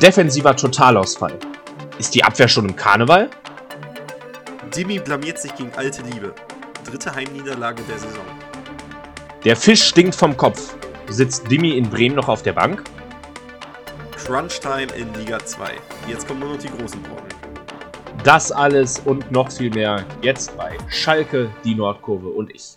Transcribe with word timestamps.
Defensiver 0.00 0.54
Totalausfall. 0.54 1.38
Ist 1.98 2.14
die 2.14 2.22
Abwehr 2.22 2.48
schon 2.48 2.68
im 2.68 2.76
Karneval? 2.76 3.30
Dimi 4.74 4.98
blamiert 4.98 5.38
sich 5.38 5.54
gegen 5.54 5.72
alte 5.74 6.02
Liebe. 6.02 6.34
Dritte 6.84 7.14
Heimniederlage 7.14 7.82
der 7.88 7.98
Saison. 7.98 8.24
Der 9.44 9.56
Fisch 9.56 9.84
stinkt 9.84 10.14
vom 10.14 10.36
Kopf. 10.36 10.74
Sitzt 11.08 11.50
Dimi 11.50 11.78
in 11.78 11.88
Bremen 11.88 12.16
noch 12.16 12.28
auf 12.28 12.42
der 12.42 12.52
Bank? 12.52 12.84
Crunch-Time 14.22 14.92
in 14.92 15.14
Liga 15.14 15.38
2. 15.38 15.72
Jetzt 16.08 16.28
kommen 16.28 16.40
nur 16.40 16.50
noch 16.50 16.58
die 16.58 16.68
großen 16.68 17.02
Brocken. 17.02 17.28
Das 18.22 18.52
alles 18.52 18.98
und 18.98 19.30
noch 19.30 19.50
viel 19.50 19.70
mehr 19.70 20.04
jetzt 20.20 20.54
bei 20.58 20.76
Schalke, 20.88 21.50
die 21.64 21.74
Nordkurve 21.74 22.28
und 22.28 22.54
ich. 22.54 22.76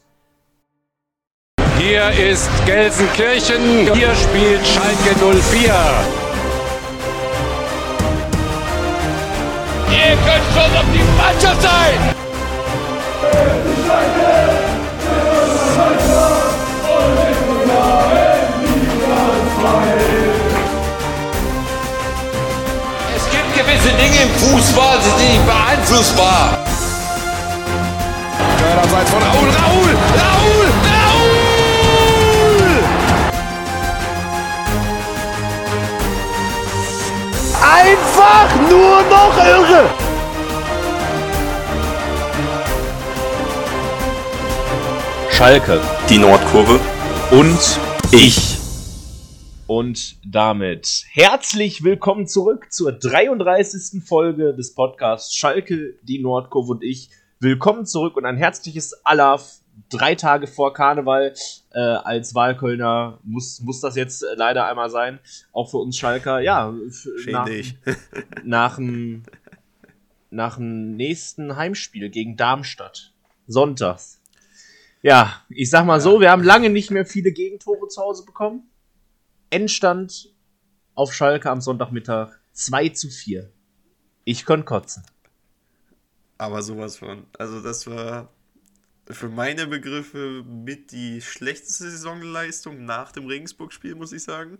Hier 1.77 2.11
ist 2.11 2.49
Gelsenkirchen, 2.65 3.93
hier 3.93 4.13
spielt 4.15 4.65
Schalke 4.65 5.15
04. 5.41 6.29
Ihr 10.00 10.16
könnt 10.16 10.46
schon 10.54 10.78
auf 10.78 10.86
die 10.94 11.04
Mannschaft 11.18 11.62
sein! 11.62 12.16
Es 23.16 23.30
gibt 23.30 23.54
gewisse 23.54 23.89
Dinge 23.98 24.22
im 24.24 24.30
Fußball, 24.36 24.98
die 25.00 25.10
sind 25.20 25.32
nicht 25.32 25.46
beeinflussbar. 25.46 26.58
Abseits 28.82 29.10
von 29.11 29.22
Raul, 29.22 29.50
Raul, 29.50 29.97
Raul, 30.16 30.89
Einfach 37.72 38.55
nur 38.67 39.03
noch 39.03 39.38
irre! 39.38 39.89
Schalke 45.30 45.79
Die 46.09 46.17
Nordkurve. 46.17 46.79
und 47.29 47.79
Ich. 48.11 48.57
Und 49.67 50.16
damit 50.25 51.05
herzlich 51.11 51.83
willkommen 51.83 52.25
zurück 52.25 52.71
zur 52.71 52.91
33. 52.91 54.03
Folge 54.03 54.55
des 54.55 54.73
Podcasts 54.73 55.35
Schalke, 55.35 55.94
die 56.01 56.17
Nordkurve 56.17 56.72
und 56.72 56.83
ich. 56.83 57.11
Willkommen 57.39 57.85
zurück 57.85 58.17
und 58.17 58.25
ein 58.25 58.38
herzliches 58.38 59.05
Alaf. 59.05 59.58
Drei 59.89 60.15
Tage 60.15 60.45
vor 60.45 60.73
Karneval 60.73 61.33
äh, 61.73 61.79
als 61.79 62.35
Wahlkölner 62.35 63.19
muss, 63.23 63.59
muss 63.61 63.81
das 63.81 63.95
jetzt 63.95 64.21
äh, 64.23 64.35
leider 64.35 64.67
einmal 64.67 64.89
sein. 64.89 65.19
Auch 65.51 65.69
für 65.71 65.77
uns 65.77 65.97
Schalker. 65.97 66.39
Ja, 66.39 66.73
Schäm 67.17 67.33
nach, 67.33 67.45
dich. 67.45 67.75
nach 68.43 68.75
dem 68.75 69.23
nach 70.29 70.57
dem 70.57 70.95
nächsten 70.95 71.55
Heimspiel 71.55 72.09
gegen 72.09 72.37
Darmstadt. 72.37 73.13
Sonntags. 73.47 74.21
Ja, 75.01 75.41
ich 75.49 75.69
sag 75.69 75.85
mal 75.85 76.01
so, 76.01 76.19
wir 76.19 76.29
haben 76.29 76.43
lange 76.43 76.69
nicht 76.69 76.91
mehr 76.91 77.05
viele 77.05 77.31
Gegentore 77.31 77.87
zu 77.87 78.01
Hause 78.01 78.25
bekommen. 78.25 78.69
Endstand 79.49 80.33
auf 80.93 81.13
Schalke 81.13 81.49
am 81.49 81.61
Sonntagmittag 81.61 82.31
2 82.51 82.89
zu 82.89 83.09
4. 83.09 83.49
Ich 84.25 84.45
konnte 84.45 84.65
kotzen. 84.65 85.03
Aber 86.37 86.61
sowas 86.61 86.97
von. 86.97 87.25
Also 87.37 87.61
das 87.61 87.87
war 87.87 88.29
für 89.11 89.29
meine 89.29 89.67
Begriffe 89.67 90.43
mit 90.45 90.91
die 90.91 91.21
schlechteste 91.21 91.89
Saisonleistung 91.89 92.85
nach 92.85 93.11
dem 93.11 93.25
Regensburg-Spiel, 93.25 93.95
muss 93.95 94.11
ich 94.11 94.23
sagen. 94.23 94.59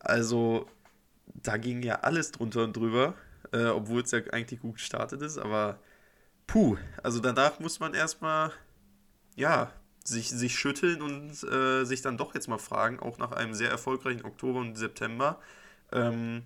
Also 0.00 0.68
da 1.24 1.56
ging 1.56 1.82
ja 1.82 2.00
alles 2.00 2.30
drunter 2.32 2.64
und 2.64 2.76
drüber, 2.76 3.14
äh, 3.52 3.66
obwohl 3.66 4.02
es 4.02 4.10
ja 4.10 4.20
eigentlich 4.32 4.60
gut 4.60 4.74
gestartet 4.74 5.22
ist. 5.22 5.38
Aber 5.38 5.78
puh, 6.46 6.76
also 7.02 7.20
danach 7.20 7.58
muss 7.58 7.80
man 7.80 7.94
erstmal, 7.94 8.52
ja, 9.34 9.72
sich, 10.04 10.30
sich 10.30 10.58
schütteln 10.58 11.02
und 11.02 11.42
äh, 11.44 11.84
sich 11.84 12.02
dann 12.02 12.16
doch 12.16 12.34
jetzt 12.34 12.48
mal 12.48 12.58
fragen, 12.58 13.00
auch 13.00 13.18
nach 13.18 13.32
einem 13.32 13.54
sehr 13.54 13.70
erfolgreichen 13.70 14.24
Oktober 14.24 14.60
und 14.60 14.76
September, 14.76 15.40
ähm, 15.92 16.44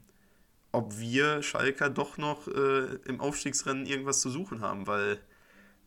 ob 0.72 0.98
wir 0.98 1.42
Schalker 1.42 1.90
doch 1.90 2.16
noch 2.16 2.48
äh, 2.48 2.96
im 3.04 3.20
Aufstiegsrennen 3.20 3.86
irgendwas 3.86 4.20
zu 4.20 4.30
suchen 4.30 4.60
haben, 4.60 4.86
weil 4.86 5.18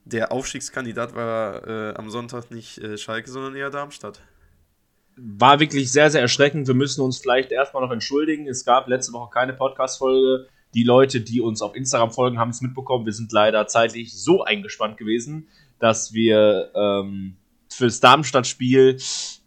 der 0.06 0.32
Aufstiegskandidat 0.32 1.16
war 1.16 1.68
äh, 1.68 1.96
am 1.96 2.10
Sonntag 2.10 2.52
nicht 2.52 2.78
äh, 2.78 2.98
Schalke, 2.98 3.30
sondern 3.30 3.56
eher 3.56 3.72
Darmstadt. 3.72 4.22
War 5.18 5.60
wirklich 5.60 5.92
sehr, 5.92 6.12
sehr 6.12 6.22
erschreckend. 6.22 6.68
Wir 6.68 6.76
müssen 6.76 7.02
uns 7.02 7.18
vielleicht 7.18 7.52
erstmal 7.52 7.84
noch 7.84 7.92
entschuldigen. 7.92 8.48
Es 8.48 8.66
gab 8.66 8.88
letzte 8.88 9.14
Woche 9.14 9.32
keine 9.32 9.54
Podcast-Folge. 9.54 10.48
Die 10.74 10.84
Leute, 10.84 11.22
die 11.22 11.42
uns 11.42 11.62
auf 11.62 11.76
Instagram 11.76 12.12
folgen, 12.12 12.38
haben 12.38 12.50
es 12.50 12.62
mitbekommen. 12.62 13.06
Wir 13.06 13.14
sind 13.14 13.32
leider 13.32 13.66
zeitlich 13.68 14.14
so 14.14 14.44
eingespannt 14.44 14.98
gewesen, 14.98 15.48
dass 15.80 16.14
wir 16.14 16.72
ähm, 16.76 17.38
fürs 17.70 18.00
Darmstadt-Spiel, 18.00 18.98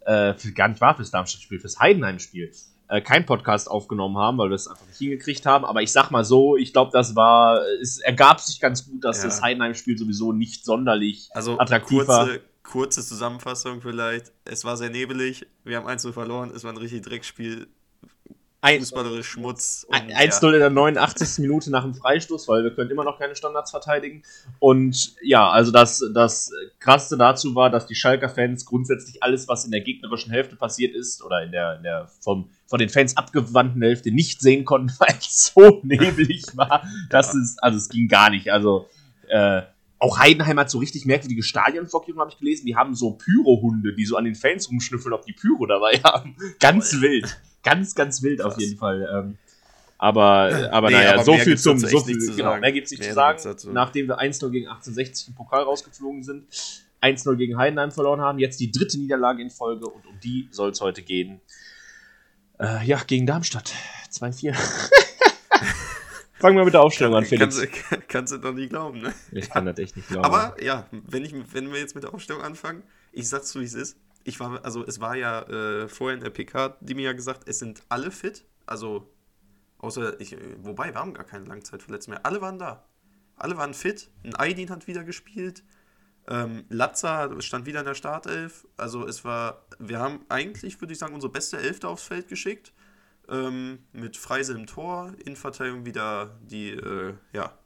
äh, 0.05 0.33
für, 0.33 0.51
gar 0.53 0.67
nicht 0.67 0.81
war 0.81 0.95
fürs 0.95 1.11
Darmstadt-Spiel, 1.11 1.59
fürs 1.59 1.79
Heidenheim-Spiel, 1.79 2.51
äh, 2.89 3.01
kein 3.01 3.25
Podcast 3.25 3.69
aufgenommen 3.69 4.17
haben, 4.17 4.37
weil 4.37 4.49
wir 4.49 4.55
es 4.55 4.67
einfach 4.67 4.85
nicht 4.87 4.97
hingekriegt 4.97 5.45
haben. 5.45 5.63
Aber 5.65 5.81
ich 5.81 5.91
sag 5.91 6.11
mal 6.11 6.25
so, 6.25 6.57
ich 6.57 6.73
glaube, 6.73 6.91
das 6.91 7.15
war, 7.15 7.61
es 7.81 7.99
ergab 7.99 8.39
sich 8.41 8.59
ganz 8.59 8.85
gut, 8.85 9.03
dass 9.03 9.19
Ja. 9.19 9.25
das 9.25 9.41
Heidenheim-Spiel 9.41 9.97
sowieso 9.97 10.33
nicht 10.33 10.65
sonderlich 10.65 11.29
Also 11.33 11.57
attraktiv 11.59 12.07
war. 12.07 12.25
kurze, 12.25 12.41
kurze 12.63 13.05
Zusammenfassung 13.05 13.81
vielleicht. 13.81 14.31
Es 14.45 14.65
war 14.65 14.75
sehr 14.77 14.89
nebelig, 14.89 15.45
wir 15.63 15.77
haben 15.77 15.87
1 15.87 16.07
verloren, 16.11 16.51
es 16.55 16.63
war 16.63 16.71
ein 16.71 16.77
richtig 16.77 17.03
Dreckspiel, 17.03 17.67
fußballerisch 18.61 19.27
Schmutz. 19.27 19.85
und, 19.87 19.95
Ein- 19.95 20.11
1-0 20.11 20.53
in 20.53 20.59
der 20.59 20.69
89. 20.69 21.39
Minute 21.39 21.71
nach 21.71 21.83
dem 21.83 21.93
Freistoß, 21.93 22.47
weil 22.47 22.63
wir 22.63 22.73
können 22.75 22.89
immer 22.91 23.03
noch 23.03 23.17
keine 23.17 23.35
Standards 23.35 23.71
verteidigen. 23.71 24.23
Und 24.59 25.15
ja, 25.21 25.49
also 25.49 25.71
das, 25.71 26.03
das 26.13 26.51
Krasseste 26.79 27.17
dazu 27.17 27.55
war, 27.55 27.69
dass 27.69 27.85
die 27.87 27.95
Schalker-Fans 27.95 28.65
grundsätzlich 28.65 29.23
alles, 29.23 29.47
was 29.47 29.65
in 29.65 29.71
der 29.71 29.81
gegnerischen 29.81 30.31
Hälfte 30.31 30.55
passiert 30.55 30.93
ist, 30.95 31.23
oder 31.23 31.43
in 31.43 31.51
der, 31.51 31.77
in 31.77 31.83
der 31.83 32.09
vom, 32.21 32.49
von 32.67 32.79
den 32.79 32.89
Fans 32.89 33.15
abgewandten 33.17 33.81
Hälfte 33.81 34.11
nicht 34.11 34.41
sehen 34.41 34.65
konnten, 34.65 34.91
weil 34.99 35.15
es 35.19 35.51
so 35.53 35.79
neblig 35.83 36.45
war, 36.55 36.83
dass 37.09 37.33
es, 37.33 37.57
also 37.59 37.77
es 37.77 37.89
ging 37.89 38.07
gar 38.07 38.29
nicht. 38.29 38.51
Also, 38.51 38.87
äh, 39.27 39.61
auch 39.99 40.17
Heidenheim 40.19 40.57
hat 40.59 40.69
so 40.71 40.77
richtig 40.79 41.05
merkwürdige 41.05 41.43
Stadionvorkehrungen, 41.43 42.21
habe 42.21 42.31
ich 42.31 42.37
gelesen. 42.37 42.65
Die 42.65 42.75
haben 42.75 42.95
so 42.95 43.11
Pyro-Hunde, 43.11 43.93
die 43.93 44.05
so 44.05 44.15
an 44.15 44.23
den 44.25 44.35
Fans 44.35 44.69
rumschnüffeln, 44.69 45.13
ob 45.13 45.25
die 45.25 45.33
Pyro 45.33 45.65
dabei 45.65 45.91
haben. 46.03 46.35
Ganz 46.59 46.99
wild. 47.01 47.39
Ganz, 47.63 47.93
ganz 47.95 48.21
wild 48.23 48.41
auf 48.41 48.53
Krass. 48.53 48.63
jeden 48.63 48.77
Fall. 48.77 49.07
Ähm, 49.13 49.37
aber, 49.97 50.69
aber 50.71 50.87
Nee, 50.89 50.95
naja, 50.95 51.13
aber 51.15 51.23
so 51.25 51.37
viel 51.37 51.57
zum, 51.57 51.77
so 51.77 51.99
viel, 51.99 52.15
nicht 52.15 52.27
zu 52.27 52.35
genau, 52.37 52.51
sagen. 52.51 52.61
mehr 52.61 52.71
gibt's 52.71 52.91
nicht 52.91 53.01
Mehr 53.01 53.09
zu 53.09 53.15
sagen. 53.15 53.39
dazu. 53.43 53.71
Nachdem 53.71 54.07
wir 54.07 54.17
1-0 54.19 54.49
gegen 54.49 54.67
1860 54.69 55.27
im 55.27 55.35
Pokal 55.35 55.63
rausgeflogen 55.63 56.23
sind, 56.23 56.45
1-0 57.01 57.35
gegen 57.35 57.57
Heidenheim 57.57 57.91
verloren 57.91 58.21
haben, 58.21 58.39
jetzt 58.39 58.61
die 58.61 58.71
dritte 58.71 58.97
Niederlage 58.97 59.41
in 59.41 59.49
Folge 59.49 59.87
und 59.87 60.05
um 60.05 60.17
die 60.23 60.47
soll 60.51 60.69
es 60.71 60.79
heute 60.79 61.01
gehen. 61.01 61.41
Äh, 62.59 62.85
ja, 62.85 63.01
gegen 63.05 63.25
Darmstadt. 63.25 63.73
2-4. 64.11 64.55
Fangen 66.39 66.57
wir 66.57 66.65
mit 66.65 66.73
der 66.73 66.81
Aufstellung 66.81 67.15
an, 67.15 67.25
Felix. 67.25 67.59
Kannst, 67.59 67.91
du- 67.91 67.97
kannst 68.07 68.33
du 68.33 68.37
doch 68.37 68.53
nicht 68.53 68.69
glauben, 68.69 69.01
ne? 69.01 69.13
Ich 69.31 69.49
kann 69.49 69.65
das 69.65 69.77
echt 69.77 69.95
nicht 69.95 70.07
glauben. 70.07 70.25
Aber 70.25 70.61
ja, 70.63 70.87
wenn, 70.91 71.25
ich, 71.25 71.33
wenn 71.53 71.71
wir 71.71 71.79
jetzt 71.79 71.95
mit 71.95 72.03
der 72.03 72.13
Aufstellung 72.13 72.41
anfangen, 72.41 72.83
ich 73.11 73.27
sag's 73.27 73.49
so, 73.51 73.59
wie 73.59 73.65
es 73.65 73.73
ist. 73.73 73.97
Ich 74.23 74.39
war, 74.39 74.63
also 74.63 74.85
es 74.85 74.99
war 74.99 75.15
ja 75.15 75.41
äh, 75.43 75.87
vorher 75.87 76.15
in 76.17 76.23
der 76.23 76.29
PK, 76.29 76.77
die 76.81 76.93
mir 76.95 77.03
ja 77.05 77.13
gesagt, 77.13 77.47
es 77.47 77.59
sind 77.59 77.83
alle 77.89 78.11
fit. 78.11 78.45
Also, 78.65 79.09
außer 79.79 80.19
ich, 80.19 80.33
äh, 80.33 80.37
wobei, 80.61 80.93
wir 80.93 80.99
haben 80.99 81.13
gar 81.13 81.25
keine 81.25 81.45
Langzeitverletzten 81.45 82.13
mehr. 82.13 82.25
Alle 82.25 82.41
waren 82.41 82.59
da. 82.59 82.85
Alle 83.35 83.57
waren 83.57 83.73
fit. 83.73 84.09
Ein 84.23 84.35
Aydin 84.35 84.69
hat 84.69 84.87
wieder 84.87 85.03
gespielt. 85.03 85.63
Ähm, 86.27 86.65
Latza 86.69 87.41
stand 87.41 87.65
wieder 87.65 87.79
in 87.79 87.85
der 87.85 87.95
Startelf. 87.95 88.67
Also 88.77 89.07
es 89.07 89.23
war, 89.25 89.65
wir 89.79 89.99
haben 89.99 90.25
eigentlich, 90.29 90.79
würde 90.79 90.93
ich 90.93 90.99
sagen, 90.99 91.13
unsere 91.15 91.31
beste 91.31 91.57
Elfte 91.57 91.87
aufs 91.87 92.03
Feld 92.03 92.27
geschickt. 92.27 92.73
Ähm, 93.29 93.79
mit 93.93 94.17
Freise 94.17 94.53
im 94.53 94.65
Tor, 94.65 95.13
in 95.23 95.35
Verteidigung 95.35 95.85
wieder 95.85 96.37
die, 96.41 96.71
äh, 96.71 97.13
ja, 97.31 97.57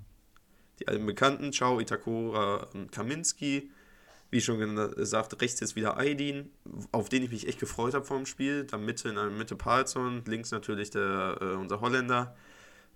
die 0.80 0.88
alten 0.88 1.06
Bekannten, 1.06 1.54
Ciao, 1.54 1.80
Itakura 1.80 2.68
und 2.74 2.92
Kaminski. 2.92 3.72
Wie 4.30 4.42
schon 4.42 4.58
gesagt, 4.76 5.40
rechts 5.42 5.62
ist 5.62 5.76
wieder 5.76 5.98
Aydin, 5.98 6.52
auf 6.92 7.08
den 7.08 7.22
ich 7.24 7.30
mich 7.30 7.48
echt 7.48 7.60
gefreut 7.60 7.94
habe 7.94 8.04
vor 8.04 8.18
dem 8.18 8.26
Spiel. 8.26 8.66
Dann 8.66 8.84
Mitte 8.84 9.10
in 9.10 9.16
der 9.16 9.30
Mitte 9.30 9.56
Palsson, 9.56 10.24
links 10.26 10.50
natürlich 10.50 10.90
der, 10.90 11.38
äh, 11.40 11.46
unser 11.54 11.82
Holländer. 11.82 12.36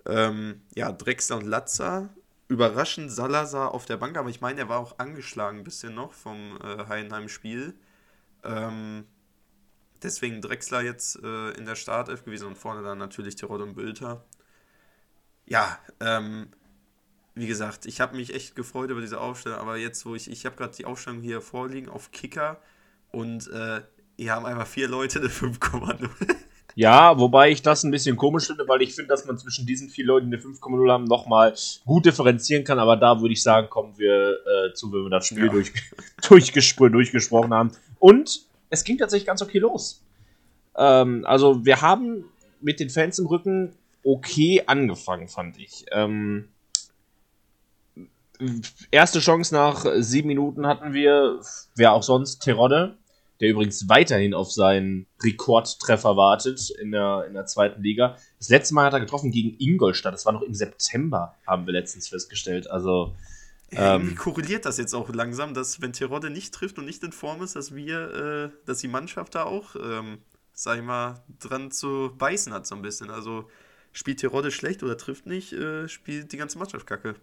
Ähm, 0.08 0.62
ja, 0.76 0.92
Drexler 0.92 1.38
und 1.38 1.46
Latza. 1.46 2.10
Überraschend 2.48 3.12
Salazar 3.12 3.74
auf 3.74 3.86
der 3.86 3.98
Bank, 3.98 4.18
aber 4.18 4.30
ich 4.30 4.42
meine, 4.42 4.62
er 4.62 4.70
war 4.70 4.80
auch 4.80 4.98
angeschlagen 5.00 5.60
ein 5.60 5.64
bisschen 5.64 5.94
noch 5.94 6.14
vom 6.14 6.58
äh, 6.64 6.88
Heidenheim-Spiel. 6.88 7.76
Ähm, 8.44 9.06
deswegen 10.04 10.42
Drexler 10.42 10.82
jetzt 10.82 11.22
äh, 11.24 11.52
in 11.52 11.66
der 11.66 11.76
Startelf 11.76 12.24
gewesen 12.24 12.48
und 12.48 12.58
vorne 12.58 12.84
dann 12.84 12.98
natürlich 12.98 13.36
Tirol 13.36 13.62
und 13.62 13.76
Bülter. 13.76 14.24
Ja, 15.46 15.80
ähm, 16.00 16.50
wie 17.36 17.48
gesagt, 17.48 17.86
ich 17.86 18.02
habe 18.02 18.16
mich 18.16 18.34
echt 18.34 18.56
gefreut 18.56 18.90
über 18.90 19.02
diese 19.02 19.20
Aufstellung, 19.22 19.60
aber 19.60 19.78
jetzt, 19.78 20.06
wo 20.06 20.16
ich, 20.16 20.30
ich 20.30 20.46
habe 20.46 20.56
gerade 20.56 20.76
die 20.76 20.86
Aufstellung 20.86 21.22
hier 21.22 21.42
vorliegen 21.42 21.90
auf 21.90 22.12
Kicker 22.12 22.60
und 23.12 23.48
äh, 23.52 23.82
hier 24.18 24.34
haben 24.34 24.46
einfach 24.46 24.68
vier 24.68 24.88
Leute 24.88 25.20
eine 25.20 25.30
5,0. 25.30 26.10
Ja, 26.80 27.18
wobei 27.18 27.50
ich 27.50 27.64
das 27.64 27.84
ein 27.84 27.90
bisschen 27.90 28.16
komisch 28.18 28.46
finde, 28.46 28.68
weil 28.68 28.84
ich 28.84 28.94
finde, 28.94 29.08
dass 29.10 29.26
man 29.26 29.36
zwischen 29.40 29.66
diesen 29.66 29.90
vier 29.90 30.06
Leuten, 30.06 30.30
die 30.30 30.38
eine 30.38 30.46
5,0 30.46 30.92
haben, 30.92 31.06
nochmal 31.06 31.56
gut 31.88 32.06
differenzieren 32.06 32.64
kann. 32.66 32.78
Aber 32.78 32.96
da 32.96 33.20
würde 33.20 33.34
ich 33.34 33.42
sagen, 33.42 33.68
kommen 33.68 33.98
wir 33.98 34.34
äh, 34.46 34.74
zu, 34.76 34.92
wenn 34.92 35.02
wir 35.02 35.10
das 35.10 35.26
Spiel 35.26 35.46
Ja. 35.46 35.52
durch, 35.52 35.74
durchgespro 36.30 36.88
durchgesprochen 36.90 37.52
haben. 37.52 37.72
Und 37.98 38.46
es 38.70 38.84
ging 38.84 38.98
tatsächlich 38.98 39.28
ganz 39.28 39.42
okay 39.42 39.60
los. 39.60 40.04
Ähm, 40.76 41.24
also 41.26 41.66
wir 41.66 41.82
haben 41.82 42.26
mit 42.62 42.80
den 42.80 42.90
Fans 42.90 43.20
im 43.20 43.28
Rücken 43.28 43.74
okay 44.04 44.64
angefangen, 44.66 45.28
fand 45.28 45.58
ich. 45.60 45.86
Ähm, 45.92 46.50
erste 48.92 49.20
Chance 49.20 49.54
nach 49.54 49.86
sieben 49.98 50.28
Minuten 50.28 50.68
hatten 50.68 50.94
wir, 50.94 51.40
wer 51.76 51.94
auch 51.94 52.04
sonst, 52.04 52.40
Terodde, 52.40 52.96
der 53.40 53.50
übrigens 53.50 53.88
weiterhin 53.90 54.34
auf 54.34 54.52
seinen 54.52 55.08
Rekordtreffer 55.24 56.16
wartet 56.16 56.70
in 56.82 56.92
der, 56.92 57.26
in 57.28 57.34
der 57.34 57.46
zweiten 57.46 57.82
Liga. 57.82 58.18
Das 58.40 58.50
letzte 58.50 58.74
Mal 58.74 58.86
hat 58.86 58.94
er 58.94 59.00
getroffen 59.00 59.32
gegen 59.32 59.56
Ingolstadt, 59.60 60.14
das 60.14 60.26
war 60.26 60.34
noch 60.34 60.42
im 60.42 60.54
September, 60.54 61.36
haben 61.46 61.66
wir 61.66 61.74
letztens 61.74 62.08
festgestellt. 62.08 62.70
Also, 62.70 63.16
Ja, 63.72 63.96
Ähm. 63.96 64.02
irgendwie 64.02 64.16
korreliert 64.16 64.66
das 64.66 64.78
jetzt 64.78 64.94
auch 64.94 65.10
langsam, 65.10 65.54
dass 65.54 65.82
wenn 65.82 65.94
Terodde 65.94 66.30
nicht 66.30 66.54
trifft 66.54 66.80
und 66.80 66.86
nicht 66.86 67.04
in 67.04 67.12
Form 67.12 67.42
ist, 67.44 67.56
dass 67.56 67.76
wir, 67.76 68.52
äh, 68.54 68.66
dass 68.66 68.80
die 68.80 68.88
Mannschaft 68.88 69.36
da 69.36 69.44
auch, 69.44 69.76
ähm, 69.76 70.20
sag 70.54 70.78
ich 70.78 70.84
mal, 70.84 71.24
dran 71.40 71.72
zu 71.72 72.14
beißen 72.18 72.54
hat 72.54 72.66
so 72.66 72.76
ein 72.76 72.82
bisschen. 72.82 73.10
Also 73.12 73.50
spielt 73.92 74.20
Terodde 74.20 74.52
schlecht 74.52 74.84
oder 74.84 74.98
trifft 74.98 75.26
nicht, 75.26 75.54
äh, 75.54 75.88
spielt 75.90 76.32
die 76.32 76.38
ganze 76.38 76.58
Mannschaft 76.60 76.88
kacke. 76.88 77.16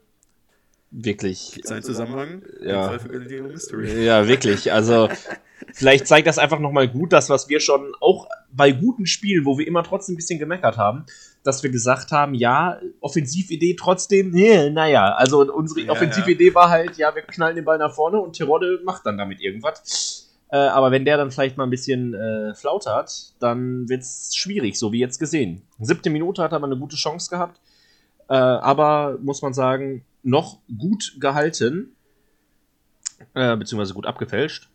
Wirklich. 0.91 1.61
Sein 1.65 1.83
Zusammenhang? 1.83 2.43
Ja. 2.63 2.97
Die 2.97 3.41
Mystery. 3.41 4.05
Ja, 4.05 4.27
wirklich. 4.29 4.73
Also, 4.73 5.09
vielleicht 5.73 6.07
zeigt 6.07 6.27
das 6.27 6.39
einfach 6.39 6.59
nochmal 6.59 6.89
gut, 6.89 7.13
das, 7.13 7.31
was 7.31 7.49
wir 7.49 7.61
schon 7.61 7.93
auch 8.01 8.29
bei 8.53 8.73
guten 8.73 9.07
Spielen, 9.07 9.45
wo 9.45 9.59
wir 9.59 9.67
immer 9.67 9.83
trotzdem 9.83 10.15
ein 10.15 10.17
bisschen 10.17 10.39
gemeckert 10.39 10.77
haben, 10.77 11.05
dass 11.43 11.63
wir 11.63 11.71
gesagt 11.71 12.13
haben, 12.13 12.35
ja, 12.35 12.81
Offensividee 13.01 13.77
trotzdem, 13.79 14.31
nee, 14.31 14.71
naja. 14.71 15.15
Also, 15.15 15.41
unsere 15.53 15.87
Ja, 15.87 15.93
Offensividee 15.93 16.55
war 16.55 16.71
halt, 16.71 16.97
ja, 16.97 17.15
wir 17.15 17.23
knallen 17.23 17.57
den 17.57 17.65
Ball 17.65 17.79
nach 17.79 17.95
vorne 17.95 18.21
und 18.21 18.35
Terodde 18.35 18.81
macht 18.85 19.05
dann 19.07 19.19
damit 19.19 19.41
irgendwas. 19.41 20.31
Äh, 20.55 20.57
aber 20.57 20.93
wenn 20.93 21.05
der 21.05 21.17
dann 21.17 21.33
vielleicht 21.33 21.57
mal 21.57 21.65
ein 21.65 21.71
bisschen 21.71 22.15
äh, 22.15 22.55
flaut 22.55 22.87
hat, 22.87 23.33
dann 23.41 23.89
wird's 23.89 24.37
schwierig, 24.37 24.79
so 24.79 24.93
wie 24.93 25.01
jetzt 25.01 25.19
gesehen. 25.19 25.63
Siebte 25.81 26.11
Minute 26.11 26.43
hat 26.43 26.53
er 26.53 26.57
aber 26.57 26.67
eine 26.67 26.79
gute 26.79 26.95
Chance 26.95 27.29
gehabt. 27.29 27.61
Äh, 28.29 28.35
aber 28.35 29.19
muss 29.21 29.43
man 29.43 29.53
sagen, 29.53 30.05
noch 30.25 30.61
gut 30.79 31.17
gehalten, 31.21 31.95
äh, 33.35 33.57
beziehungsweise 33.57 33.95
gut 33.95 34.07
abgefälscht. 34.07 34.71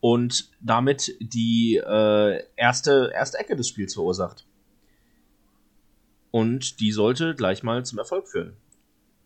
Und 0.00 0.50
damit 0.60 1.16
die 1.20 1.76
äh, 1.76 2.42
erste, 2.56 3.10
erste 3.14 3.38
Ecke 3.38 3.56
des 3.56 3.68
Spiels 3.68 3.94
verursacht. 3.94 4.44
Und 6.30 6.80
die 6.80 6.92
sollte 6.92 7.34
gleich 7.34 7.62
mal 7.62 7.84
zum 7.86 7.98
Erfolg 7.98 8.28
führen. 8.28 8.54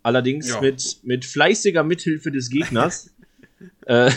Allerdings 0.02 0.48
Ja. 0.50 0.60
mit, 0.60 1.00
mit 1.02 1.24
fleißiger 1.24 1.82
Mithilfe 1.82 2.30
des 2.30 2.50
Gegners. 2.50 3.10
äh, 3.86 4.10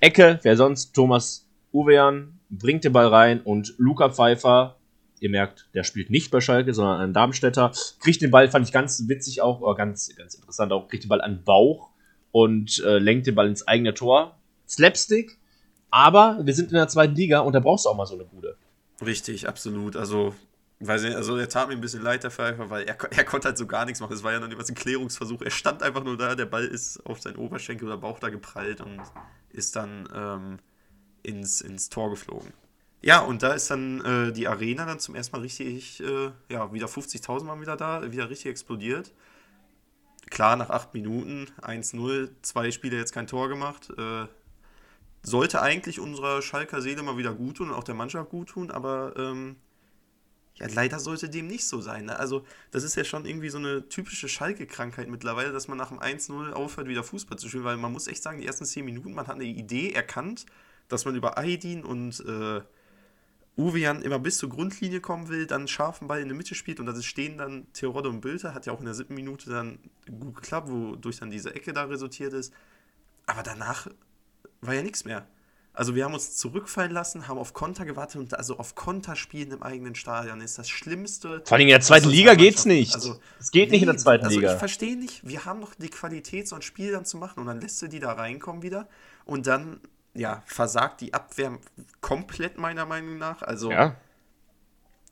Ecke, 0.00 0.40
wer 0.42 0.56
sonst? 0.56 0.92
Thomas 0.94 1.46
Uwean 1.72 2.40
bringt 2.50 2.84
den 2.84 2.92
Ball 2.92 3.06
rein 3.06 3.40
und 3.40 3.74
Luca 3.78 4.10
Pfeiffer, 4.10 4.76
ihr 5.22 5.30
merkt, 5.30 5.68
der 5.74 5.84
spielt 5.84 6.10
nicht 6.10 6.30
bei 6.30 6.40
Schalke, 6.40 6.74
sondern 6.74 7.00
ein 7.00 7.12
Darmstädter, 7.12 7.72
kriegt 8.00 8.20
den 8.20 8.30
Ball, 8.30 8.48
fand 8.48 8.66
ich 8.66 8.72
ganz 8.72 9.08
witzig 9.08 9.40
auch, 9.40 9.60
oder 9.60 9.76
ganz, 9.76 10.14
ganz 10.16 10.34
interessant 10.34 10.72
auch, 10.72 10.88
kriegt 10.88 11.04
den 11.04 11.08
Ball 11.08 11.20
an 11.20 11.36
den 11.36 11.44
Bauch 11.44 11.90
und 12.32 12.82
äh, 12.84 12.98
lenkt 12.98 13.26
den 13.26 13.34
Ball 13.34 13.46
ins 13.46 13.66
eigene 13.66 13.94
Tor. 13.94 14.38
Slapstick, 14.68 15.38
aber 15.90 16.40
wir 16.42 16.54
sind 16.54 16.70
in 16.70 16.76
der 16.76 16.88
zweiten 16.88 17.14
Liga 17.14 17.40
und 17.40 17.52
da 17.52 17.60
brauchst 17.60 17.84
du 17.84 17.90
auch 17.90 17.96
mal 17.96 18.06
so 18.06 18.14
eine 18.14 18.24
Bude. 18.24 18.56
Richtig, 19.04 19.48
absolut. 19.48 19.96
Also, 19.96 20.34
weiß 20.80 21.02
nicht, 21.02 21.14
also 21.14 21.36
er 21.36 21.48
tat 21.48 21.68
mir 21.68 21.74
ein 21.74 21.80
bisschen 21.80 22.02
leid, 22.02 22.24
der 22.24 22.30
Pfeiffer, 22.30 22.70
weil 22.70 22.84
er, 22.84 22.96
er 23.12 23.24
konnte 23.24 23.48
halt 23.48 23.58
so 23.58 23.66
gar 23.66 23.84
nichts 23.84 24.00
machen. 24.00 24.14
Es 24.14 24.24
war 24.24 24.32
ja 24.32 24.40
noch 24.40 24.48
niemals 24.48 24.70
ein 24.70 24.74
Klärungsversuch. 24.74 25.42
Er 25.42 25.50
stand 25.50 25.82
einfach 25.82 26.02
nur 26.02 26.16
da, 26.16 26.34
der 26.34 26.46
Ball 26.46 26.64
ist 26.64 27.04
auf 27.06 27.20
seinen 27.20 27.36
Oberschenkel 27.36 27.86
oder 27.86 27.98
Bauch 27.98 28.18
da 28.18 28.28
geprallt 28.28 28.80
und 28.80 29.00
ist 29.50 29.76
dann 29.76 30.08
ähm, 30.14 30.58
ins, 31.22 31.60
ins 31.60 31.88
Tor 31.90 32.10
geflogen. 32.10 32.52
Ja, 33.02 33.20
und 33.20 33.42
da 33.42 33.52
ist 33.52 33.68
dann 33.68 34.00
äh, 34.04 34.32
die 34.32 34.46
Arena 34.46 34.86
dann 34.86 35.00
zum 35.00 35.16
ersten 35.16 35.36
Mal 35.36 35.42
richtig, 35.42 36.00
äh, 36.00 36.30
ja, 36.48 36.72
wieder 36.72 36.86
50.000 36.86 37.46
waren 37.48 37.60
wieder 37.60 37.76
da, 37.76 38.10
wieder 38.12 38.30
richtig 38.30 38.50
explodiert. 38.50 39.12
Klar, 40.30 40.54
nach 40.56 40.70
acht 40.70 40.94
Minuten, 40.94 41.48
1-0, 41.60 42.30
zwei 42.42 42.70
Spiele 42.70 42.96
jetzt 42.96 43.12
kein 43.12 43.26
Tor 43.26 43.48
gemacht. 43.48 43.90
Äh, 43.98 44.26
sollte 45.24 45.62
eigentlich 45.62 45.98
unserer 45.98 46.42
Schalker 46.42 46.80
Seele 46.80 47.02
mal 47.02 47.18
wieder 47.18 47.34
gut 47.34 47.56
tun 47.56 47.70
und 47.70 47.74
auch 47.74 47.84
der 47.84 47.96
Mannschaft 47.96 48.30
gut 48.30 48.50
tun, 48.50 48.70
aber 48.70 49.14
ähm, 49.16 49.56
ja, 50.54 50.68
leider 50.72 51.00
sollte 51.00 51.28
dem 51.28 51.48
nicht 51.48 51.66
so 51.66 51.80
sein. 51.80 52.04
Ne? 52.06 52.16
Also, 52.16 52.44
das 52.70 52.84
ist 52.84 52.94
ja 52.94 53.04
schon 53.04 53.26
irgendwie 53.26 53.48
so 53.48 53.58
eine 53.58 53.88
typische 53.88 54.28
Schalke-Krankheit 54.28 55.08
mittlerweile, 55.08 55.52
dass 55.52 55.66
man 55.66 55.76
nach 55.76 55.88
dem 55.88 55.98
1-0 55.98 56.52
aufhört, 56.52 56.86
wieder 56.86 57.02
Fußball 57.02 57.38
zu 57.38 57.48
spielen, 57.48 57.64
weil 57.64 57.76
man 57.78 57.92
muss 57.92 58.06
echt 58.06 58.22
sagen, 58.22 58.38
die 58.38 58.46
ersten 58.46 58.64
10 58.64 58.84
Minuten, 58.84 59.12
man 59.12 59.26
hat 59.26 59.34
eine 59.34 59.44
Idee 59.44 59.92
erkannt, 59.92 60.46
dass 60.88 61.04
man 61.04 61.16
über 61.16 61.36
Aydin 61.36 61.84
und 61.84 62.20
äh, 62.20 62.60
Uwean 63.56 64.02
immer 64.02 64.18
bis 64.18 64.38
zur 64.38 64.48
Grundlinie 64.48 65.00
kommen 65.00 65.28
will, 65.28 65.46
dann 65.46 65.68
scharfen 65.68 66.08
Ball 66.08 66.20
in 66.20 66.28
der 66.28 66.36
Mitte 66.36 66.54
spielt 66.54 66.80
und 66.80 66.86
das 66.86 67.04
stehen 67.04 67.36
dann 67.36 67.66
Theorodde 67.72 68.08
und 68.08 68.20
Bülter, 68.20 68.54
hat 68.54 68.66
ja 68.66 68.72
auch 68.72 68.80
in 68.80 68.86
der 68.86 68.94
siebten 68.94 69.14
Minute 69.14 69.50
dann 69.50 69.78
gut 70.06 70.36
geklappt, 70.36 70.70
wodurch 70.70 71.18
dann 71.18 71.30
diese 71.30 71.54
Ecke 71.54 71.72
da 71.72 71.84
resultiert 71.84 72.32
ist. 72.32 72.52
Aber 73.26 73.42
danach 73.42 73.88
war 74.62 74.74
ja 74.74 74.82
nichts 74.82 75.04
mehr. 75.04 75.26
Also 75.74 75.94
wir 75.94 76.04
haben 76.04 76.12
uns 76.12 76.36
zurückfallen 76.36 76.92
lassen, 76.92 77.28
haben 77.28 77.38
auf 77.38 77.54
Konter 77.54 77.86
gewartet 77.86 78.16
und 78.16 78.34
also 78.36 78.58
auf 78.58 78.74
Konter 78.74 79.16
spielen 79.16 79.52
im 79.52 79.62
eigenen 79.62 79.94
Stadion 79.94 80.42
ist 80.42 80.58
das 80.58 80.68
Schlimmste. 80.68 81.42
Vor 81.46 81.56
allem 81.56 81.62
in 81.62 81.68
der 81.68 81.80
zweiten 81.80 82.10
Liga 82.10 82.34
geht's 82.34 82.66
nicht. 82.66 82.94
Also, 82.94 83.18
es 83.40 83.50
geht 83.50 83.70
nicht 83.70 83.80
in 83.80 83.86
der 83.86 83.94
nee, 83.94 84.00
zweiten 84.00 84.24
also 84.26 84.38
Liga. 84.38 84.52
Ich 84.52 84.58
verstehe 84.58 84.98
nicht, 84.98 85.26
wir 85.26 85.46
haben 85.46 85.60
noch 85.60 85.74
die 85.74 85.88
Qualität, 85.88 86.46
so 86.46 86.56
ein 86.56 86.62
Spiel 86.62 86.92
dann 86.92 87.06
zu 87.06 87.16
machen 87.16 87.40
und 87.40 87.46
dann 87.46 87.60
lässt 87.60 87.80
du 87.80 87.88
die 87.88 88.00
da 88.00 88.12
reinkommen 88.12 88.62
wieder 88.62 88.86
und 89.24 89.46
dann, 89.46 89.80
ja, 90.14 90.42
versagt 90.46 91.00
die 91.00 91.14
Abwehr 91.14 91.58
komplett 92.00 92.58
meiner 92.58 92.86
Meinung 92.86 93.18
nach. 93.18 93.42
Also 93.42 93.70
Ja. 93.70 93.96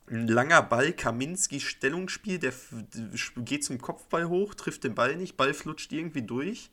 ein 0.09 0.27
langer 0.27 0.61
Ball, 0.61 0.93
Kaminski 0.93 1.59
Stellungsspiel, 1.59 2.39
der 2.39 2.53
geht 3.37 3.63
zum 3.63 3.79
Kopfball 3.79 4.27
hoch, 4.27 4.53
trifft 4.53 4.83
den 4.83 4.95
Ball 4.95 5.15
nicht, 5.15 5.37
Ball 5.37 5.53
flutscht 5.53 5.91
irgendwie 5.91 6.21
durch 6.21 6.69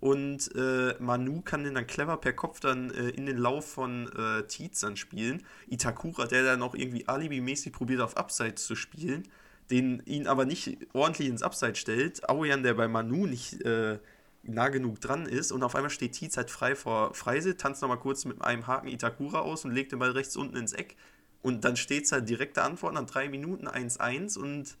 und 0.00 0.54
äh, 0.54 0.94
Manu 1.00 1.42
kann 1.42 1.64
den 1.64 1.74
dann 1.74 1.86
clever 1.86 2.16
per 2.18 2.32
Kopf 2.32 2.60
dann 2.60 2.90
äh, 2.90 3.08
in 3.10 3.26
den 3.26 3.36
Lauf 3.36 3.68
von 3.72 4.08
äh, 4.16 4.44
Tietz 4.46 4.80
dann 4.80 4.96
spielen. 4.96 5.44
Itakura, 5.68 6.26
der 6.26 6.44
dann 6.44 6.60
noch 6.60 6.74
irgendwie 6.74 7.06
alibimäßig 7.08 7.72
probiert 7.72 8.00
auf 8.00 8.16
Abseits 8.16 8.64
zu 8.64 8.76
spielen, 8.76 9.26
den 9.70 10.00
ihn 10.06 10.28
aber 10.28 10.44
nicht 10.44 10.78
ordentlich 10.92 11.28
ins 11.28 11.42
Abseits 11.42 11.80
stellt. 11.80 12.28
Aoyan, 12.28 12.62
der 12.62 12.74
bei 12.74 12.86
Manu 12.88 13.26
nicht 13.26 13.60
äh, 13.62 13.98
nah 14.48 14.68
genug 14.68 15.00
dran 15.00 15.26
ist 15.26 15.52
und 15.52 15.62
auf 15.62 15.74
einmal 15.74 15.90
steht 15.90 16.12
Tietz 16.12 16.36
halt 16.36 16.50
frei 16.50 16.74
vor 16.74 17.14
Freise, 17.14 17.56
tanzt 17.56 17.82
nochmal 17.82 17.98
kurz 17.98 18.24
mit 18.24 18.42
einem 18.42 18.66
Haken 18.66 18.88
Itakura 18.88 19.40
aus 19.40 19.64
und 19.64 19.72
legt 19.72 19.92
den 19.92 19.98
Ball 19.98 20.10
rechts 20.10 20.36
unten 20.36 20.56
ins 20.56 20.72
Eck. 20.72 20.96
Und 21.42 21.64
dann 21.64 21.76
steht 21.76 22.04
es 22.06 22.12
halt 22.12 22.28
direkte 22.28 22.62
Antwort 22.62 22.94
nach 22.94 23.06
drei 23.06 23.28
Minuten 23.28 23.68
1-1 23.68 24.36
und 24.38 24.76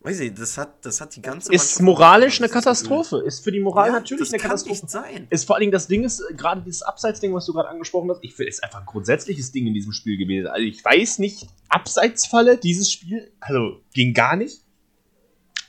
weiß 0.00 0.20
ich, 0.20 0.32
das 0.34 0.56
hat, 0.56 0.86
das 0.86 1.00
hat 1.00 1.16
die 1.16 1.22
ganze 1.22 1.52
Ist 1.52 1.60
Mannschaft- 1.62 1.80
moralisch 1.82 2.38
eine 2.38 2.46
das. 2.46 2.54
Katastrophe. 2.54 3.18
Ist 3.26 3.42
für 3.44 3.50
die 3.52 3.60
Moral 3.60 3.88
Ja, 3.88 3.92
natürlich 3.94 4.20
das 4.20 4.32
eine 4.32 4.40
kann 4.40 4.50
Katastrophe. 4.52 4.80
nicht 4.82 4.90
sein. 4.90 5.26
Ist 5.30 5.44
vor 5.44 5.56
allen 5.56 5.62
Dingen 5.62 5.72
das 5.72 5.88
Ding 5.88 6.04
ist, 6.04 6.22
gerade 6.36 6.62
dieses 6.62 6.82
Abseitsding, 6.82 7.34
was 7.34 7.44
du 7.46 7.52
gerade 7.52 7.68
angesprochen 7.68 8.08
hast, 8.10 8.22
ich 8.22 8.34
finde, 8.34 8.48
ist 8.50 8.62
einfach 8.62 8.80
ein 8.80 8.86
grundsätzliches 8.86 9.50
Ding 9.52 9.66
in 9.66 9.74
diesem 9.74 9.92
Spiel 9.92 10.16
gewesen. 10.16 10.46
Also 10.46 10.62
ich 10.64 10.82
weiß 10.84 11.18
nicht, 11.18 11.48
Abseitsfalle, 11.68 12.56
dieses 12.56 12.90
Spiel, 12.90 13.30
also 13.40 13.80
ging 13.92 14.14
gar 14.14 14.36
nicht. 14.36 14.62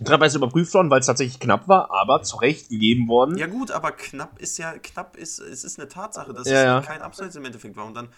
Teilweise 0.04 0.38
überprüft 0.38 0.74
worden, 0.74 0.90
weil 0.90 1.02
es 1.02 1.06
tatsächlich 1.06 1.40
knapp 1.40 1.68
war, 1.68 1.92
aber 1.92 2.24
zu 2.24 2.38
Recht 2.38 2.70
gegeben 2.70 3.08
worden. 3.08 3.38
Ja 3.38 3.48
gut, 3.48 3.72
aber 3.72 3.92
knapp 3.92 4.40
ist 4.40 4.58
ja, 4.58 4.74
knapp 4.78 5.18
ist, 5.18 5.40
es 5.40 5.64
ist 5.64 5.80
eine 5.80 5.88
Tatsache, 5.90 6.34
dass 6.34 6.48
Ja, 6.48 6.54
es 6.58 6.64
ja. 6.64 6.82
kein 6.82 7.02
Abseits 7.02 7.36
im 7.36 7.46
Endeffekt 7.46 7.76
war 7.76 7.86
und 7.86 7.96
dann 7.96 8.10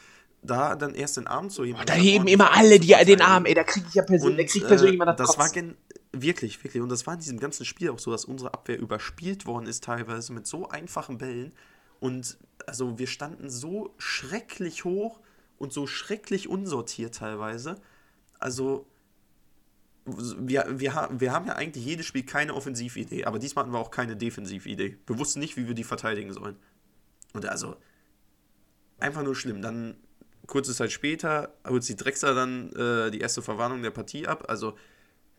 da 0.44 0.76
dann 0.76 0.96
erst 0.96 1.18
den 1.18 1.28
Arm 1.28 1.50
zu 1.50 1.64
heben. 1.64 1.78
da 1.86 1.94
heben 1.94 2.28
immer 2.28 2.56
alle 2.56 2.80
die, 2.80 2.96
den. 3.06 3.22
Arm, 3.22 3.46
ey, 3.46 3.54
da 3.54 3.64
kriege 3.64 3.86
ich 3.88 3.94
ja 3.96 4.04
persönlich, 4.04 4.40
Und, 4.40 4.52
kriegt 4.52 4.68
persönlich 4.68 4.94
äh, 4.94 4.96
immer 4.96 5.14
das 5.14 5.36
das 5.36 5.38
war 5.38 5.64
wirklich, 6.14 6.64
wirklich. 6.64 6.82
Und 6.82 6.90
das 6.90 7.06
war 7.08 7.14
in 7.14 7.20
diesem 7.20 7.40
ganzen 7.40 7.66
Spiel 7.66 7.90
auch 7.92 8.00
so, 8.00 8.12
dass 8.12 8.26
unsere 8.26 8.54
Abwehr 8.54 8.80
überspielt 8.80 9.46
worden 9.46 9.68
ist, 9.68 9.84
teilweise 9.84 10.34
mit 10.34 10.48
so 10.48 10.68
einfachen 10.70 11.18
Bällen. 11.18 11.54
Und 12.00 12.38
also 12.66 12.98
wir 12.98 13.08
standen 13.08 13.50
so 13.50 13.94
schrecklich 13.98 14.84
hoch 14.84 15.20
und 15.58 15.72
so 15.74 15.86
schrecklich 15.88 16.50
unsortiert 16.50 17.16
teilweise. 17.16 17.76
Also 18.40 18.88
wir, 20.06 20.66
wir, 20.70 21.10
wir 21.12 21.32
haben 21.32 21.46
ja 21.48 21.54
eigentlich 21.54 21.86
jedes 21.86 22.06
Spiel 22.08 22.24
keine 22.24 22.54
Offensividee, 22.56 23.26
aber 23.26 23.38
diesmal 23.40 23.64
hatten 23.66 23.74
wir 23.74 23.80
auch 23.80 23.92
keine 23.92 24.16
Defensividee. 24.16 24.98
Wir 25.06 25.20
wussten 25.20 25.40
nicht, 25.40 25.58
wie 25.58 25.68
wir 25.68 25.76
die 25.76 25.84
verteidigen 25.84 26.34
sollen. 26.34 26.56
Und 27.34 27.46
also 27.48 27.76
einfach 29.00 29.24
nur 29.24 29.36
schlimm. 29.36 29.62
Dann 29.62 29.96
kurze 30.48 30.74
Zeit 30.74 30.92
später 30.92 31.54
holt 31.68 31.84
sie 31.84 31.96
Drexler 31.96 32.34
dann 32.34 32.72
äh, 32.74 33.12
die 33.12 33.20
erste 33.20 33.42
Verwarnung 33.42 33.82
der 33.84 33.92
Partie 33.92 34.28
ab. 34.28 34.46
Also 34.48 34.74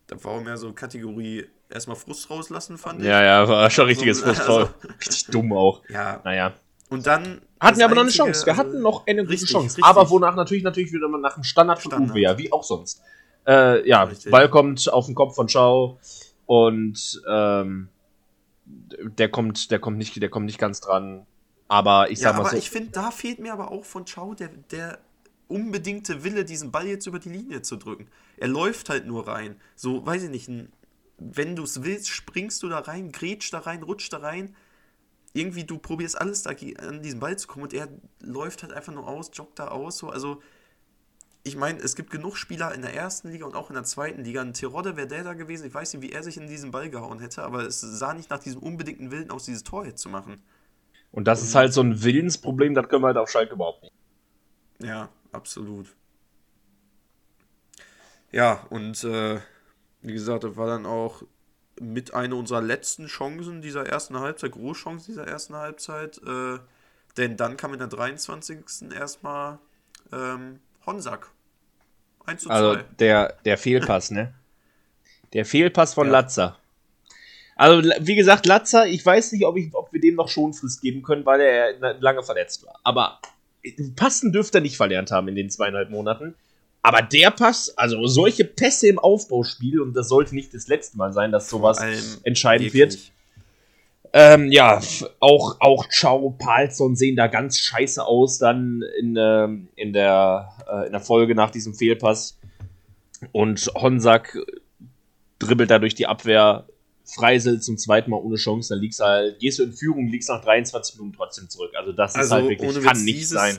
da 0.07 0.23
war 0.25 0.41
mehr 0.41 0.57
so 0.57 0.73
Kategorie 0.73 1.47
erstmal 1.69 1.97
Frust 1.97 2.31
rauslassen, 2.31 2.79
fand 2.79 3.01
ich. 3.01 3.07
Ja, 3.07 3.23
ja, 3.23 3.49
war 3.49 3.69
schon 3.71 3.87
richtiges 3.87 4.19
So, 4.19 4.27
Frustvoll. 4.27 4.63
also- 4.63 4.89
Richtig 5.01 5.27
dumm 5.27 5.53
auch. 5.53 5.83
Ja, 5.89 6.21
Naja. 6.25 6.55
und 6.89 7.07
dann 7.07 7.41
Hatten 7.61 7.79
wir 7.79 7.85
aber 7.85 7.95
noch 7.95 8.03
eine 8.03 8.11
Chance. 8.11 8.45
Wir 8.47 8.53
also, 8.53 8.65
hatten 8.65 8.81
noch 8.81 9.07
eine 9.07 9.29
richtig, 9.29 9.51
Chance. 9.51 9.77
richtig. 9.77 9.85
Aber 9.85 10.09
wonach 10.11 10.35
natürlich 10.35 10.65
natürlich 10.65 10.93
wieder 10.93 11.09
nach 11.09 11.35
dem 11.35 11.45
Standard 11.45 11.81
von 11.81 11.91
Standard. 11.93 12.11
Uwe, 12.13 12.21
ja, 12.21 12.37
wie 12.39 12.51
auch 12.53 12.65
sonst. 12.65 13.03
Äh, 13.47 13.89
ja, 13.89 14.05
Richtig. 14.05 14.31
Ball 14.31 14.49
kommt 14.49 14.93
auf 14.93 15.07
den 15.07 15.15
Kopf 15.15 15.35
von 15.35 15.49
Chao 15.49 15.99
und 16.47 17.23
ähm, 17.29 17.89
der 18.67 19.29
kommt, 19.31 19.71
der 19.71 19.79
kommt 19.79 19.99
nicht, 19.99 20.21
der 20.21 20.29
kommt 20.29 20.47
nicht 20.47 20.59
ganz 20.59 20.81
dran. 20.81 21.27
Aber 21.69 22.11
ich 22.11 22.21
Ja, 22.21 22.29
sag 22.29 22.35
mal 22.35 22.41
aber 22.41 22.51
so. 22.51 22.57
ich 22.57 22.71
finde, 22.71 22.91
da 22.91 23.11
fehlt 23.11 23.39
mir 23.39 23.53
aber 23.53 23.71
auch 23.71 23.85
von 23.85 24.05
Chow 24.05 24.35
der, 24.35 24.49
der 24.71 24.99
unbedingte 25.49 26.25
Wille, 26.25 26.45
diesen 26.45 26.71
Ball 26.71 26.87
jetzt 26.87 27.07
über 27.07 27.19
die 27.19 27.31
Linie 27.31 27.63
zu 27.63 27.77
drücken. 27.77 28.09
Er 28.37 28.49
läuft 28.49 28.89
halt 28.89 29.07
nur 29.07 29.27
rein. 29.27 29.57
So, 29.75 30.05
weiß 30.05 30.25
ich 30.25 30.31
nicht, 30.31 30.51
wenn 31.19 31.57
du 31.57 31.65
es 31.65 31.83
willst, 31.83 32.09
springst 32.09 32.63
du 32.63 32.69
da 32.69 32.81
rein, 32.81 33.13
grätsch 33.13 33.53
da 33.53 33.61
rein, 33.61 33.83
rutsch 33.83 34.11
da 34.13 34.19
rein. 34.19 34.55
Irgendwie, 35.35 35.65
du 35.65 35.79
probierst 35.79 36.21
alles 36.21 36.43
da 36.43 36.51
an 36.79 37.03
diesen 37.03 37.21
Ball 37.21 37.39
zu 37.39 37.47
kommen 37.49 37.65
und 37.65 37.75
er 37.75 37.89
läuft 38.21 38.63
halt 38.63 38.73
einfach 38.73 38.93
nur 38.93 39.09
aus, 39.09 39.31
joggt 39.33 39.59
da 39.59 39.69
aus. 39.69 39.99
So. 39.99 40.11
Also, 40.11 40.43
ich 41.45 41.57
meine, 41.57 41.81
es 41.81 41.97
gibt 41.97 42.11
genug 42.11 42.37
Spieler 42.37 42.73
in 42.75 42.83
der 42.83 42.95
ersten 42.95 43.31
Liga 43.31 43.47
und 43.47 43.57
auch 43.57 43.69
in 43.69 43.75
der 43.75 43.85
zweiten 43.85 44.23
Liga. 44.23 44.41
Ein 44.41 44.53
Terodde 44.53 44.97
wäre 44.97 45.09
der 45.09 45.25
da 45.25 45.35
gewesen. 45.35 45.67
Ich 45.67 45.75
weiß 45.75 45.93
nicht, 45.95 46.03
wie 46.03 46.13
er 46.13 46.23
sich 46.23 46.37
in 46.37 46.47
diesen 46.47 46.71
Ball 46.71 46.89
gehauen 46.89 47.19
hätte, 47.19 47.43
aber 47.43 47.63
es 47.63 47.81
sah 47.81 48.15
nicht 48.15 48.31
nach 48.31 48.39
diesem 48.39 48.63
unbedingten 48.63 49.11
Willen 49.11 49.31
aus, 49.31 49.45
dieses 49.45 49.65
Tor 49.65 49.85
jetzt 49.85 50.01
zu 50.01 50.09
machen. 50.09 50.43
Und 51.11 51.27
das 51.27 51.43
ist 51.43 51.55
halt 51.55 51.73
so 51.73 51.83
ein 51.83 52.03
Willensproblem, 52.03 52.75
das 52.75 52.89
können 52.89 53.03
wir 53.03 53.09
halt 53.09 53.17
auf 53.17 53.29
Schalke 53.29 53.55
überhaupt 53.55 53.83
nicht. 53.83 53.95
Ja, 54.79 55.09
absolut. 55.33 55.95
Ja, 58.31 58.65
und 58.71 59.03
äh, 59.05 59.41
wie 60.01 60.13
gesagt, 60.13 60.45
das 60.45 60.57
war 60.57 60.67
dann 60.67 60.87
auch 60.87 61.23
mit 61.81 62.15
einer 62.15 62.37
unserer 62.37 62.63
letzten 62.63 63.07
Chancen 63.07 63.63
dieser 63.63 63.87
ersten 63.87 64.19
Halbzeit, 64.19 64.53
Großchancen 64.53 65.13
dieser 65.13 65.27
ersten 65.27 65.55
Halbzeit. 65.55 66.19
Äh, 66.25 66.59
denn 67.17 67.37
dann 67.37 67.57
kam 67.57 67.73
in 67.73 67.79
der 67.79 67.89
23. 67.89 68.91
erstmal 68.95 69.59
ähm, 70.13 70.61
Honsack. 70.87 71.31
1 72.27 72.43
zu 72.43 72.49
2. 72.49 72.55
Also 72.55 72.83
der, 72.99 73.35
der 73.45 73.59
Fehlpass, 73.59 74.11
ne? 74.11 74.35
Der 75.33 75.45
Fehlpass 75.45 75.95
von 75.95 76.07
Ja. 76.07 76.13
Latzer. 76.13 76.59
Also, 77.57 77.89
wie 78.01 78.15
gesagt, 78.17 78.47
Latzer, 78.47 78.87
ich 78.87 79.05
weiß 79.05 79.33
nicht, 79.33 79.45
ob, 79.45 79.57
ich, 79.57 79.75
ob 79.75 79.93
wir 79.93 80.01
dem 80.01 80.15
noch 80.15 80.29
Schonfrist 80.29 80.81
geben 80.81 81.03
können, 81.03 81.25
weil 81.25 81.41
er 81.41 81.95
lange 82.01 82.23
verletzt 82.23 82.65
war. 82.67 82.81
Aber 82.83 83.21
passen 83.95 84.33
dürfte 84.33 84.59
er 84.59 84.63
nicht 84.63 84.77
verlernt 84.77 85.11
haben 85.11 85.29
in 85.29 85.35
den 85.37 85.51
zweieinhalb 85.51 85.91
Monaten. 85.91 86.35
Aber 86.83 87.01
der 87.03 87.31
Pass, 87.31 87.77
also 87.79 88.07
solche 88.09 88.45
Pässe 88.45 88.89
im 88.89 88.99
Aufbauspiel, 88.99 89.81
und 89.81 89.95
das 89.95 90.09
sollte 90.09 90.35
nicht 90.35 90.53
das 90.53 90.67
letzte 90.67 90.97
Mal 90.97 91.13
sein, 91.13 91.31
dass 91.31 91.49
sowas 91.49 91.79
allem 91.79 92.03
entscheidend 92.25 92.75
wirklich. 92.75 93.05
wird. 93.07 93.12
Ähm, 94.15 94.53
ja, 94.53 94.81
auch, 95.21 95.57
auch 95.61 95.89
Chao, 95.89 96.31
Palsson 96.39 96.97
sehen 96.97 97.17
da 97.17 97.29
ganz 97.29 97.59
scheiße 97.59 98.05
aus 98.05 98.39
dann 98.39 98.83
in, 98.99 99.17
ähm, 99.19 99.69
in, 99.75 99.93
der, 99.93 100.51
äh, 100.71 100.87
in 100.87 100.93
der 100.93 101.01
Folge 101.01 101.35
nach 101.35 101.51
diesem 101.51 101.73
Fehlpass. 101.75 102.39
Und 103.33 103.71
Honsack 103.75 104.37
dribbelt 105.39 105.71
da 105.71 105.79
durch 105.79 105.95
die 105.95 106.07
Abwehr, 106.07 106.67
Freisel 107.05 107.61
zum 107.61 107.79
zweiten 107.79 108.11
Mal 108.11 108.19
ohne 108.19 108.37
Chance, 108.37 108.75
dann 108.75 108.81
liegst 108.83 109.01
du 109.01 109.05
halt, 109.05 109.39
gehst 109.41 109.59
du 109.59 109.65
in 109.65 109.73
Führung, 109.73 110.09
liegst 110.09 110.29
nach 110.29 110.41
23 110.43 110.97
Minuten 110.99 111.17
trotzdem 111.17 111.49
zurück. 111.49 111.73
Also 111.77 111.93
das 111.93 112.13
ist 112.13 112.19
Also, 112.19 112.35
halt 112.37 112.49
wirklich, 112.51 112.75
kann 112.85 112.97
Witz, 112.97 113.05
nicht 113.05 113.17
dieses- 113.19 113.31
sein. 113.31 113.59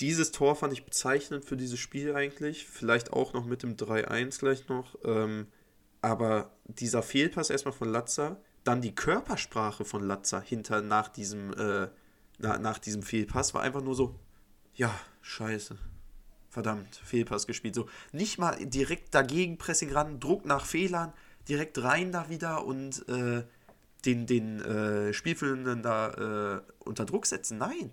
Dieses 0.00 0.32
Tor 0.32 0.56
fand 0.56 0.72
ich 0.72 0.84
bezeichnend 0.84 1.44
für 1.44 1.56
dieses 1.56 1.78
Spiel 1.78 2.14
eigentlich. 2.16 2.66
Vielleicht 2.66 3.12
auch 3.12 3.32
noch 3.32 3.46
mit 3.46 3.62
dem 3.62 3.76
3-1 3.76 4.38
gleich 4.40 4.68
noch. 4.68 4.96
Ähm, 5.04 5.46
aber 6.02 6.50
dieser 6.66 7.02
Fehlpass 7.02 7.48
erstmal 7.48 7.74
von 7.74 7.88
Latzer, 7.90 8.36
dann 8.64 8.80
die 8.80 8.94
Körpersprache 8.94 9.84
von 9.84 10.02
Latzer 10.02 10.40
hinter 10.40 10.80
nach 10.80 11.08
diesem, 11.08 11.52
äh, 11.52 11.88
na, 12.38 12.58
nach 12.58 12.78
diesem 12.78 13.02
Fehlpass 13.02 13.54
war 13.54 13.62
einfach 13.62 13.82
nur 13.82 13.94
so, 13.94 14.18
ja, 14.74 14.92
scheiße. 15.22 15.78
Verdammt, 16.48 16.96
Fehlpass 17.04 17.46
gespielt. 17.46 17.74
So, 17.74 17.88
nicht 18.12 18.38
mal 18.38 18.56
direkt 18.64 19.14
dagegen 19.14 19.58
Pressing 19.58 19.92
ran, 19.92 20.20
Druck 20.20 20.44
nach 20.44 20.64
Fehlern, 20.64 21.12
direkt 21.48 21.82
rein 21.82 22.12
da 22.12 22.28
wieder 22.28 22.64
und 22.64 23.06
äh, 23.08 23.44
den, 24.04 24.26
den 24.26 24.60
äh, 24.60 25.12
Spielführenden 25.12 25.82
da 25.82 26.56
äh, 26.56 26.62
unter 26.78 27.04
Druck 27.04 27.26
setzen. 27.26 27.58
Nein. 27.58 27.92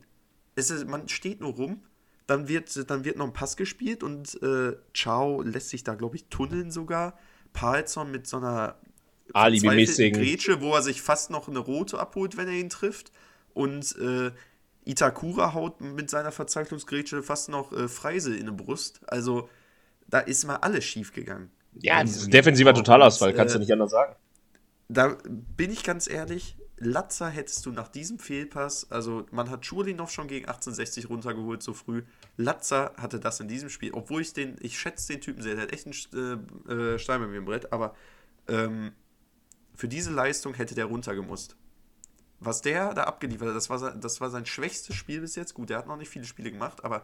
Es 0.55 0.69
ist, 0.69 0.87
man 0.87 1.07
steht 1.07 1.41
nur 1.41 1.53
rum, 1.53 1.81
dann 2.27 2.47
wird, 2.47 2.89
dann 2.89 3.03
wird 3.03 3.17
noch 3.17 3.25
ein 3.25 3.33
Pass 3.33 3.57
gespielt 3.57 4.03
und 4.03 4.41
äh, 4.43 4.75
Ciao 4.93 5.41
lässt 5.41 5.69
sich 5.69 5.83
da, 5.83 5.95
glaube 5.95 6.17
ich, 6.17 6.25
tunneln 6.25 6.71
sogar. 6.71 7.17
Palsson 7.53 8.11
mit 8.11 8.27
so 8.27 8.37
einer 8.37 8.77
Alibi-mäßigen. 9.33 9.85
verzweifelten 9.85 10.21
Grätsche, 10.21 10.61
wo 10.61 10.73
er 10.73 10.81
sich 10.81 11.01
fast 11.01 11.29
noch 11.29 11.47
eine 11.47 11.59
rote 11.59 12.00
abholt, 12.00 12.38
wenn 12.38 12.47
er 12.47 12.53
ihn 12.53 12.69
trifft. 12.69 13.11
Und 13.53 13.95
äh, 13.97 14.31
Itakura 14.85 15.53
haut 15.53 15.81
mit 15.81 16.09
seiner 16.09 16.31
Verzweiflungsgrätsche 16.31 17.23
fast 17.23 17.50
noch 17.50 17.71
äh, 17.71 17.88
Freisel 17.88 18.35
in 18.35 18.45
die 18.45 18.51
Brust. 18.51 19.01
Also 19.07 19.50
da 20.07 20.19
ist 20.19 20.45
mal 20.45 20.57
alles 20.57 20.85
schief 20.85 21.13
gegangen. 21.13 21.51
Ja, 21.79 22.01
das 22.01 22.17
ist 22.17 22.33
defensiver. 22.33 22.73
Totalausfall, 22.73 23.33
kannst 23.33 23.55
äh, 23.55 23.57
du 23.57 23.61
nicht 23.61 23.71
anders 23.71 23.91
sagen. 23.91 24.15
da 24.89 25.17
bin 25.55 25.71
ich 25.71 25.83
ganz 25.83 26.09
ehrlich, 26.09 26.57
Latzer 26.83 27.29
hättest 27.29 27.65
du 27.65 27.71
nach 27.71 27.88
diesem 27.88 28.17
Fehlpass, 28.17 28.89
also 28.89 29.27
man 29.31 29.51
hat 29.51 29.65
Schulinov 29.65 30.09
schon 30.09 30.27
gegen 30.27 30.47
1860 30.47 31.09
runtergeholt 31.09 31.61
so 31.61 31.73
früh. 31.73 32.01
Latzer 32.38 32.93
hatte 32.97 33.19
das 33.19 33.39
in 33.39 33.47
diesem 33.47 33.69
Spiel, 33.69 33.91
obwohl 33.93 34.21
ich 34.21 34.33
den, 34.33 34.57
ich 34.61 34.79
schätze 34.79 35.13
den 35.13 35.21
Typen 35.21 35.43
sehr, 35.43 35.53
der 35.53 35.63
hat 35.63 35.73
echt 35.73 35.85
einen 35.85 36.50
äh, 36.67 36.73
äh, 36.73 37.00
Stein 37.00 37.21
bei 37.21 37.27
mir 37.27 37.38
im 37.38 37.45
Brett, 37.45 37.71
aber 37.71 37.95
ähm, 38.47 38.93
für 39.81 39.88
diese 39.88 40.11
Leistung 40.11 40.53
hätte 40.53 40.75
der 40.75 40.85
runtergemusst. 40.85 41.55
Was 42.39 42.61
der 42.61 42.93
da 42.93 43.05
abgeliefert 43.05 43.47
hat, 43.47 43.55
das 43.55 43.71
war, 43.71 43.79
sein, 43.79 44.00
das 44.00 44.21
war 44.21 44.29
sein 44.29 44.45
schwächstes 44.45 44.95
Spiel 44.95 45.21
bis 45.21 45.35
jetzt. 45.35 45.55
Gut, 45.55 45.71
der 45.71 45.79
hat 45.79 45.88
noch 45.88 45.97
nicht 45.97 46.09
viele 46.09 46.25
Spiele 46.25 46.51
gemacht, 46.51 46.85
aber 46.85 47.01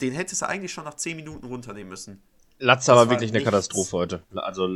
den 0.00 0.12
hättest 0.12 0.42
du 0.42 0.46
eigentlich 0.46 0.72
schon 0.72 0.84
nach 0.84 0.94
10 0.94 1.16
Minuten 1.16 1.44
runternehmen 1.46 1.88
müssen. 1.88 2.22
Latzer 2.60 2.92
das 2.92 3.00
war 3.00 3.10
wirklich 3.10 3.30
eine 3.30 3.38
nichts. 3.38 3.50
Katastrophe 3.50 3.96
heute. 3.96 4.22
Also 4.36 4.68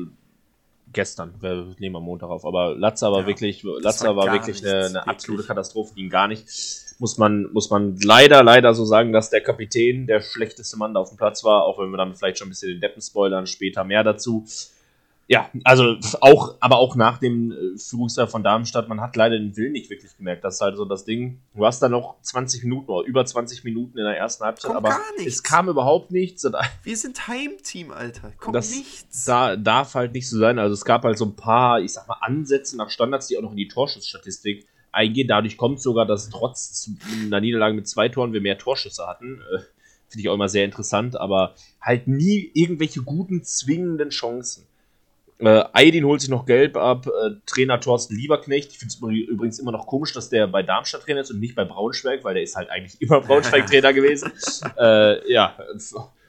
gestern, 0.93 1.40
wir 1.40 1.73
nehmen 1.78 1.95
am 1.95 2.02
Montag 2.02 2.31
auf, 2.31 2.45
aber 2.45 2.75
Latzer 2.75 3.12
war 3.12 3.21
Ja, 3.21 3.26
wirklich, 3.28 3.62
Latzer 3.62 4.17
war 4.17 4.26
war 4.26 4.33
wirklich 4.33 4.67
eine, 4.67 4.87
eine 4.87 5.07
absolute 5.07 5.47
Katastrophe, 5.47 5.95
ging 5.95 6.11
gar 6.11 6.26
nicht. 6.26 6.49
Muss 6.99 7.17
man, 7.17 7.45
muss 7.52 7.71
man 7.71 7.97
leider, 8.00 8.43
leider 8.43 8.75
so 8.75 8.85
sagen, 8.85 9.12
dass 9.12 9.31
der 9.31 9.40
Kapitän 9.40 10.09
der 10.09 10.21
schlechteste 10.21 10.76
Mann 10.76 10.95
da 10.95 11.00
auf 11.00 11.11
dem 11.11 11.17
Platz 11.17 11.45
war, 11.45 11.62
auch 11.62 11.78
wenn 11.78 11.90
wir 11.90 11.97
dann 11.97 12.17
vielleicht 12.17 12.38
schon 12.38 12.49
ein 12.49 12.50
bisschen 12.50 12.71
den 12.71 12.81
Deppen 12.81 13.00
spoilern, 13.00 13.47
später 13.47 13.85
mehr 13.85 14.02
dazu. 14.02 14.45
Ja, 15.30 15.50
also 15.64 15.97
auch, 16.23 16.56
aber 16.58 16.78
auch 16.78 16.97
nach 16.97 17.18
dem 17.18 17.52
äh, 17.52 17.78
Führungsteil 17.78 18.28
von 18.28 18.42
Darmstadt, 18.42 18.88
man 18.88 19.02
hat 19.02 19.14
leider 19.14 19.38
den 19.38 19.54
Willen 19.58 19.73
nicht 19.73 19.90
wirklich 19.90 20.16
gemerkt. 20.16 20.42
Das 20.42 20.54
ist 20.54 20.61
halt 20.62 20.78
so 20.78 20.87
das 20.87 21.04
Ding. 21.04 21.42
Du 21.54 21.66
hast 21.66 21.80
dann 21.80 21.90
noch 21.90 22.16
20 22.23 22.62
Minuten 22.64 22.90
oder 22.90 23.06
über 23.06 23.26
20 23.26 23.62
Minuten 23.62 23.99
in 23.99 24.04
der 24.04 24.16
ersten 24.16 24.44
Halbzeit, 24.44 24.73
Kommt 24.73 24.87
aber 24.87 24.97
es 25.23 25.42
kam 25.42 25.68
überhaupt 25.68 26.12
nichts. 26.12 26.47
Wir 26.82 26.97
sind 26.97 27.28
Heimteam, 27.28 27.90
Alter. 27.90 28.32
Kommt 28.38 28.56
das 28.56 28.75
nichts. 28.75 29.26
Da, 29.26 29.56
darf 29.56 29.94
halt 29.94 30.14
nicht 30.14 30.26
so 30.30 30.38
sein. 30.38 30.58
Also 30.58 30.73
es 30.73 30.87
gab 30.87 31.04
halt 31.04 31.18
so 31.18 31.26
ein 31.26 31.37
paar, 31.37 31.82
ich 31.82 31.92
sag 31.92 32.08
mal, 32.08 32.16
Ansätze 32.23 32.78
nach 32.78 32.88
Standards, 32.88 33.26
die 33.26 33.37
auch 33.37 33.42
noch 33.42 33.50
in 33.50 33.58
die 33.58 33.68
Torschussstatistik 33.68 34.66
eingehen. 34.92 35.28
Dadurch 35.28 35.58
kommt 35.58 35.82
sogar, 35.82 36.06
dass 36.06 36.30
trotz 36.30 36.90
einer 37.26 37.42
Niederlage 37.42 37.75
mit 37.75 37.87
zwei 37.87 38.08
Toren 38.08 38.32
wir 38.32 38.40
mehr 38.40 38.56
Torschüsse 38.56 39.06
hatten. 39.06 39.42
Äh, 39.52 39.58
Finde 40.08 40.23
ich 40.23 40.28
auch 40.30 40.35
immer 40.35 40.49
sehr 40.49 40.64
interessant, 40.64 41.20
aber 41.20 41.54
halt 41.82 42.08
nie 42.08 42.50
irgendwelche 42.54 43.02
guten, 43.02 43.44
zwingenden 43.44 44.08
Chancen. 44.08 44.68
Äh, 45.40 45.64
Aydin 45.73 46.04
holt 46.04 46.21
sich 46.21 46.30
noch 46.30 46.47
gelb 46.47 46.76
ab, 46.76 47.07
äh, 47.07 47.30
Trainer 47.47 47.80
Thorsten 47.80 48.16
Lieberknecht. 48.16 48.73
Ich 48.73 48.78
finde 48.78 48.92
es 48.92 49.28
übrigens 49.28 49.61
immer 49.61 49.71
noch 49.71 49.87
komisch, 49.87 50.12
dass 50.12 50.28
der 50.28 50.49
bei 50.49 50.64
Darmstadt 50.64 51.02
Trainer 51.02 51.21
ist 51.21 51.30
und 51.30 51.38
nicht 51.38 51.54
bei 51.54 51.64
Braunschweig, 51.64 52.25
weil 52.25 52.35
der 52.35 52.42
ist 52.42 52.57
halt 52.57 52.71
eigentlich 52.71 52.97
immer 53.00 53.21
Braunschweig-Trainer 53.21 53.92
gewesen. 53.92 54.33
Äh, 54.78 55.33
ja, 55.33 55.57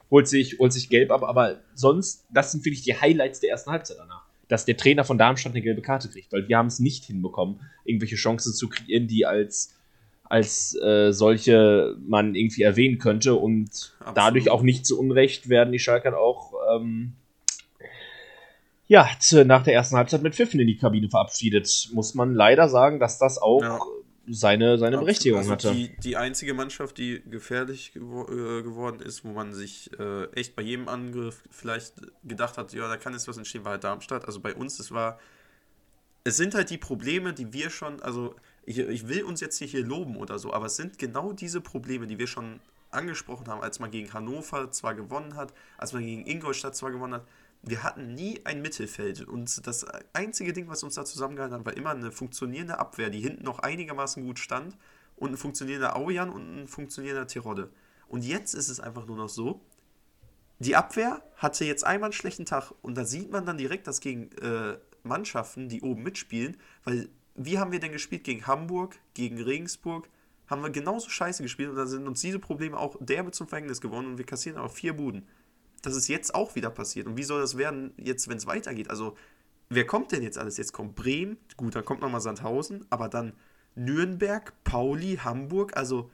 holt 0.09 0.27
sich, 0.27 0.57
holt 0.59 0.73
sich 0.73 0.89
gelb 0.89 1.11
ab, 1.11 1.23
aber 1.23 1.59
sonst, 1.73 2.25
das 2.31 2.51
sind 2.51 2.65
wirklich 2.65 2.81
die 2.83 2.99
Highlights 2.99 3.39
der 3.39 3.51
ersten 3.51 3.71
Halbzeit 3.71 3.97
danach. 3.99 4.23
Dass 4.47 4.65
der 4.65 4.77
Trainer 4.77 5.03
von 5.03 5.17
Darmstadt 5.17 5.53
eine 5.53 5.61
gelbe 5.61 5.81
Karte 5.81 6.09
kriegt, 6.09 6.31
weil 6.31 6.47
wir 6.47 6.57
haben 6.57 6.67
es 6.67 6.79
nicht 6.79 7.05
hinbekommen, 7.05 7.59
irgendwelche 7.85 8.15
Chancen 8.15 8.53
zu 8.53 8.69
kreieren, 8.69 9.07
die 9.07 9.25
als, 9.25 9.75
als 10.23 10.75
äh, 10.81 11.11
solche 11.11 11.95
man 12.07 12.35
irgendwie 12.35 12.63
erwähnen 12.63 12.97
könnte 12.97 13.35
und 13.35 13.69
Absolut. 13.99 14.17
dadurch 14.17 14.49
auch 14.49 14.61
nicht 14.61 14.85
zu 14.85 14.99
Unrecht 14.99 15.49
werden 15.49 15.71
die 15.71 15.79
Schalker 15.79 16.19
auch 16.19 16.53
ähm, 16.75 17.13
ja, 18.89 19.08
nach 19.46 19.63
der 19.63 19.75
ersten 19.75 19.96
Halbzeit 19.96 20.24
mit 20.24 20.36
Pfiffen 20.36 20.60
in 20.60 20.67
die 20.67 20.75
Kabine 20.75 21.10
verabschiedet. 21.10 21.89
Muss 21.93 22.15
man 22.15 22.34
leider 22.34 22.67
sagen, 22.67 23.00
dass 23.00 23.19
das 23.19 23.38
auch 23.38 23.62
Ja. 23.62 23.79
seine, 24.27 24.79
seine 24.79 24.98
Berechtigung 24.98 25.39
also 25.39 25.51
hatte. 25.51 25.72
Die, 25.72 25.96
die 26.03 26.17
einzige 26.17 26.55
Mannschaft, 26.55 26.98
die 26.98 27.22
gefährlich 27.29 27.93
gewo 27.93 28.24
äh, 28.24 28.63
geworden 28.63 29.00
ist, 29.00 29.24
wo 29.24 29.29
man 29.29 29.53
sich 29.53 29.91
äh, 30.00 30.25
echt 30.34 30.55
bei 30.55 30.63
jedem 30.63 30.88
Angriff 30.88 31.43
vielleicht 31.51 31.93
gedacht 32.24 32.58
hat, 32.58 32.74
ja, 32.74 32.88
da 32.88 32.98
kann 32.98 33.13
jetzt 33.13 33.27
was 33.27 33.38
entstehen, 33.38 33.63
war 33.63 33.74
halt 33.74 33.84
Darmstadt. 33.84 34.25
Also 34.25 34.39
bei 34.39 34.55
uns, 34.55 34.79
es 34.79 34.91
war. 34.91 35.19
Es 36.24 36.36
sind 36.36 36.53
halt 36.53 36.69
die 36.69 36.77
Probleme, 36.77 37.34
die 37.34 37.53
wir 37.53 37.69
schon, 37.69 38.01
also 38.01 38.36
ich, 38.65 38.79
ich 38.79 39.08
will 39.08 39.24
uns 39.24 39.39
jetzt 39.39 39.58
hier 39.58 39.86
loben 39.86 40.17
oder 40.17 40.38
so, 40.38 40.51
aber 40.51 40.65
es 40.65 40.75
sind 40.75 40.98
genau 40.98 41.31
diese 41.31 41.62
Probleme, 41.62 42.08
die 42.08 42.19
wir 42.19 42.27
schon 42.27 42.60
angesprochen 42.91 43.48
haben, 43.48 43.62
als 43.62 43.79
man 43.79 43.91
gegen 43.91 44.12
Hannover 44.13 44.72
zwar 44.72 44.96
gewonnen 44.96 45.36
hat, 45.36 45.53
als 45.77 45.93
man 45.93 46.03
gegen 46.03 46.25
Ingolstadt 46.25 46.75
zwar 46.75 46.91
gewonnen 46.91 47.13
hat. 47.13 47.27
Wir 47.61 47.83
hatten 47.83 48.13
nie 48.13 48.39
ein 48.45 48.61
Mittelfeld 48.61 49.27
und 49.27 49.67
das 49.67 49.85
einzige 50.13 50.53
Ding, 50.53 50.69
was 50.69 50.83
uns 50.83 50.95
da 50.95 51.03
zusammengehalten 51.03 51.59
hat, 51.59 51.65
war 51.65 51.75
immer 51.75 51.91
eine 51.91 52.11
funktionierende 52.11 52.79
Abwehr, 52.79 53.09
die 53.09 53.19
hinten 53.19 53.43
noch 53.43 53.59
einigermaßen 53.59 54.23
gut 54.23 54.39
stand 54.39 54.77
und 55.17 55.31
ein 55.31 55.37
funktionierender 55.37 55.95
Aujan 55.95 56.29
und 56.29 56.61
ein 56.61 56.67
funktionierender 56.67 57.27
Tirode. 57.27 57.69
Und 58.07 58.23
jetzt 58.23 58.53
ist 58.53 58.69
es 58.69 58.79
einfach 58.79 59.05
nur 59.05 59.17
noch 59.17 59.29
so, 59.29 59.61
die 60.59 60.75
Abwehr 60.75 61.21
hatte 61.35 61.65
jetzt 61.65 61.85
einmal 61.85 62.07
einen 62.07 62.13
schlechten 62.13 62.45
Tag 62.45 62.73
und 62.81 62.95
da 62.97 63.05
sieht 63.05 63.31
man 63.31 63.45
dann 63.45 63.57
direkt, 63.57 63.87
dass 63.87 63.99
gegen 63.99 64.31
äh, 64.41 64.77
Mannschaften, 65.03 65.69
die 65.69 65.81
oben 65.81 66.03
mitspielen, 66.03 66.57
weil 66.83 67.09
wie 67.35 67.59
haben 67.59 67.71
wir 67.71 67.79
denn 67.79 67.93
gespielt 67.93 68.25
gegen 68.25 68.47
Hamburg, 68.47 68.97
gegen 69.13 69.41
Regensburg, 69.41 70.09
haben 70.47 70.61
wir 70.61 70.69
genauso 70.69 71.09
scheiße 71.09 71.43
gespielt 71.43 71.69
und 71.69 71.75
da 71.75 71.85
sind 71.85 72.07
uns 72.07 72.19
diese 72.19 72.39
Probleme 72.39 72.77
auch 72.77 72.97
derbe 72.99 73.31
zum 73.31 73.47
Verhängnis 73.47 73.79
geworden 73.79 74.07
und 74.07 74.17
wir 74.17 74.25
kassieren 74.25 74.57
auch 74.57 74.71
vier 74.71 74.93
Buden. 74.93 75.27
Das 75.81 75.95
ist 75.95 76.07
jetzt 76.07 76.36
auch 76.36 76.55
wieder 76.55 76.69
passiert. 76.69 77.07
Und 77.07 77.17
wie 77.17 77.24
soll 77.24 77.41
das 77.41 77.57
werden, 77.57 77.93
jetzt, 77.98 78.27
wenn 78.27 78.38
es 78.38 78.48
weitergeht? 78.48 78.89
Also, 78.89 79.15
wer 79.69 79.86
kommt 79.86 80.12
denn 80.12 80.24
jetzt 80.24 80.38
alles? 80.38 80.57
Jetzt 80.57 80.74
kommt 80.74 80.95
Bremen, 80.95 81.38
gut, 81.57 81.75
dann 81.75 81.86
kommt 81.86 82.01
nochmal 82.01 82.21
Sandhausen, 82.21 82.86
aber 82.89 83.07
dann 83.09 83.33
Nürnberg, 83.75 84.53
Pauli, 84.63 85.17
Hamburg, 85.24 85.77
also 85.77 86.09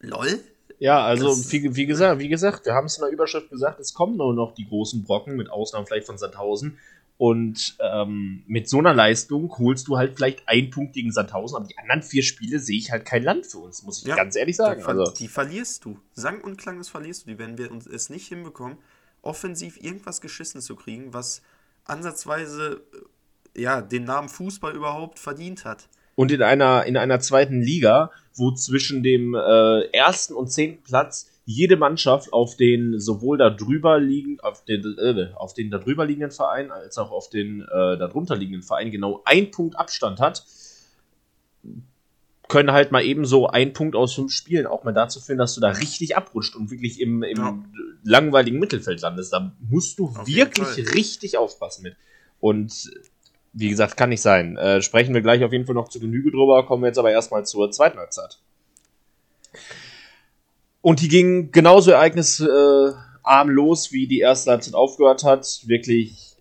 lol. 0.00 0.40
Ja, 0.78 1.04
also 1.04 1.28
Das- 1.28 1.50
wie, 1.52 1.74
wie 1.74 1.86
gesagt, 1.86 2.20
wie 2.20 2.28
gesagt, 2.28 2.66
wir 2.66 2.74
haben 2.74 2.86
es 2.86 2.98
in 2.98 3.02
der 3.04 3.10
Überschrift 3.12 3.50
gesagt, 3.50 3.80
es 3.80 3.94
kommen 3.94 4.16
nur 4.16 4.34
noch 4.34 4.52
die 4.52 4.66
großen 4.68 5.04
Brocken, 5.04 5.36
mit 5.36 5.48
Ausnahme 5.50 5.86
vielleicht 5.86 6.06
von 6.06 6.18
Sandhausen. 6.18 6.78
Und 7.18 7.78
ähm, 7.80 8.42
mit 8.46 8.68
so 8.68 8.78
einer 8.78 8.92
Leistung 8.92 9.56
holst 9.58 9.88
du 9.88 9.96
halt 9.96 10.16
vielleicht 10.16 10.46
einen 10.46 10.68
Punkt 10.70 10.92
gegen 10.92 11.10
Sandhausen, 11.12 11.56
aber 11.56 11.66
die 11.66 11.78
anderen 11.78 12.02
vier 12.02 12.22
Spiele 12.22 12.58
sehe 12.58 12.76
ich 12.76 12.90
halt 12.90 13.06
kein 13.06 13.22
Land 13.22 13.46
für 13.46 13.58
uns, 13.58 13.82
muss 13.84 14.02
ich 14.02 14.08
Ja, 14.08 14.16
ganz 14.16 14.36
ehrlich 14.36 14.56
sagen. 14.56 14.84
Also, 14.84 15.10
Die 15.12 15.28
verlierst 15.28 15.84
du. 15.86 15.98
Sang 16.12 16.42
und 16.42 16.58
klanglos 16.58 16.90
verlierst 16.90 17.24
du 17.24 17.30
die, 17.30 17.38
wenn 17.38 17.56
wir 17.56 17.70
uns 17.70 17.86
es 17.86 18.10
nicht 18.10 18.28
hinbekommen, 18.28 18.76
offensiv 19.22 19.82
irgendwas 19.82 20.20
geschissen 20.20 20.60
zu 20.60 20.76
kriegen, 20.76 21.14
was 21.14 21.40
ansatzweise 21.84 22.82
äh, 23.54 23.62
ja, 23.62 23.80
den 23.80 24.04
Namen 24.04 24.28
Fußball 24.28 24.74
überhaupt 24.74 25.18
verdient 25.18 25.64
hat. 25.64 25.88
und 26.16 26.30
in 26.32 26.42
einer, 26.42 26.84
in 26.84 26.96
einer 26.98 27.20
zweiten 27.20 27.62
Liga, 27.62 28.10
wo 28.34 28.52
zwischen 28.52 29.02
dem 29.02 29.34
äh, 29.34 29.82
ersten 29.92 30.34
und 30.34 30.48
zehnten 30.52 30.82
Platz 30.82 31.30
jede 31.48 31.76
Mannschaft 31.76 32.32
auf 32.32 32.56
den 32.56 32.98
sowohl 32.98 33.38
da 33.38 33.50
drüber 33.50 34.00
liegen, 34.00 34.40
auf 34.40 34.64
den, 34.64 34.82
äh, 34.98 35.28
auf 35.36 35.54
den 35.54 35.70
da 35.70 35.78
drüber 35.78 36.04
liegenden 36.04 36.32
Verein 36.32 36.72
als 36.72 36.98
auch 36.98 37.12
auf 37.12 37.30
den 37.30 37.62
äh, 37.62 37.96
darunter 37.96 38.36
liegenden 38.36 38.64
Verein 38.64 38.90
genau 38.90 39.22
ein 39.24 39.52
Punkt 39.52 39.78
Abstand 39.78 40.18
hat, 40.20 40.44
können 42.48 42.72
halt 42.72 42.90
mal 42.90 43.04
eben 43.04 43.24
so 43.24 43.46
ein 43.46 43.72
Punkt 43.72 43.94
aus 43.94 44.14
fünf 44.14 44.32
Spielen 44.32 44.66
auch 44.66 44.82
mal 44.82 44.92
dazu 44.92 45.20
führen, 45.20 45.38
dass 45.38 45.54
du 45.54 45.60
da 45.60 45.68
richtig 45.68 46.16
abrutscht 46.16 46.56
und 46.56 46.70
wirklich 46.70 47.00
im, 47.00 47.22
im 47.22 47.38
Ja. 47.38 47.58
langweiligen 48.02 48.58
Mittelfeld 48.58 49.00
landest. 49.00 49.32
Da 49.32 49.52
musst 49.68 49.98
du 50.00 50.06
Auf 50.06 50.26
wirklich 50.26 50.94
richtig 50.94 51.38
aufpassen 51.38 51.82
mit. 51.84 51.96
Und 52.40 52.90
wie 53.52 53.68
gesagt, 53.68 53.96
kann 53.96 54.10
nicht 54.10 54.20
sein. 54.20 54.56
Äh, 54.56 54.82
sprechen 54.82 55.14
wir 55.14 55.22
gleich 55.22 55.44
auf 55.44 55.52
jeden 55.52 55.66
Fall 55.66 55.74
noch 55.76 55.88
zu 55.88 56.00
Genüge 56.00 56.30
drüber, 56.32 56.66
kommen 56.66 56.82
wir 56.82 56.88
jetzt 56.88 56.98
aber 56.98 57.10
erstmal 57.12 57.46
zur 57.46 57.70
zweiten 57.70 57.98
Halbzeit. 57.98 58.38
Und 60.86 61.00
die 61.00 61.08
ging 61.08 61.50
genauso 61.50 61.90
ereignisarm 61.90 63.48
los, 63.50 63.90
wie 63.90 64.06
die 64.06 64.20
erste 64.20 64.52
Halbzeit 64.52 64.74
aufgehört 64.74 65.24
hat. 65.24 65.62
Wirklich 65.66 66.36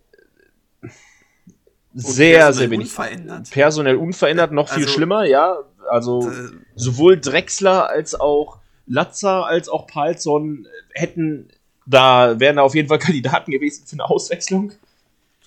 sehr, 1.96 2.54
sehr 2.54 2.70
wenig. 2.70 2.90
unverändert. 2.90 3.50
Personell 3.50 3.96
unverändert, 3.96 4.52
noch 4.52 4.70
viel 4.70 4.84
Also- 4.84 4.94
schlimmer, 4.94 5.26
ja. 5.26 5.58
Also 5.90 6.30
Äh, 6.30 6.50
sowohl 6.76 7.20
Drexler 7.20 7.90
als 7.90 8.14
auch 8.14 8.60
Latzer 8.86 9.48
als 9.48 9.68
auch 9.68 9.88
Palsson 9.88 10.68
hätten 10.94 11.48
da 11.88 12.40
wären 12.40 12.58
da 12.58 12.62
auf 12.62 12.76
jeden 12.76 12.88
Fall 12.88 13.00
Kandidaten 13.10 13.50
gewesen 13.52 13.84
für 13.88 13.94
eine 13.94 14.06
Auswechslung. 14.06 14.74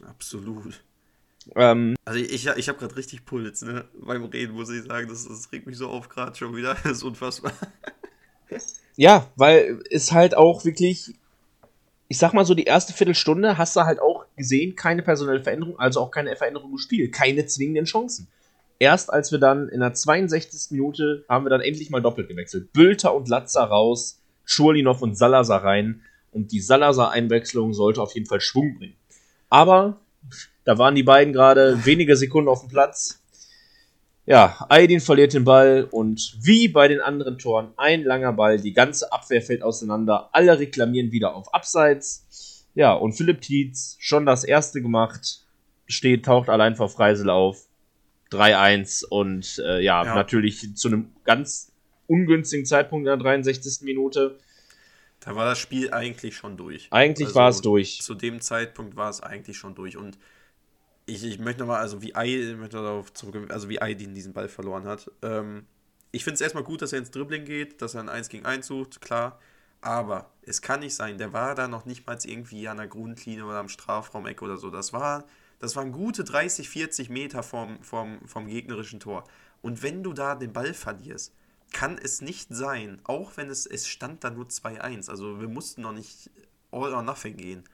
absolut. 0.08 0.80
Ähm, 1.54 1.94
Also 2.04 2.18
ich, 2.18 2.46
ich 2.48 2.68
habe 2.68 2.78
gerade 2.80 2.96
richtig 2.96 3.24
Puls, 3.24 3.62
ne? 3.62 3.84
Beim 4.00 4.24
Reden 4.24 4.54
muss 4.54 4.70
ich 4.70 4.82
sagen, 4.82 5.08
das, 5.08 5.28
das 5.28 5.52
regt 5.52 5.66
mich 5.68 5.76
so 5.76 5.88
auf 5.88 6.08
gerade 6.08 6.36
schon 6.36 6.56
wieder. 6.56 6.74
Das 6.82 6.92
ist 6.98 7.02
unfassbar. 7.04 7.52
Ja, 8.98 9.30
weil 9.36 9.80
es 9.90 10.10
halt 10.10 10.36
auch 10.36 10.64
wirklich, 10.64 11.14
ich 12.08 12.18
sag 12.18 12.34
mal 12.34 12.44
so, 12.44 12.54
die 12.54 12.64
erste 12.64 12.92
Viertelstunde 12.92 13.56
hast 13.56 13.76
du 13.76 13.82
halt 13.82 14.00
auch 14.00 14.26
gesehen, 14.36 14.74
keine 14.74 15.02
personelle 15.02 15.40
Veränderung, 15.40 15.78
also 15.78 16.00
auch 16.00 16.10
keine 16.10 16.34
Veränderung 16.34 16.72
im 16.72 16.78
Spiel, 16.78 17.08
keine 17.08 17.46
zwingenden 17.46 17.84
Chancen. 17.84 18.26
Erst 18.80 19.12
als 19.12 19.30
wir 19.30 19.38
dann 19.38 19.68
in 19.68 19.78
der 19.78 19.94
62. 19.94 20.72
Minute 20.72 21.24
haben 21.28 21.44
wir 21.44 21.50
dann 21.50 21.60
endlich 21.60 21.90
mal 21.90 22.02
doppelt 22.02 22.26
gewechselt. 22.26 22.72
Bülter 22.72 23.14
und 23.14 23.28
Latzer 23.28 23.62
raus, 23.62 24.20
Schurlinov 24.44 25.00
und 25.00 25.16
Salazar 25.16 25.62
rein. 25.62 26.02
Und 26.32 26.50
die 26.50 26.60
Salazar-Einwechslung 26.60 27.74
sollte 27.74 28.02
auf 28.02 28.14
jeden 28.14 28.26
Fall 28.26 28.40
Schwung 28.40 28.78
bringen. 28.78 28.96
Aber 29.48 30.00
da 30.64 30.76
waren 30.76 30.96
die 30.96 31.04
beiden 31.04 31.32
gerade 31.32 31.84
wenige 31.86 32.16
Sekunden 32.16 32.48
auf 32.48 32.60
dem 32.60 32.68
Platz. 32.68 33.17
Ja, 34.28 34.66
Aydin 34.68 35.00
verliert 35.00 35.32
den 35.32 35.44
Ball 35.44 35.88
und 35.90 36.36
wie 36.42 36.68
bei 36.68 36.86
den 36.86 37.00
anderen 37.00 37.38
Toren 37.38 37.72
ein 37.78 38.02
langer 38.02 38.34
Ball, 38.34 38.58
die 38.60 38.74
ganze 38.74 39.10
Abwehr 39.10 39.40
fällt 39.40 39.62
auseinander, 39.62 40.28
alle 40.32 40.58
reklamieren 40.58 41.12
wieder 41.12 41.34
auf 41.34 41.54
Abseits. 41.54 42.66
Ja, 42.74 42.92
und 42.92 43.14
Philipp 43.14 43.40
Tietz, 43.40 43.96
schon 44.00 44.26
das 44.26 44.44
erste 44.44 44.82
gemacht, 44.82 45.46
steht, 45.86 46.26
taucht 46.26 46.50
allein 46.50 46.76
vor 46.76 46.90
Freisel 46.90 47.30
auf. 47.30 47.68
3-1 48.30 49.06
und 49.06 49.62
äh, 49.64 49.80
ja, 49.80 50.04
Ja. 50.04 50.14
natürlich 50.14 50.76
zu 50.76 50.88
einem 50.88 51.12
ganz 51.24 51.72
ungünstigen 52.06 52.66
Zeitpunkt 52.66 53.06
in 53.06 53.06
der 53.06 53.16
63. 53.16 53.80
Minute. 53.80 54.36
Da 55.20 55.34
war 55.36 55.46
das 55.46 55.58
Spiel 55.58 55.90
eigentlich 55.90 56.36
schon 56.36 56.58
durch. 56.58 56.88
Eigentlich 56.90 57.34
war 57.34 57.48
es 57.48 57.62
durch. 57.62 58.02
Zu 58.02 58.14
dem 58.14 58.42
Zeitpunkt 58.42 58.94
war 58.94 59.08
es 59.08 59.22
eigentlich 59.22 59.56
schon 59.56 59.74
durch. 59.74 59.96
Und 59.96 60.18
ich, 61.08 61.24
ich 61.24 61.38
möchte 61.38 61.60
nochmal, 61.60 61.80
also 61.80 62.02
wie 62.02 62.14
Ei, 62.14 62.54
also 63.48 63.68
wie 63.68 63.80
Aydin 63.80 64.14
diesen 64.14 64.32
Ball 64.32 64.48
verloren 64.48 64.84
hat. 64.84 65.10
Ähm, 65.22 65.66
ich 66.12 66.24
finde 66.24 66.34
es 66.34 66.40
erstmal 66.40 66.64
gut, 66.64 66.82
dass 66.82 66.92
er 66.92 66.98
ins 66.98 67.10
Dribbling 67.10 67.44
geht, 67.44 67.80
dass 67.82 67.94
er 67.94 68.00
ein 68.00 68.08
1 68.08 68.28
gegen 68.28 68.46
1 68.46 68.66
sucht, 68.66 69.00
klar. 69.00 69.38
Aber 69.80 70.30
es 70.42 70.60
kann 70.60 70.80
nicht 70.80 70.94
sein, 70.94 71.18
der 71.18 71.32
war 71.32 71.54
da 71.54 71.68
noch 71.68 71.84
nicht 71.84 72.06
mal 72.06 72.18
irgendwie 72.24 72.68
an 72.68 72.78
der 72.78 72.88
Grundlinie 72.88 73.44
oder 73.44 73.58
am 73.58 73.68
Strafraumeck 73.68 74.42
oder 74.42 74.56
so. 74.56 74.70
Das 74.70 74.92
war, 74.92 75.24
das 75.60 75.76
waren 75.76 75.92
gute 75.92 76.24
30, 76.24 76.68
40 76.68 77.10
Meter 77.10 77.42
vom, 77.42 77.82
vom, 77.82 78.26
vom 78.26 78.46
gegnerischen 78.46 79.00
Tor. 79.00 79.24
Und 79.62 79.82
wenn 79.82 80.02
du 80.02 80.12
da 80.12 80.34
den 80.34 80.52
Ball 80.52 80.74
verlierst, 80.74 81.32
kann 81.72 81.98
es 81.98 82.20
nicht 82.20 82.48
sein, 82.50 83.00
auch 83.04 83.36
wenn 83.36 83.50
es, 83.50 83.66
es 83.66 83.86
stand 83.86 84.24
da 84.24 84.30
nur 84.30 84.46
2-1, 84.46 85.10
also 85.10 85.38
wir 85.40 85.48
mussten 85.48 85.82
noch 85.82 85.92
nicht 85.92 86.30
all 86.70 86.94
or 86.94 87.02
nothing 87.02 87.36
gehen, 87.36 87.64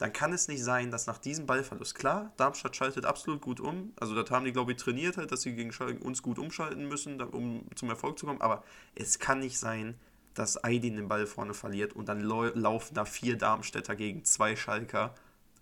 dann 0.00 0.12
kann 0.14 0.32
es 0.32 0.48
nicht 0.48 0.64
sein, 0.64 0.90
dass 0.90 1.06
nach 1.06 1.18
diesem 1.18 1.46
Ballverlust, 1.46 1.94
klar, 1.94 2.32
Darmstadt 2.38 2.74
schaltet 2.74 3.04
absolut 3.04 3.42
gut 3.42 3.60
um, 3.60 3.92
also 4.00 4.14
das 4.20 4.30
haben 4.30 4.46
die, 4.46 4.52
glaube 4.52 4.72
ich, 4.72 4.78
trainiert 4.78 5.18
halt, 5.18 5.30
dass 5.30 5.42
sie 5.42 5.54
gegen 5.54 5.72
Schalke 5.72 6.02
uns 6.02 6.22
gut 6.22 6.38
umschalten 6.38 6.88
müssen, 6.88 7.20
um 7.20 7.66
zum 7.74 7.90
Erfolg 7.90 8.18
zu 8.18 8.24
kommen, 8.26 8.40
aber 8.40 8.64
es 8.94 9.18
kann 9.18 9.40
nicht 9.40 9.58
sein, 9.58 9.94
dass 10.32 10.56
Aydin 10.64 10.96
den 10.96 11.08
Ball 11.08 11.26
vorne 11.26 11.52
verliert 11.52 11.92
und 11.94 12.08
dann 12.08 12.22
lau- 12.22 12.50
laufen 12.54 12.94
da 12.94 13.04
vier 13.04 13.36
Darmstädter 13.36 13.94
gegen 13.94 14.24
zwei 14.24 14.56
Schalker 14.56 15.14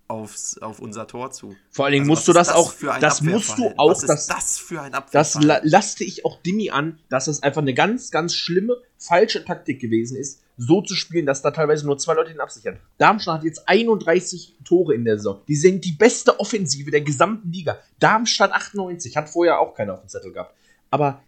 aufs, 0.09 0.57
auf 0.59 0.81
unser 0.81 1.07
Tor 1.07 1.31
zu. 1.31 1.55
Vor 1.71 1.85
allen 1.85 1.93
Dingen 1.93 2.05
Also, 2.05 2.11
musst 2.13 2.29
du 2.29 2.33
ist 2.33 2.37
das 2.37 2.49
auch- 2.49 2.73
für 2.73 2.93
ein 2.95 3.01
das 3.01 3.21
musst 3.21 3.59
du 3.59 3.69
auch- 3.77 3.91
Was 3.91 4.03
ist 4.03 4.09
das- 4.09 4.27
das 4.27 4.59
für 4.59 4.81
ein 4.81 4.93
Das 5.13 5.35
la 5.43 5.61
laste 5.63 6.03
ich 6.03 6.25
auch 6.25 6.41
Dimi 6.43 6.71
an, 6.71 6.99
dass 7.11 7.27
es 7.29 7.43
einfach 7.43 7.61
eine 7.61 7.75
ganz, 7.75 8.11
ganz 8.11 8.35
schlimme, 8.35 8.77
falsche 8.99 9.45
Taktik 9.45 9.81
gewesen 9.81 10.17
ist, 10.17 10.41
so 10.57 10.81
zu 10.83 10.95
spielen, 10.97 11.27
dass 11.27 11.43
da 11.43 11.51
teilweise 11.51 11.87
nur 11.87 11.99
zwei 11.99 12.15
Leute 12.15 12.33
ihn 12.33 12.41
absichern. 12.41 12.79
Darmstadt 12.97 13.37
hat 13.39 13.45
jetzt 13.45 13.69
31 13.69 14.57
Tore 14.65 14.95
in 14.95 15.05
der 15.05 15.19
Saison. 15.19 15.43
Die 15.47 15.55
sind 15.57 15.85
die 15.85 15.93
beste 15.93 16.41
Offensive 16.41 16.91
der 16.91 17.03
gesamten 17.03 17.53
Liga. 17.53 17.79
Darmstadt 18.01 18.53
98 18.53 19.17
hat 19.17 19.29
vorher 19.29 19.61
auch 19.61 19.75
keiner 19.75 19.93
auf 19.95 20.01
dem 20.01 20.09
Zettel 20.09 20.33
gehabt. 20.33 20.55
Aber 20.91 21.23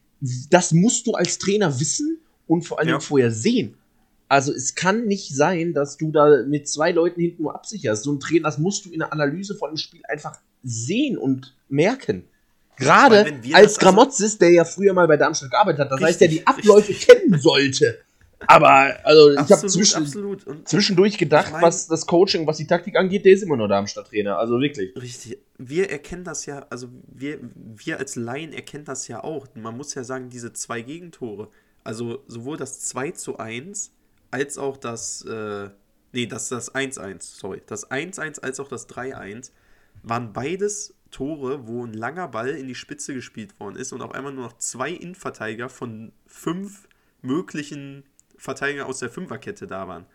das 0.50 0.72
musst 0.72 1.06
du 1.06 1.12
als 1.12 1.38
Trainer 1.38 1.78
wissen 1.78 2.18
und 2.46 2.62
vor 2.62 2.78
allem 2.80 2.88
Ja. 2.88 3.00
vorher 3.00 3.30
sehen. 3.30 3.76
Also 4.30 4.52
es 4.52 4.76
kann 4.76 5.06
nicht 5.06 5.34
sein, 5.34 5.74
dass 5.74 5.96
du 5.96 6.12
da 6.12 6.44
mit 6.46 6.68
zwei 6.68 6.92
Leuten 6.92 7.20
hinten 7.20 7.42
nur 7.42 7.52
absicherst. 7.52 8.04
So 8.04 8.12
ein 8.12 8.20
Trainer, 8.20 8.44
das 8.44 8.58
musst 8.58 8.84
du 8.84 8.90
in 8.90 9.00
der 9.00 9.12
Analyse 9.12 9.56
von 9.56 9.72
dem 9.72 9.76
Spiel 9.76 10.02
einfach 10.08 10.38
sehen 10.62 11.18
und 11.18 11.56
merken. 11.68 12.28
Gerade 12.76 13.32
wir 13.42 13.56
als 13.56 13.76
Gramotzis, 13.78 14.38
der 14.38 14.50
ja 14.50 14.64
früher 14.64 14.92
mal 14.92 15.08
bei 15.08 15.16
Darmstadt 15.16 15.50
gearbeitet 15.50 15.80
hat, 15.80 15.90
das 15.90 16.00
heißt, 16.00 16.20
der 16.20 16.28
die 16.28 16.36
Richtig, 16.36 16.48
Abläufe 16.48 16.92
kennen 16.92 17.40
sollte. 17.40 17.98
Aber 18.46 18.70
also 19.04 19.32
ich 19.32 19.38
habe 19.38 19.52
absolut, 19.54 19.72
zwischen, 19.72 20.02
absolut. 20.04 20.68
Zwischendurch 20.68 21.18
gedacht, 21.18 21.46
Ich 21.48 21.52
mein- 21.52 21.62
was 21.62 21.88
das 21.88 22.06
Coaching, 22.06 22.46
was 22.46 22.56
die 22.56 22.68
Taktik 22.68 22.94
angeht, 22.96 23.24
der 23.24 23.32
ist 23.32 23.42
immer 23.42 23.56
nur 23.56 23.66
Darmstadt-Trainer. 23.66 24.38
Also 24.38 24.60
wirklich. 24.60 24.94
Richtig. 24.94 25.38
Wir 25.58 25.90
erkennen 25.90 26.22
das 26.22 26.46
ja, 26.46 26.64
also 26.70 26.86
wir, 27.12 27.40
wir 27.76 27.98
als 27.98 28.14
Laien 28.14 28.52
erkennen 28.52 28.84
das 28.84 29.08
ja 29.08 29.24
auch. 29.24 29.48
Man 29.56 29.76
muss 29.76 29.94
ja 29.94 30.04
sagen, 30.04 30.30
diese 30.30 30.52
zwei 30.52 30.82
Gegentore, 30.82 31.48
also 31.82 32.22
sowohl 32.28 32.56
das 32.56 32.80
2 32.80 33.10
zu 33.10 33.38
1 33.38 33.90
als 34.30 34.58
auch 34.58 34.76
das, 34.76 35.22
äh, 35.22 35.70
nee, 36.12 36.26
das 36.26 36.48
das 36.48 36.74
1-1, 36.74 37.22
sorry, 37.22 37.62
das 37.66 37.90
1-1 37.90 38.40
als 38.40 38.60
auch 38.60 38.68
das 38.68 38.88
3-1 38.88 39.52
waren 40.02 40.32
beides 40.32 40.94
Tore, 41.10 41.66
wo 41.66 41.84
ein 41.84 41.92
langer 41.92 42.28
Ball 42.28 42.50
in 42.50 42.68
die 42.68 42.74
Spitze 42.74 43.14
gespielt 43.14 43.58
worden 43.58 43.76
ist 43.76 43.92
und 43.92 44.02
auf 44.02 44.12
einmal 44.12 44.32
nur 44.32 44.44
noch 44.44 44.58
zwei 44.58 44.90
Innenverteidiger 44.90 45.68
von 45.68 46.12
fünf 46.26 46.88
möglichen 47.22 48.04
Verteidigern 48.36 48.86
aus 48.86 49.00
der 49.00 49.10
Fünferkette 49.10 49.66
da 49.66 49.88
waren. 49.88 50.06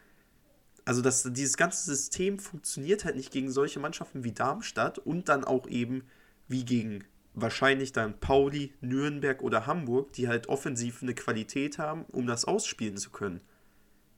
Also 0.85 1.01
das, 1.01 1.23
dieses 1.31 1.57
ganze 1.57 1.83
System 1.83 2.39
funktioniert 2.39 3.05
halt 3.05 3.15
nicht 3.15 3.31
gegen 3.31 3.51
solche 3.51 3.79
Mannschaften 3.79 4.23
wie 4.23 4.31
Darmstadt 4.31 4.99
und 4.99 5.29
dann 5.29 5.43
auch 5.43 5.67
eben 5.67 6.03
wie 6.47 6.63
gegen 6.63 7.03
wahrscheinlich 7.33 7.91
dann 7.91 8.19
Pauli, 8.19 8.73
Nürnberg 8.81 9.41
oder 9.41 9.65
Hamburg, 9.65 10.13
die 10.13 10.27
halt 10.27 10.47
offensiv 10.47 11.01
eine 11.01 11.15
Qualität 11.15 11.79
haben, 11.79 12.05
um 12.05 12.27
das 12.27 12.45
ausspielen 12.45 12.97
zu 12.97 13.09
können. 13.09 13.41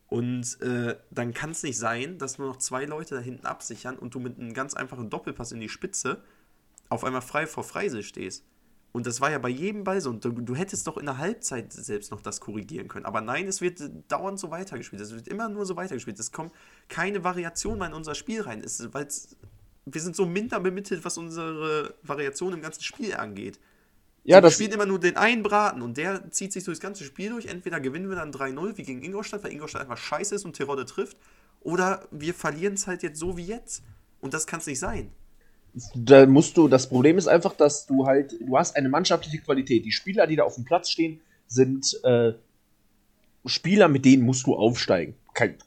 Und 0.10 0.62
äh, 0.62 0.96
dann 1.12 1.34
kann 1.34 1.52
es 1.52 1.64
nicht 1.64 1.78
sein, 1.78 2.18
dass 2.18 2.38
nur 2.38 2.48
noch 2.48 2.58
zwei 2.58 2.86
Leute 2.86 3.16
da 3.16 3.22
hinten 3.22 3.46
absichern 3.46 3.98
und 3.98 4.16
du 4.16 4.20
mit 4.20 4.40
einem 4.40 4.54
ganz 4.54 4.74
einfachen 4.74 5.10
Doppelpass 5.10 5.52
in 5.52 5.60
die 5.60 5.70
Spitze 5.70 6.24
auf 6.90 7.04
einmal 7.04 7.22
frei 7.22 7.46
vor 7.46 7.66
Freise 7.66 8.04
stehst. 8.04 8.46
Und 8.94 9.06
das 9.06 9.20
war 9.20 9.30
ja 9.30 9.38
bei 9.38 9.50
jedem 9.50 9.84
Ball 9.84 10.00
so. 10.00 10.10
Und 10.10 10.24
du, 10.24 10.32
du, 10.32 10.56
hättest 10.56 10.88
doch 10.88 10.98
in 10.98 11.06
der 11.06 11.18
Halbzeit 11.18 11.74
selbst 11.74 12.10
noch 12.10 12.22
das 12.22 12.40
korrigieren 12.40 12.88
können. 12.88 13.06
Aber 13.06 13.22
nein, 13.22 13.48
es 13.48 13.62
wird 13.62 13.82
dauernd 14.08 14.40
so 14.40 14.50
weitergespielt. 14.50 15.02
Es 15.02 15.14
wird 15.14 15.28
immer 15.28 15.50
nur 15.50 15.66
so 15.66 15.76
weitergespielt. 15.76 16.18
Es 16.20 16.32
kommt 16.32 16.54
keine 16.88 17.24
Variation 17.24 17.78
mehr 17.78 17.90
in 17.90 17.94
unser 17.94 18.16
Spiel 18.16 18.42
rein. 18.42 18.62
Es, 18.64 18.88
wir 19.86 20.02
sind 20.02 20.16
so 20.16 20.26
minder 20.26 20.60
bemittelt, 20.60 21.06
was 21.06 21.18
unsere 21.18 21.96
Variation 22.02 22.54
im 22.54 22.62
ganzen 22.62 22.82
Spiel 22.82 23.14
angeht. 23.14 23.60
Ja, 24.28 24.38
so, 24.38 24.42
das 24.42 24.60
wir 24.60 24.66
spielen 24.66 24.74
immer 24.74 24.86
nur 24.86 25.00
den 25.00 25.16
einen 25.16 25.42
Braten 25.42 25.82
und 25.82 25.96
der 25.96 26.30
zieht 26.32 26.52
sich 26.52 26.66
durchs 26.66 26.82
ganze 26.82 27.06
Spiel 27.06 27.30
durch. 27.30 27.46
Entweder 27.46 27.80
gewinnen 27.80 28.10
wir 28.10 28.18
dann 28.18 28.32
3-0 28.32 28.78
wie 28.78 28.84
gegen 28.84 29.02
Ingolstadt, 29.02 29.42
weil 29.44 29.54
Ingolstadt 29.54 29.84
einfach 29.84 29.98
scheiße 29.98 30.36
ist 30.36 30.44
und 30.44 30.54
Terodde 30.54 30.86
trifft. 30.86 31.16
Oder 31.62 32.06
wir 32.12 32.34
verlieren 32.34 32.74
es 32.74 32.88
halt 32.88 33.04
jetzt 33.04 33.20
so 33.20 33.38
wie 33.38 33.46
jetzt. 33.46 33.84
Und 34.20 34.34
das 34.34 34.46
kann 34.46 34.60
es 34.60 34.68
nicht 34.68 34.80
sein. 34.80 35.12
Da 35.96 36.26
musst 36.26 36.58
du, 36.58 36.68
das 36.68 36.90
Problem 36.90 37.18
ist 37.18 37.28
einfach, 37.28 37.54
dass 37.54 37.86
du 37.86 38.06
halt, 38.06 38.36
du 38.42 38.58
hast 38.58 38.76
eine 38.76 38.90
mannschaftliche 38.90 39.38
Qualität. 39.38 39.86
Die 39.86 39.94
Spieler, 39.94 40.28
die 40.28 40.36
da 40.36 40.44
auf 40.44 40.56
dem 40.56 40.66
Platz 40.66 40.90
stehen, 40.90 41.22
sind 41.48 41.98
äh, 42.04 42.34
Spieler, 43.46 43.88
mit 43.88 44.04
denen 44.04 44.24
musst 44.24 44.46
du 44.46 44.56
aufsteigen. 44.56 45.16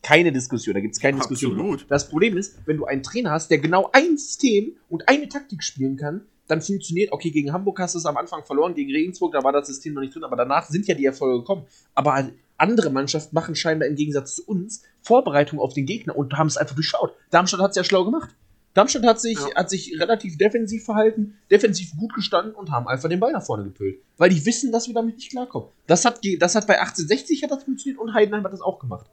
Keine 0.02 0.32
Diskussion, 0.32 0.74
da 0.74 0.80
gibt 0.80 0.96
es 0.96 1.00
keine 1.00 1.16
Absolut. 1.16 1.40
Diskussion. 1.40 1.80
Das 1.88 2.10
Problem 2.10 2.36
ist, 2.36 2.58
wenn 2.66 2.76
du 2.76 2.84
einen 2.84 3.02
Trainer 3.02 3.30
hast, 3.30 3.50
der 3.50 3.58
genau 3.58 3.88
ein 3.92 4.18
System 4.18 4.72
und 4.90 5.08
eine 5.08 5.28
Taktik 5.30 5.62
spielen 5.62 5.96
kann, 5.96 6.22
dann 6.50 6.60
funktioniert, 6.60 7.12
okay, 7.12 7.30
gegen 7.30 7.52
Hamburg 7.52 7.78
hast 7.78 7.94
du 7.94 7.98
es 7.98 8.06
am 8.06 8.16
Anfang 8.16 8.44
verloren, 8.44 8.74
gegen 8.74 8.90
Regensburg, 8.90 9.32
da 9.32 9.44
war 9.44 9.52
das 9.52 9.66
System 9.66 9.94
noch 9.94 10.00
nicht 10.00 10.14
drin, 10.14 10.24
aber 10.24 10.36
danach 10.36 10.68
sind 10.68 10.86
ja 10.86 10.94
die 10.94 11.04
Erfolge 11.04 11.38
gekommen. 11.38 11.66
Aber 11.94 12.30
andere 12.56 12.90
Mannschaften 12.90 13.34
machen 13.34 13.54
scheinbar 13.54 13.88
im 13.88 13.96
Gegensatz 13.96 14.36
zu 14.36 14.46
uns 14.46 14.82
Vorbereitung 15.02 15.58
auf 15.58 15.72
den 15.72 15.86
Gegner 15.86 16.16
und 16.16 16.34
haben 16.34 16.46
es 16.46 16.56
einfach 16.56 16.74
durchschaut. 16.74 17.14
Darmstadt 17.30 17.60
hat 17.60 17.70
es 17.70 17.76
ja 17.76 17.84
schlau 17.84 18.04
gemacht. 18.04 18.34
Darmstadt 18.74 19.04
hat 19.04 19.20
sich, 19.20 19.38
ja. 19.38 19.54
hat 19.56 19.70
sich 19.70 19.98
relativ 19.98 20.38
defensiv 20.38 20.84
verhalten, 20.84 21.38
defensiv 21.50 21.96
gut 21.96 22.14
gestanden 22.14 22.54
und 22.54 22.70
haben 22.70 22.86
einfach 22.86 23.08
den 23.08 23.18
Ball 23.18 23.32
nach 23.32 23.42
vorne 23.42 23.64
gepüllt. 23.64 24.00
Weil 24.16 24.30
die 24.30 24.44
wissen, 24.46 24.70
dass 24.70 24.86
wir 24.86 24.94
damit 24.94 25.16
nicht 25.16 25.30
klarkommen. 25.30 25.70
Das 25.86 26.04
hat, 26.04 26.20
das 26.38 26.54
hat 26.54 26.66
bei 26.66 26.78
1860 26.78 27.42
hat 27.42 27.50
das 27.50 27.64
funktioniert 27.64 28.00
und 28.00 28.14
Heidenheim 28.14 28.44
hat 28.44 28.52
das 28.52 28.60
auch 28.60 28.78
gemacht. 28.78 29.06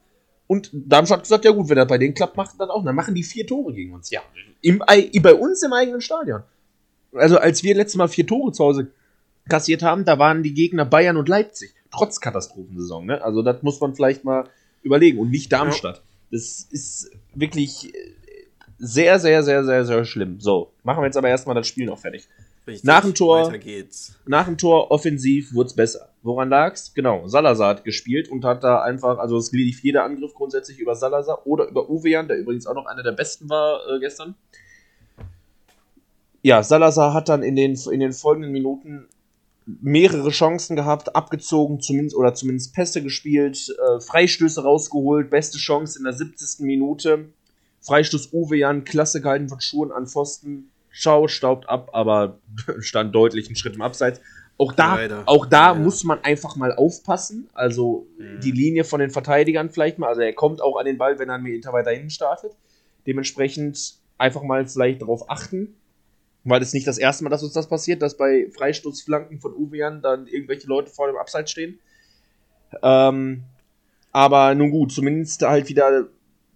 Und 0.45 0.69
Darmstadt 0.71 1.19
hat 1.19 1.23
gesagt, 1.23 1.45
ja 1.45 1.51
gut, 1.51 1.69
wenn 1.69 1.75
das 1.75 1.87
bei 1.87 1.97
denen 1.97 2.13
klappt, 2.13 2.37
macht 2.37 2.59
das 2.59 2.69
auch. 2.69 2.83
Dann 2.83 2.95
machen 2.95 3.15
die 3.15 3.23
vier 3.23 3.47
Tore 3.47 3.73
gegen 3.73 3.93
uns. 3.93 4.11
Ja. 4.11 4.21
Im, 4.61 4.79
bei 4.79 5.33
uns 5.33 5.63
im 5.63 5.73
eigenen 5.73 6.01
Stadion 6.01 6.43
also 7.17 7.37
als 7.37 7.63
wir 7.63 7.75
letztes 7.75 7.97
Mal 7.97 8.07
vier 8.07 8.25
Tore 8.25 8.51
zu 8.51 8.63
Hause 8.63 8.91
kassiert 9.49 9.83
haben, 9.83 10.05
da 10.05 10.19
waren 10.19 10.43
die 10.43 10.53
Gegner 10.53 10.85
Bayern 10.85 11.17
und 11.17 11.29
Leipzig. 11.29 11.73
Trotz 11.91 12.19
Katastrophensaison, 12.19 13.05
ne? 13.05 13.23
Also 13.23 13.41
das 13.41 13.63
muss 13.63 13.79
man 13.79 13.95
vielleicht 13.95 14.23
mal 14.23 14.49
überlegen. 14.83 15.19
Und 15.19 15.29
nicht 15.29 15.51
Darmstadt. 15.51 15.97
Ja. 15.97 16.03
Das 16.31 16.67
ist 16.69 17.11
wirklich 17.33 17.93
sehr, 18.77 19.19
sehr, 19.19 19.43
sehr, 19.43 19.63
sehr, 19.63 19.85
sehr 19.85 20.05
schlimm. 20.05 20.39
So, 20.39 20.73
machen 20.83 21.01
wir 21.01 21.05
jetzt 21.05 21.17
aber 21.17 21.29
erstmal 21.29 21.55
das 21.55 21.67
Spiel 21.67 21.85
noch 21.85 21.99
fertig. 21.99 22.27
Richtig, 22.67 22.83
nach 22.83 23.01
dem 23.01 23.15
Tor, 23.15 23.53
nach 24.25 24.45
dem 24.45 24.57
Tor 24.57 24.91
offensiv 24.91 25.53
wurde 25.53 25.67
es 25.67 25.73
besser. 25.73 26.09
Woran 26.21 26.49
lag's? 26.49 26.93
Genau, 26.93 27.25
Salazar 27.25 27.69
hat 27.69 27.85
gespielt 27.85 28.27
und 28.27 28.43
hat 28.43 28.61
da 28.61 28.81
einfach, 28.81 29.19
also 29.19 29.37
es 29.37 29.53
lief 29.53 29.81
jeder 29.83 30.03
Angriff 30.03 30.33
grundsätzlich 30.33 30.77
über 30.79 30.93
Salazar 30.93 31.47
oder 31.47 31.69
über 31.69 31.89
Uwean, 31.89 32.27
der 32.27 32.37
übrigens 32.37 32.67
auch 32.67 32.75
noch 32.75 32.85
einer 32.85 33.03
der 33.03 33.13
besten 33.13 33.49
war 33.49 33.79
äh, 33.89 33.99
gestern 34.01 34.35
ja, 36.41 36.63
Salazar 36.63 37.13
hat 37.13 37.29
dann 37.29 37.43
in 37.43 37.55
den, 37.55 37.77
in 37.91 37.99
den 37.99 38.13
folgenden 38.13 38.51
Minuten 38.51 39.07
mehrere 39.65 40.29
Chancen 40.29 40.75
gehabt, 40.75 41.15
abgezogen, 41.15 41.81
zumindest 41.81 42.15
oder 42.15 42.33
zumindest 42.33 42.73
Pässe 42.73 43.03
gespielt, 43.03 43.67
äh, 43.69 43.99
Freistöße 43.99 44.63
rausgeholt, 44.63 45.29
beste 45.29 45.57
Chance 45.57 45.99
in 45.99 46.05
der 46.05 46.13
70. 46.13 46.65
Minute. 46.65 47.29
Freistoß 47.81 48.33
Uwe 48.33 48.57
Jan, 48.57 48.85
klasse 48.85 49.21
gehalten 49.21 49.49
von 49.49 49.61
Schuhen 49.61 49.91
an 49.91 50.07
Pfosten. 50.07 50.71
Schau, 50.89 51.27
staubt 51.27 51.69
ab, 51.69 51.89
aber 51.93 52.39
stand 52.79 53.13
deutlich 53.13 53.47
einen 53.47 53.55
Schritt 53.55 53.75
im 53.75 53.81
Abseits. 53.81 54.21
Auch 54.57 54.73
da, 54.73 54.95
Leider. 54.95 55.23
auch 55.27 55.45
da 55.45 55.71
Leider. 55.71 55.83
muss 55.83 56.03
man 56.03 56.23
einfach 56.23 56.55
mal 56.55 56.73
aufpassen. 56.73 57.49
Also 57.53 58.07
mhm. 58.17 58.39
die 58.41 58.51
Linie 58.51 58.83
von 58.83 58.99
den 58.99 59.11
Verteidigern 59.11 59.69
vielleicht 59.69 59.99
mal. 59.99 60.07
Also 60.07 60.21
er 60.21 60.33
kommt 60.33 60.61
auch 60.61 60.77
an 60.77 60.85
den 60.85 60.97
Ball, 60.97 61.19
wenn 61.19 61.29
er 61.29 61.35
einen 61.35 61.43
Meter 61.43 61.73
weiter 61.73 61.91
hinten 61.91 62.09
startet. 62.09 62.53
Dementsprechend 63.05 63.95
einfach 64.17 64.41
mal 64.41 64.65
vielleicht 64.65 65.01
darauf 65.01 65.29
achten. 65.29 65.75
Weil 66.49 66.61
es 66.61 66.73
nicht 66.73 66.87
das 66.87 66.97
erste 66.97 67.23
Mal, 67.23 67.29
dass 67.29 67.43
uns 67.43 67.53
das 67.53 67.67
passiert, 67.67 68.01
dass 68.01 68.15
bei 68.15 68.49
Freistoßflanken 68.55 69.39
von 69.39 69.53
Uwean 69.53 70.01
dann 70.01 70.27
irgendwelche 70.27 70.67
Leute 70.67 70.89
vor 70.89 71.07
dem 71.07 71.17
Abseits 71.17 71.51
stehen. 71.51 71.79
Ähm, 72.81 73.43
aber 74.11 74.55
nun 74.55 74.71
gut, 74.71 74.91
zumindest 74.91 75.41
halt 75.41 75.67
wieder 75.69 76.07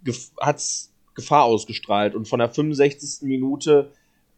gef 0.04 0.32
hat's 0.39 0.91
Gefahr 1.13 1.43
ausgestrahlt. 1.43 2.15
Und 2.15 2.27
von 2.27 2.39
der 2.39 2.49
65. 2.49 3.27
Minute 3.27 3.91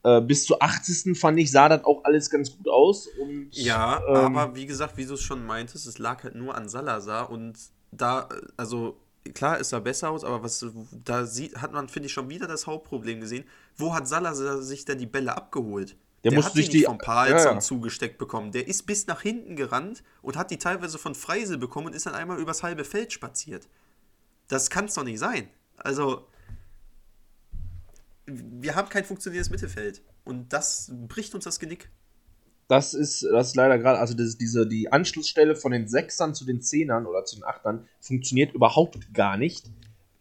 äh, 0.03 0.21
bis 0.21 0.45
zur 0.45 0.61
80. 0.61 1.17
fand 1.17 1.39
ich, 1.39 1.51
sah 1.51 1.69
das 1.69 1.85
auch 1.85 2.03
alles 2.03 2.29
ganz 2.29 2.55
gut 2.55 2.67
aus. 2.67 3.07
Und, 3.21 3.49
ja, 3.51 4.01
ähm, 4.07 4.35
aber 4.35 4.55
wie 4.55 4.65
gesagt, 4.65 4.97
wie 4.97 5.05
du 5.05 5.13
es 5.13 5.21
schon 5.21 5.45
meintest, 5.45 5.87
es 5.87 5.99
lag 5.99 6.23
halt 6.23 6.35
nur 6.35 6.55
an 6.55 6.67
Salazar 6.67 7.29
und 7.29 7.57
da, 7.91 8.27
also 8.57 8.97
klar 9.33 9.59
ist 9.59 9.71
er 9.71 9.81
besser 9.81 10.09
aus, 10.09 10.23
aber 10.23 10.43
was 10.43 10.65
da 10.91 11.25
sieht, 11.25 11.61
hat 11.61 11.71
man, 11.71 11.87
finde 11.87 12.07
ich, 12.07 12.13
schon 12.13 12.29
wieder 12.29 12.47
das 12.47 12.67
Hauptproblem 12.67 13.21
gesehen. 13.21 13.45
Wo 13.77 13.93
hat 13.93 14.07
Salazar 14.07 14.61
sich 14.61 14.85
denn 14.85 14.97
die 14.97 15.05
Bälle 15.05 15.35
abgeholt? 15.35 15.95
Der, 16.23 16.31
der 16.31 16.43
hat 16.43 16.55
die 16.55 16.67
nicht 16.67 16.85
vom 16.85 16.97
Palsson 16.97 17.37
ja, 17.37 17.53
ja. 17.53 17.59
zugesteckt 17.59 18.17
bekommen. 18.17 18.51
Der 18.51 18.67
ist 18.67 18.83
bis 18.85 19.07
nach 19.07 19.21
hinten 19.21 19.55
gerannt 19.55 20.03
und 20.21 20.37
hat 20.37 20.51
die 20.51 20.57
teilweise 20.57 20.97
von 20.97 21.15
Freisel 21.15 21.57
bekommen 21.57 21.87
und 21.87 21.95
ist 21.95 22.05
dann 22.05 22.15
einmal 22.15 22.39
übers 22.39 22.63
halbe 22.63 22.85
Feld 22.85 23.11
spaziert. 23.11 23.67
Das 24.47 24.69
kann 24.69 24.85
es 24.85 24.93
doch 24.93 25.03
nicht 25.03 25.19
sein. 25.19 25.49
Also, 25.77 26.27
wir 28.25 28.75
haben 28.75 28.87
kein 28.87 29.03
funktionierendes 29.03 29.49
Mittelfeld. 29.49 30.01
Und 30.23 30.53
das 30.53 30.91
bricht 31.07 31.35
uns 31.35 31.43
das 31.43 31.59
Genick 31.59 31.89
das 32.73 32.95
ist, 32.95 33.23
das 33.23 33.49
ist 33.49 33.55
leider 33.55 33.77
gerade, 33.77 33.99
also 33.99 34.15
das, 34.15 34.35
diese, 34.35 34.65
die 34.67 34.91
Anschlussstelle 34.91 35.55
von 35.55 35.71
den 35.71 35.87
Sechsern 35.87 36.33
zu 36.33 36.43
den 36.43 36.61
Zehnern 36.61 37.05
oder 37.05 37.23
zu 37.23 37.35
den 37.35 37.43
Achtern 37.43 37.87
funktioniert 37.99 38.53
überhaupt 38.53 39.13
gar 39.13 39.37
nicht. 39.37 39.69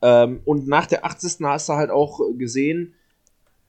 Ähm, 0.02 0.42
und 0.44 0.68
nach 0.68 0.84
der 0.84 1.06
80. 1.06 1.38
hast 1.44 1.70
du 1.70 1.72
halt 1.72 1.90
auch 1.90 2.20
gesehen, 2.36 2.94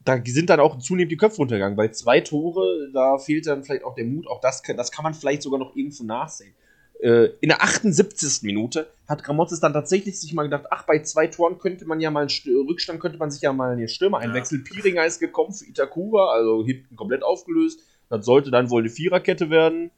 da 0.03 0.21
sind 0.25 0.49
dann 0.49 0.59
auch 0.59 0.79
zunehmend 0.79 1.13
die 1.13 1.17
Köpfe 1.17 1.37
runtergegangen, 1.37 1.77
weil 1.77 1.93
zwei 1.93 2.19
Tore, 2.19 2.89
da 2.93 3.17
fehlt 3.17 3.47
dann 3.47 3.63
vielleicht 3.63 3.85
auch 3.85 3.95
der 3.95 4.03
Mut, 4.03 4.27
auch 4.27 4.41
das, 4.41 4.61
das 4.75 4.91
kann 4.91 5.03
man 5.03 5.13
vielleicht 5.13 5.43
sogar 5.43 5.59
noch 5.59 5.77
irgendwo 5.77 6.03
nachsehen. 6.03 6.53
Äh, 6.99 7.29
in 7.39 7.49
der 7.49 7.63
78. 7.63 8.43
Minute 8.43 8.87
hat 9.07 9.23
Gramotzes 9.23 9.61
dann 9.61 9.71
tatsächlich 9.71 10.19
sich 10.19 10.33
mal 10.33 10.43
gedacht, 10.43 10.65
ach, 10.71 10.83
bei 10.85 10.99
zwei 11.03 11.27
Toren 11.27 11.57
könnte 11.57 11.85
man 11.85 12.01
ja 12.01 12.11
mal 12.11 12.27
einen 12.27 12.67
Rückstand, 12.67 12.99
könnte 12.99 13.17
man 13.17 13.31
sich 13.31 13.41
ja 13.41 13.53
mal 13.53 13.71
in 13.71 13.79
den 13.79 13.87
Stürmer 13.87 14.17
einwechseln. 14.17 14.65
Ja. 14.65 14.73
Piringer 14.73 15.05
ist 15.05 15.21
gekommen 15.21 15.53
für 15.53 15.65
Itakura, 15.65 16.33
also 16.33 16.65
hinten 16.65 16.97
komplett 16.97 17.23
aufgelöst. 17.23 17.79
Das 18.13 18.25
sollte 18.27 18.51
dann 18.51 18.69
wohl 18.69 18.83
eine 18.83 18.91
Viererkette 18.91 19.49
werden. 19.49 19.89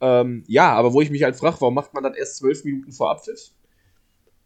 Ähm, 0.00 0.44
ja, 0.46 0.72
aber 0.72 0.92
wo 0.92 1.00
ich 1.00 1.10
mich 1.10 1.24
halt 1.24 1.34
frage, 1.34 1.56
warum 1.60 1.74
macht 1.74 1.94
man 1.94 2.04
das 2.04 2.16
erst 2.16 2.36
zwölf 2.36 2.64
Minuten 2.64 2.92
vor 2.92 3.10
Abpfiff? 3.10 3.50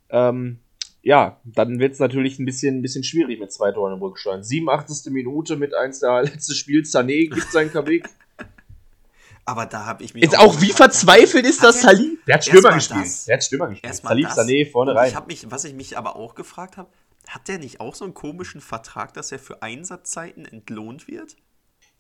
Ähm, 0.08 0.58
ja, 1.02 1.38
dann 1.44 1.78
wird 1.78 1.92
es 1.92 1.98
natürlich 1.98 2.38
ein 2.38 2.46
bisschen, 2.46 2.78
ein 2.78 2.82
bisschen 2.82 3.04
schwierig 3.04 3.38
mit 3.38 3.52
zwei 3.52 3.72
Toren 3.72 3.92
im 3.92 4.00
Rückstand. 4.00 4.46
87. 4.46 5.12
Minute 5.12 5.56
mit 5.56 5.74
eins 5.74 6.00
der 6.00 6.22
letzten 6.24 6.54
Spiel. 6.54 6.82
Sané 6.82 7.28
gibt 7.28 7.52
seinen 7.52 7.70
Kabik. 7.70 8.08
Aber 9.44 9.66
da 9.66 9.84
habe 9.84 10.02
ich 10.02 10.14
mich. 10.14 10.22
Jetzt 10.22 10.38
auch, 10.38 10.56
auch 10.56 10.60
wie 10.62 10.70
verzweifelt 10.70 11.44
ist 11.44 11.62
das 11.62 11.82
Salif? 11.82 12.24
Der 12.26 12.36
hat 12.36 12.44
Stürmer 12.44 12.72
gespielt. 12.72 13.04
Das. 13.04 13.24
Der 13.26 13.36
hat 13.36 13.44
Stürmer 13.44 13.68
gespielt. 13.68 13.94
Salif 13.96 14.28
Sané 14.28 14.70
vorne 14.70 14.94
rein. 14.94 15.08
Ich 15.08 15.14
hab 15.14 15.26
mich, 15.26 15.50
was 15.50 15.64
ich 15.64 15.74
mich 15.74 15.98
aber 15.98 16.16
auch 16.16 16.34
gefragt 16.34 16.78
habe, 16.78 16.88
hat 17.28 17.48
der 17.48 17.58
nicht 17.58 17.80
auch 17.80 17.94
so 17.94 18.04
einen 18.04 18.14
komischen 18.14 18.62
Vertrag, 18.62 19.12
dass 19.12 19.30
er 19.30 19.38
für 19.38 19.62
Einsatzzeiten 19.62 20.46
entlohnt 20.46 21.06
wird? 21.06 21.36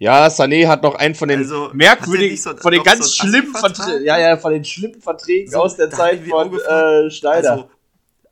Ja, 0.00 0.28
Sané 0.28 0.66
hat 0.66 0.82
noch 0.82 0.94
einen 0.94 1.14
von 1.14 1.28
den 1.28 1.40
also, 1.40 1.68
merkwürdigen, 1.74 2.34
so, 2.34 2.56
von 2.56 2.72
den 2.72 2.82
ganz 2.82 3.06
so 3.06 3.22
schlimmen 3.22 3.54
Verträgen, 3.54 4.02
ja, 4.02 4.18
ja, 4.18 4.38
von 4.38 4.50
den 4.50 4.64
schlimmen 4.64 4.98
Verträgen 4.98 5.50
so, 5.50 5.58
aus 5.58 5.76
der 5.76 5.90
Zeit 5.90 6.26
von 6.26 6.58
äh, 6.58 7.10
Schneider. 7.10 7.52
Also, 7.52 7.70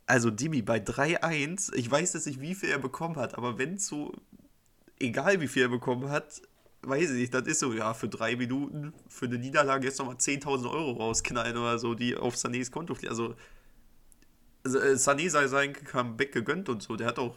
also 0.07 0.31
Dimi, 0.31 0.62
bei 0.62 0.78
3-1, 0.78 1.74
ich 1.74 1.90
weiß 1.90 2.14
jetzt 2.14 2.26
nicht, 2.26 2.40
wie 2.40 2.54
viel 2.54 2.70
er 2.70 2.78
bekommen 2.78 3.16
hat, 3.16 3.37
aber 3.37 3.59
wenn 3.59 3.76
so, 3.76 4.12
egal 4.98 5.42
wie 5.42 5.46
viel 5.46 5.64
er 5.64 5.68
bekommen 5.68 6.09
hat, 6.09 6.40
weiß 6.85 7.11
ich 7.11 7.16
nicht, 7.16 7.35
das 7.35 7.46
ist 7.46 7.59
so, 7.61 7.74
ja, 7.74 7.92
für 7.92 8.09
drei 8.09 8.35
Minuten, 8.35 8.94
für 9.07 9.26
eine 9.26 9.37
Niederlage 9.37 9.88
jetzt 9.88 9.98
nochmal 9.98 10.16
10.000 10.16 10.70
Euro 10.70 10.92
rausknallen 10.92 11.59
oder 11.59 11.78
so, 11.78 11.92
die 11.92 12.16
auf 12.16 12.35
Sanés 12.35 12.70
Konto 12.70 12.94
fliegen. 12.94 13.11
Also, 13.11 13.35
also 14.64 14.78
äh, 14.78 14.94
Sané 14.94 15.28
sei 15.28 15.48
sein 15.48 15.74
Comeback 15.74 16.33
gegönnt 16.33 16.70
und 16.70 16.83
so, 16.83 16.96
der 16.96 17.09
hat 17.09 17.18
auch 17.18 17.35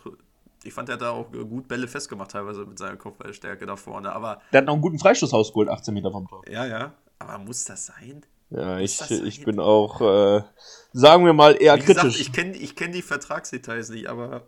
ich 0.63 0.73
fand, 0.73 0.89
er 0.89 0.93
hat 0.93 1.01
da 1.01 1.11
auch 1.11 1.31
gut 1.31 1.67
Bälle 1.67 1.87
festgemacht, 1.87 2.31
teilweise 2.31 2.65
mit 2.65 2.77
seiner 2.77 2.97
Kopfballstärke 2.97 3.65
da 3.65 3.75
vorne. 3.75 4.13
Aber 4.13 4.41
der 4.51 4.59
hat 4.59 4.65
noch 4.65 4.73
einen 4.73 4.81
guten 4.81 4.99
Freistoß 4.99 5.33
rausgeholt, 5.33 5.69
18 5.69 5.93
Meter 5.93 6.11
vom 6.11 6.27
Tor. 6.27 6.43
Ja, 6.49 6.65
ja. 6.65 6.93
Aber 7.19 7.37
muss 7.39 7.65
das 7.65 7.87
sein? 7.87 8.25
Ja, 8.49 8.79
ich, 8.79 8.99
ich 9.09 9.45
bin 9.45 9.59
auch, 9.59 10.01
äh, 10.01 10.43
sagen 10.91 11.25
wir 11.25 11.33
mal, 11.33 11.55
eher 11.59 11.77
Wie 11.77 11.81
kritisch. 11.81 12.03
Gesagt, 12.03 12.19
ich 12.19 12.33
kenne 12.33 12.57
ich 12.57 12.75
kenn 12.75 12.91
die 12.91 13.01
Vertragsdetails 13.01 13.89
nicht, 13.89 14.09
aber 14.09 14.43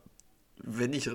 wenn 0.58 0.92
ich 0.92 1.08
äh, 1.08 1.14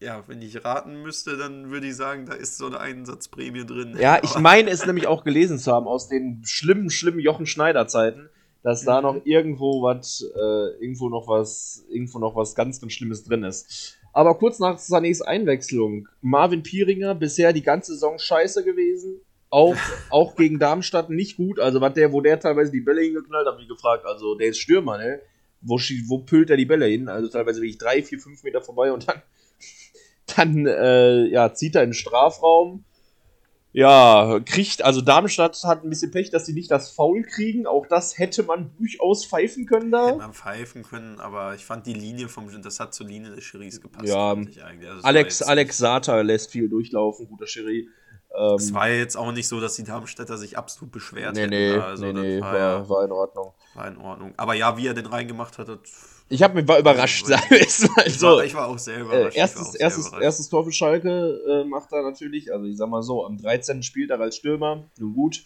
ja, 0.00 0.22
wenn 0.26 0.42
ich 0.42 0.64
raten 0.64 1.02
müsste, 1.02 1.36
dann 1.36 1.70
würde 1.70 1.86
ich 1.86 1.96
sagen, 1.96 2.26
da 2.26 2.34
ist 2.34 2.58
so 2.58 2.66
eine 2.66 2.80
Einsatzprämie 2.80 3.64
drin. 3.64 3.96
Ja, 3.98 4.22
ich 4.22 4.36
meine 4.38 4.70
es 4.70 4.84
nämlich 4.84 5.06
auch 5.06 5.24
gelesen 5.24 5.58
zu 5.58 5.72
haben 5.72 5.86
aus 5.86 6.08
den 6.08 6.42
schlimmen, 6.44 6.90
schlimmen 6.90 7.20
Jochen 7.20 7.46
Schneider 7.46 7.86
Zeiten, 7.86 8.28
dass 8.62 8.84
da 8.84 9.00
noch 9.00 9.24
irgendwo 9.24 9.82
was, 9.82 10.22
äh, 10.34 10.82
irgendwo 10.82 11.08
noch 11.08 11.28
was, 11.28 11.84
irgendwo 11.88 12.18
noch 12.18 12.36
was 12.36 12.54
ganz, 12.54 12.80
ganz 12.80 12.92
Schlimmes 12.92 13.24
drin 13.24 13.42
ist. 13.42 13.96
Aber 14.16 14.38
kurz 14.38 14.58
nach 14.60 14.78
Sanés 14.78 15.20
Einwechslung, 15.20 16.08
Marvin 16.22 16.62
Pieringer 16.62 17.14
bisher 17.14 17.52
die 17.52 17.60
ganze 17.60 17.92
Saison 17.92 18.18
scheiße 18.18 18.64
gewesen. 18.64 19.20
Auch, 19.50 19.76
auch 20.10 20.36
gegen 20.36 20.58
Darmstadt 20.58 21.10
nicht 21.10 21.36
gut. 21.36 21.60
Also, 21.60 21.82
was 21.82 21.92
der, 21.92 22.14
wo 22.14 22.22
der 22.22 22.40
teilweise 22.40 22.72
die 22.72 22.80
Bälle 22.80 23.02
hingeknallt, 23.02 23.46
habe 23.46 23.60
ich 23.60 23.68
gefragt. 23.68 24.06
Also, 24.06 24.34
der 24.34 24.48
ist 24.48 24.58
Stürmer, 24.58 24.96
ne? 24.96 25.20
Wo, 25.60 25.74
wo 26.06 26.20
püllt 26.20 26.48
er 26.48 26.56
die 26.56 26.64
Bälle 26.64 26.86
hin? 26.86 27.10
Also, 27.10 27.28
teilweise 27.28 27.60
wirklich 27.60 27.76
drei, 27.76 28.02
vier, 28.02 28.18
fünf 28.18 28.42
Meter 28.42 28.62
vorbei 28.62 28.90
und 28.90 29.06
dann, 29.06 29.20
dann 30.34 30.66
äh, 30.66 31.26
ja, 31.26 31.52
zieht 31.52 31.74
er 31.74 31.82
in 31.82 31.90
den 31.90 31.94
Strafraum. 31.94 32.85
Ja, 33.76 34.40
kriegt, 34.42 34.82
also 34.82 35.02
Darmstadt 35.02 35.62
hat 35.64 35.84
ein 35.84 35.90
bisschen 35.90 36.10
Pech, 36.10 36.30
dass 36.30 36.46
sie 36.46 36.54
nicht 36.54 36.70
das 36.70 36.90
Foul 36.90 37.22
kriegen. 37.24 37.66
Auch 37.66 37.86
das 37.86 38.16
hätte 38.16 38.42
man 38.42 38.70
durchaus 38.78 39.26
pfeifen 39.26 39.66
können 39.66 39.92
Hätte 39.94 40.12
da. 40.12 40.16
man 40.16 40.32
pfeifen 40.32 40.82
können, 40.82 41.20
aber 41.20 41.54
ich 41.54 41.66
fand 41.66 41.86
die 41.86 41.92
Linie 41.92 42.30
vom, 42.30 42.48
das 42.62 42.80
hat 42.80 42.94
zur 42.94 43.06
Linie 43.06 43.32
des 43.32 43.44
Schiris 43.44 43.82
gepasst. 43.82 44.08
Ja. 44.08 44.30
Also 44.30 45.02
Alex, 45.02 45.42
Alex 45.42 45.76
Sata 45.76 46.22
lässt 46.22 46.50
viel 46.52 46.70
durchlaufen, 46.70 47.28
guter 47.28 47.46
Schiri. 47.46 47.86
Ähm, 48.34 48.54
Es 48.54 48.72
war 48.72 48.88
jetzt 48.88 49.14
auch 49.14 49.30
nicht 49.32 49.46
so, 49.46 49.60
dass 49.60 49.74
die 49.74 49.84
Darmstädter 49.84 50.38
sich 50.38 50.56
absolut 50.56 50.90
beschwert 50.90 51.34
nee, 51.34 51.42
hätten. 51.42 51.50
nee, 51.50 51.76
also 51.76 52.06
nee, 52.06 52.12
nee, 52.14 52.40
war, 52.40 52.52
war, 52.54 52.58
ja, 52.58 52.88
war 52.88 53.04
in 53.04 53.12
Ordnung. 53.12 53.52
war 53.74 53.88
in 53.88 53.98
Ordnung. 53.98 54.32
Aber 54.38 54.54
ja, 54.54 54.78
wie 54.78 54.86
er 54.86 54.94
den 54.94 55.04
reingemacht 55.04 55.58
hat, 55.58 55.68
das 55.68 56.15
Ich 56.28 56.42
habe 56.42 56.54
mich 56.54 56.66
war 56.66 56.78
überrascht, 56.78 57.26
sagen 57.26 57.44
wir 57.50 57.60
es 57.60 57.82
mal 57.88 58.04
ich, 58.06 58.18
so. 58.18 58.26
war, 58.28 58.44
ich 58.44 58.54
war 58.54 58.66
auch 58.68 58.78
sehr 58.78 58.96
Äh, 58.96 59.00
überrascht. 59.00 59.28
ich 59.28 59.34
war 59.36 59.42
erstes, 59.42 59.72
sehr 59.72 59.80
erstes, 59.80 60.06
überrascht. 60.08 60.24
erstes 60.24 60.48
Tor 60.48 60.64
für 60.64 60.72
Schalke 60.72 61.40
äh, 61.48 61.64
macht 61.68 61.92
er 61.92 62.02
natürlich, 62.02 62.52
also 62.52 62.66
ich 62.66 62.76
sag 62.76 62.88
mal 62.88 63.02
so, 63.02 63.24
am 63.24 63.38
13. 63.38 63.82
Spieltag 63.82 64.20
als 64.20 64.36
Stürmer, 64.36 64.82
nun 64.98 65.14
gut. 65.14 65.44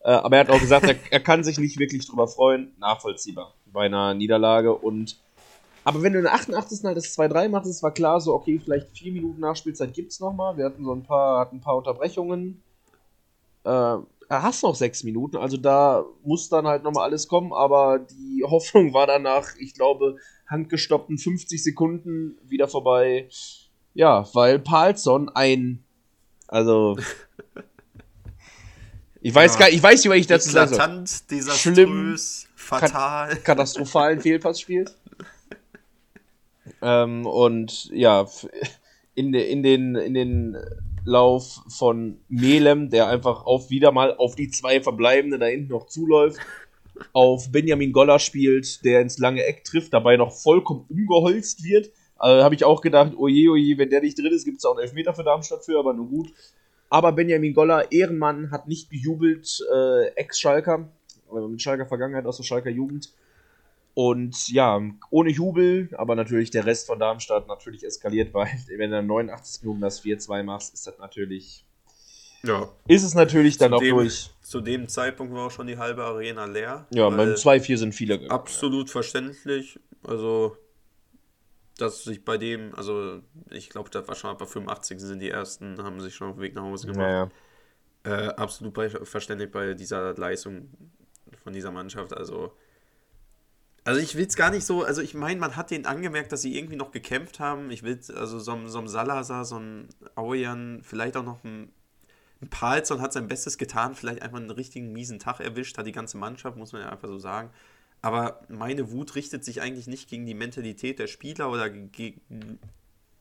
Äh, 0.00 0.10
aber 0.10 0.36
er 0.36 0.40
hat 0.40 0.50
auch 0.50 0.60
gesagt, 0.60 0.86
er, 0.88 0.96
er 1.10 1.20
kann 1.20 1.44
sich 1.44 1.58
nicht 1.58 1.78
wirklich 1.78 2.06
drüber 2.06 2.28
freuen, 2.28 2.72
nachvollziehbar 2.78 3.52
bei 3.72 3.86
einer 3.86 4.14
Niederlage. 4.14 4.72
Und 4.74 5.18
aber 5.84 6.02
wenn 6.02 6.12
du 6.14 6.18
in 6.18 6.24
der 6.24 6.34
88. 6.34 6.82
halt 6.84 6.96
das 6.96 7.16
2-3 7.16 7.48
machst, 7.48 7.70
es 7.70 7.82
war 7.82 7.92
klar, 7.92 8.20
so 8.20 8.32
okay, 8.34 8.58
vielleicht 8.62 8.96
vier 8.96 9.12
Minuten 9.12 9.40
Nachspielzeit 9.40 9.92
gibt's 9.92 10.18
noch 10.20 10.32
mal. 10.32 10.56
Wir 10.56 10.64
hatten 10.64 10.84
so 10.84 10.92
ein 10.92 11.02
paar, 11.04 11.40
hatten 11.40 11.56
ein 11.56 11.60
paar 11.60 11.76
Unterbrechungen. 11.76 12.62
Äh, 13.64 13.68
er 13.68 14.06
hast 14.28 14.62
noch 14.62 14.74
sechs 14.74 15.04
Minuten, 15.04 15.36
also 15.36 15.56
da 15.56 16.04
muss 16.24 16.48
dann 16.48 16.66
halt 16.66 16.82
nochmal 16.82 17.04
alles 17.04 17.28
kommen, 17.28 17.52
aber 17.52 17.98
die 17.98 18.44
Hoffnung 18.48 18.92
war 18.92 19.06
danach, 19.06 19.54
ich 19.58 19.74
glaube, 19.74 20.16
handgestoppten 20.48 21.18
50 21.18 21.62
Sekunden 21.62 22.38
wieder 22.44 22.68
vorbei. 22.68 23.28
Ja, 23.94 24.28
weil 24.34 24.58
Palsson 24.58 25.28
ein, 25.30 25.82
also 26.48 26.96
ich 29.20 29.34
weiß 29.34 29.54
Ja. 29.54 29.60
gar 29.60 29.68
ich 29.70 29.82
weiß 29.82 30.04
nicht, 30.04 30.10
was 30.10 30.18
ich 30.18 30.26
dazu 30.26 30.50
sagen 30.50 31.06
soll. 31.06 31.18
Desaströs, 31.30 31.62
Schlimm, 31.74 32.16
fatal. 32.54 33.36
katastrophalen 33.44 34.20
Fehlpass 34.20 34.60
spielt. 34.60 34.94
Ähm, 36.82 37.26
und 37.26 37.86
ja, 37.86 38.26
in, 39.14 39.32
de, 39.32 39.50
in, 39.50 39.62
den, 39.62 39.96
in 39.96 40.14
den 40.14 40.56
Lauf 41.06 41.62
von 41.68 42.18
Melem, 42.28 42.90
der 42.90 43.08
einfach 43.08 43.46
auf 43.46 43.70
wieder 43.70 43.92
mal 43.92 44.16
auf 44.16 44.34
die 44.34 44.50
zwei 44.50 44.80
Verbleibenden 44.82 45.40
da 45.40 45.46
hinten 45.46 45.70
noch 45.70 45.86
zuläuft, 45.86 46.38
auf 47.12 47.50
Benjamin 47.52 47.92
Goller 47.92 48.18
spielt, 48.18 48.84
der 48.84 49.00
ins 49.00 49.18
lange 49.18 49.44
Eck 49.44 49.64
trifft, 49.64 49.94
dabei 49.94 50.16
noch 50.16 50.32
vollkommen 50.32 50.84
umgeholzt 50.88 51.64
wird. 51.64 51.90
Also 52.16 52.42
habe 52.42 52.54
ich 52.54 52.64
auch 52.64 52.80
gedacht, 52.80 53.12
oje, 53.16 53.50
oje, 53.50 53.78
wenn 53.78 53.90
der 53.90 54.00
nicht 54.00 54.18
drin 54.18 54.32
ist, 54.32 54.44
gibt 54.44 54.58
es 54.58 54.64
auch 54.64 54.72
einen 54.72 54.84
Elfmeter 54.84 55.14
für 55.14 55.22
Darmstadt 55.22 55.64
für, 55.64 55.78
aber 55.78 55.92
nur 55.92 56.08
gut. 56.08 56.28
Aber 56.88 57.12
Benjamin 57.12 57.54
Goller, 57.54 57.92
Ehrenmann, 57.92 58.50
hat 58.50 58.68
nicht 58.68 58.90
gejubelt, 58.90 59.60
äh, 59.72 60.06
Ex-Schalker, 60.16 60.88
äh, 61.32 61.48
mit 61.48 61.60
Schalker 61.60 61.86
Vergangenheit 61.86 62.26
aus 62.26 62.38
der 62.38 62.44
Schalker 62.44 62.70
Jugend. 62.70 63.12
Und 63.98 64.50
ja, 64.50 64.78
ohne 65.08 65.30
Jubel, 65.30 65.88
aber 65.96 66.16
natürlich 66.16 66.50
der 66.50 66.66
Rest 66.66 66.86
von 66.86 66.98
Darmstadt 66.98 67.48
natürlich 67.48 67.82
eskaliert, 67.82 68.34
weil 68.34 68.46
wenn 68.76 68.90
du 68.90 68.98
in 68.98 69.06
89 69.06 69.62
Minuten 69.62 69.80
das 69.80 70.04
4-2 70.04 70.42
machst, 70.42 70.74
ist 70.74 70.86
das 70.86 70.98
natürlich, 70.98 71.64
Ja. 72.42 72.68
ist 72.86 73.04
es 73.04 73.14
natürlich 73.14 73.56
dann 73.56 73.72
auch 73.72 73.78
Zudem- 73.80 73.94
durch. 73.96 74.30
Zu 74.42 74.60
dem 74.60 74.86
Zeitpunkt 74.88 75.32
war 75.32 75.46
auch 75.46 75.50
schon 75.50 75.66
die 75.66 75.78
halbe 75.78 76.04
Arena 76.04 76.44
leer. 76.44 76.86
Ja, 76.90 77.08
beim 77.08 77.30
2-4 77.30 77.78
sind 77.78 77.94
viele 77.94 78.18
gegangen. 78.18 78.38
Absolut 78.38 78.90
verständlich. 78.90 79.80
Also, 80.04 80.58
dass 81.78 82.04
sich 82.04 82.22
bei 82.22 82.36
dem, 82.36 82.74
also 82.74 83.22
ich 83.50 83.70
glaube, 83.70 83.88
das 83.88 84.06
war 84.06 84.14
schon 84.14 84.36
bei 84.36 84.44
85 84.44 85.00
sind 85.00 85.20
die 85.20 85.30
ersten, 85.30 85.82
haben 85.82 86.00
sich 86.02 86.14
schon 86.14 86.28
auf 86.28 86.36
den 86.36 86.42
Weg 86.42 86.54
nach 86.54 86.64
Hause 86.64 86.88
gemacht. 86.88 86.98
Naja. 86.98 87.30
Äh, 88.04 88.28
absolut 88.34 88.76
verständlich 89.08 89.50
bei 89.50 89.72
dieser 89.72 90.12
Leistung 90.14 90.68
von 91.42 91.54
dieser 91.54 91.70
Mannschaft. 91.72 92.14
Also, 92.14 92.52
also 93.86 94.00
ich 94.00 94.16
will 94.16 94.26
es 94.26 94.36
gar 94.36 94.50
nicht 94.50 94.66
so, 94.66 94.84
also 94.84 95.00
ich 95.02 95.14
meine, 95.14 95.40
man 95.40 95.56
hat 95.56 95.70
denen 95.70 95.86
angemerkt, 95.86 96.32
dass 96.32 96.42
sie 96.42 96.56
irgendwie 96.58 96.76
noch 96.76 96.90
gekämpft 96.92 97.40
haben. 97.40 97.70
Ich 97.70 97.82
will, 97.84 98.00
also 98.16 98.38
so, 98.40 98.52
ein- 98.52 98.68
so 98.68 98.80
ein 98.80 98.88
Salazar, 98.88 99.44
so 99.44 99.58
ein 99.58 99.88
Aujan, 100.16 100.82
vielleicht 100.82 101.16
auch 101.16 101.24
noch 101.24 101.44
ein, 101.44 101.72
ein 102.42 102.50
Palsson 102.50 103.00
hat 103.02 103.12
sein 103.14 103.28
Bestes 103.28 103.58
getan, 103.58 103.94
vielleicht 103.96 104.22
einfach 104.22 104.38
einen 104.38 104.50
richtigen 104.50 104.92
miesen 104.92 105.18
Tag 105.20 105.40
erwischt, 105.40 105.78
hat 105.78 105.86
die 105.86 105.92
ganze 105.92 106.18
Mannschaft, 106.18 106.56
muss 106.58 106.72
man 106.72 106.82
ja 106.82 106.90
einfach 106.90 107.08
so 107.08 107.18
sagen. 107.18 107.50
Aber 108.02 108.42
meine 108.48 108.92
Wut 108.92 109.14
richtet 109.16 109.44
sich 109.44 109.62
eigentlich 109.62 109.88
nicht 109.88 110.08
gegen 110.10 110.26
die 110.26 110.34
Mentalität 110.34 110.98
der 111.00 111.08
Spieler 111.08 111.50
oder 111.50 111.70
gegen 111.70 112.20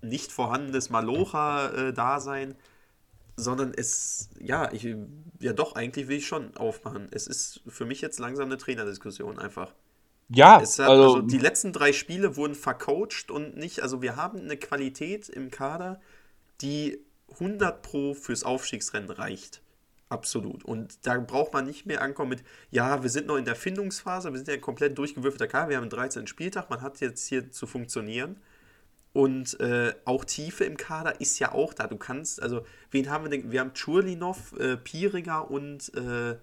nicht 0.01 0.32
vorhandenes 0.32 0.89
Malocha-Dasein, 0.89 2.56
sondern 3.38 3.73
es, 3.75 4.30
ja, 4.39 4.71
ich, 4.73 4.95
ja 5.41 5.54
doch, 5.54 5.75
eigentlich 5.75 6.08
will 6.08 6.17
ich 6.19 6.28
schon 6.28 6.56
aufmachen. 6.58 7.08
Es 7.12 7.28
ist 7.28 7.62
für 7.67 7.86
mich 7.86 8.01
jetzt 8.01 8.19
langsam 8.19 8.47
eine 8.47 8.58
Trainerdiskussion 8.58 9.39
einfach. 9.39 9.73
Ja, 10.29 10.55
hat, 10.55 10.61
also, 10.61 10.83
also, 10.83 11.21
die 11.21 11.38
letzten 11.38 11.71
drei 11.71 11.93
Spiele 11.93 12.35
wurden 12.35 12.55
vercoacht 12.55 13.29
und 13.29 13.57
nicht, 13.57 13.81
also 13.81 14.01
wir 14.01 14.15
haben 14.15 14.39
eine 14.39 14.57
Qualität 14.57 15.29
im 15.29 15.51
Kader, 15.51 16.01
die 16.61 16.99
100 17.33 17.81
pro 17.81 18.13
fürs 18.13 18.43
Aufstiegsrennen 18.43 19.09
reicht. 19.09 19.61
Absolut. 20.09 20.63
Und 20.63 21.05
da 21.05 21.17
braucht 21.17 21.53
man 21.53 21.65
nicht 21.65 21.85
mehr 21.85 22.01
ankommen 22.01 22.29
mit, 22.29 22.43
ja, 22.71 23.01
wir 23.03 23.09
sind 23.09 23.27
noch 23.27 23.38
in 23.38 23.45
der 23.45 23.55
Findungsphase, 23.55 24.31
wir 24.31 24.38
sind 24.38 24.47
ja 24.47 24.53
ein 24.53 24.61
komplett 24.61 24.97
durchgewürfelter 24.97 25.47
Kader, 25.47 25.69
wir 25.69 25.77
haben 25.77 25.83
einen 25.83 25.89
13. 25.89 26.27
Spieltag, 26.27 26.69
man 26.69 26.81
hat 26.81 26.99
jetzt 27.01 27.27
hier 27.27 27.51
zu 27.51 27.67
funktionieren. 27.67 28.38
Und 29.13 29.59
äh, 29.61 29.93
auch 30.03 30.25
Tiefe 30.25 30.65
im 30.65 30.75
Kader 30.75 31.21
ist 31.21 31.39
ja 31.39 31.53
auch 31.53 31.73
da. 31.73 31.88
Du 31.88 31.95
kannst, 31.95 32.41
also, 32.41 32.65
wen 32.91 33.09
haben 33.09 33.23
wir 33.23 33.29
denn? 33.29 33.49
Wir 33.49 33.61
haben 33.61 33.73
Churlinov, 33.73 34.53
äh, 34.59 34.75
Pieriger 34.75 35.49
und 35.49 35.93
äh, 35.95 36.35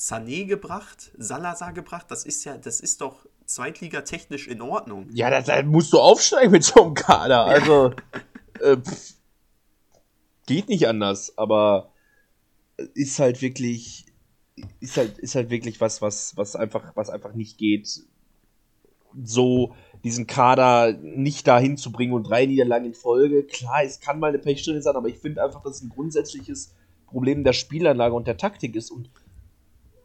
Sané 0.00 0.46
gebracht, 0.46 1.10
Salazar 1.18 1.74
gebracht. 1.74 2.06
Das 2.08 2.24
ist 2.24 2.44
ja, 2.44 2.56
das 2.56 2.80
ist 2.80 3.02
doch 3.02 3.26
zweitligatechnisch 3.44 4.48
in 4.48 4.62
Ordnung. 4.62 5.06
ja, 5.12 5.28
da, 5.28 5.42
da 5.42 5.62
musst 5.62 5.92
du 5.92 5.98
aufsteigen 5.98 6.52
mit 6.52 6.64
so 6.64 6.82
einem 6.82 6.94
Kader. 6.94 7.44
Also, 7.44 7.92
äh, 8.60 8.78
pff, 8.78 9.14
geht 10.46 10.70
nicht 10.70 10.88
anders, 10.88 11.36
aber 11.36 11.92
ist 12.94 13.18
halt 13.18 13.42
wirklich, 13.42 14.06
ist 14.80 14.96
halt, 14.96 15.18
ist 15.18 15.34
halt 15.34 15.50
wirklich 15.50 15.82
was, 15.82 16.00
was, 16.00 16.34
was 16.34 16.56
einfach, 16.56 16.96
was 16.96 17.10
einfach 17.10 17.34
nicht 17.34 17.58
geht, 17.58 18.00
so 19.22 19.74
diesen 20.02 20.26
Kader 20.26 20.94
nicht 20.94 21.46
dahin 21.46 21.76
zu 21.76 21.92
bringen 21.92 22.14
und 22.14 22.22
drei 22.22 22.46
Niederlagen 22.46 22.86
in 22.86 22.94
Folge. 22.94 23.44
Klar, 23.44 23.84
es 23.84 24.00
kann 24.00 24.18
mal 24.18 24.28
eine 24.28 24.38
Pechstelle 24.38 24.80
sein, 24.80 24.96
aber 24.96 25.08
ich 25.08 25.18
finde 25.18 25.44
einfach, 25.44 25.62
dass 25.62 25.76
es 25.76 25.82
ein 25.82 25.90
grundsätzliches 25.90 26.74
Problem 27.06 27.44
der 27.44 27.52
Spielanlage 27.52 28.14
und 28.14 28.26
der 28.26 28.38
Taktik 28.38 28.76
ist. 28.76 28.90
Und 28.90 29.10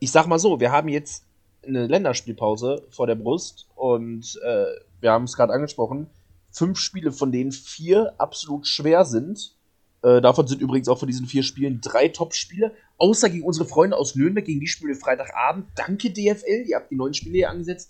ich 0.06 0.12
sag 0.12 0.28
mal 0.28 0.38
so, 0.38 0.60
wir 0.60 0.72
haben 0.72 0.88
jetzt 0.88 1.26
eine 1.65 1.88
Länderspielpause 1.88 2.84
vor 2.91 3.08
der 3.08 3.15
Brust 3.15 3.65
und 3.74 4.39
äh, 4.46 4.65
wir 5.02 5.12
haben 5.12 5.24
es 5.24 5.36
gerade 5.36 5.52
angesprochen, 5.52 6.06
fünf 6.52 6.78
Spiele, 6.78 7.12
von 7.12 7.32
denen 7.32 7.52
vier 7.52 8.13
absolut 8.20 8.68
schwer 8.68 9.04
sind. 9.04 9.56
Äh, 10.04 10.22
davon 10.22 10.46
sind 10.46 10.62
übrigens 10.62 10.89
auch 10.89 11.00
von 11.00 11.08
diesen 11.08 11.26
vier 11.26 11.41
Spielen 11.41 11.82
drei 11.82 12.10
Top-Spiele, 12.10 12.72
außer 13.00 13.32
gegen 13.32 13.44
unsere 13.44 13.68
Freunde 13.68 13.98
aus 13.98 14.13
Nürnberg, 14.13 14.46
gegen 14.46 14.60
die 14.60 14.68
spielen 14.68 14.89
wir 14.89 14.96
Freitagabend. 14.96 15.65
Danke 15.74 16.12
DFL, 16.12 16.65
ihr 16.68 16.76
habt 16.76 16.91
die 16.91 16.96
neuen 16.96 17.15
Spiele 17.15 17.38
hier 17.38 17.50
angesetzt. 17.50 17.89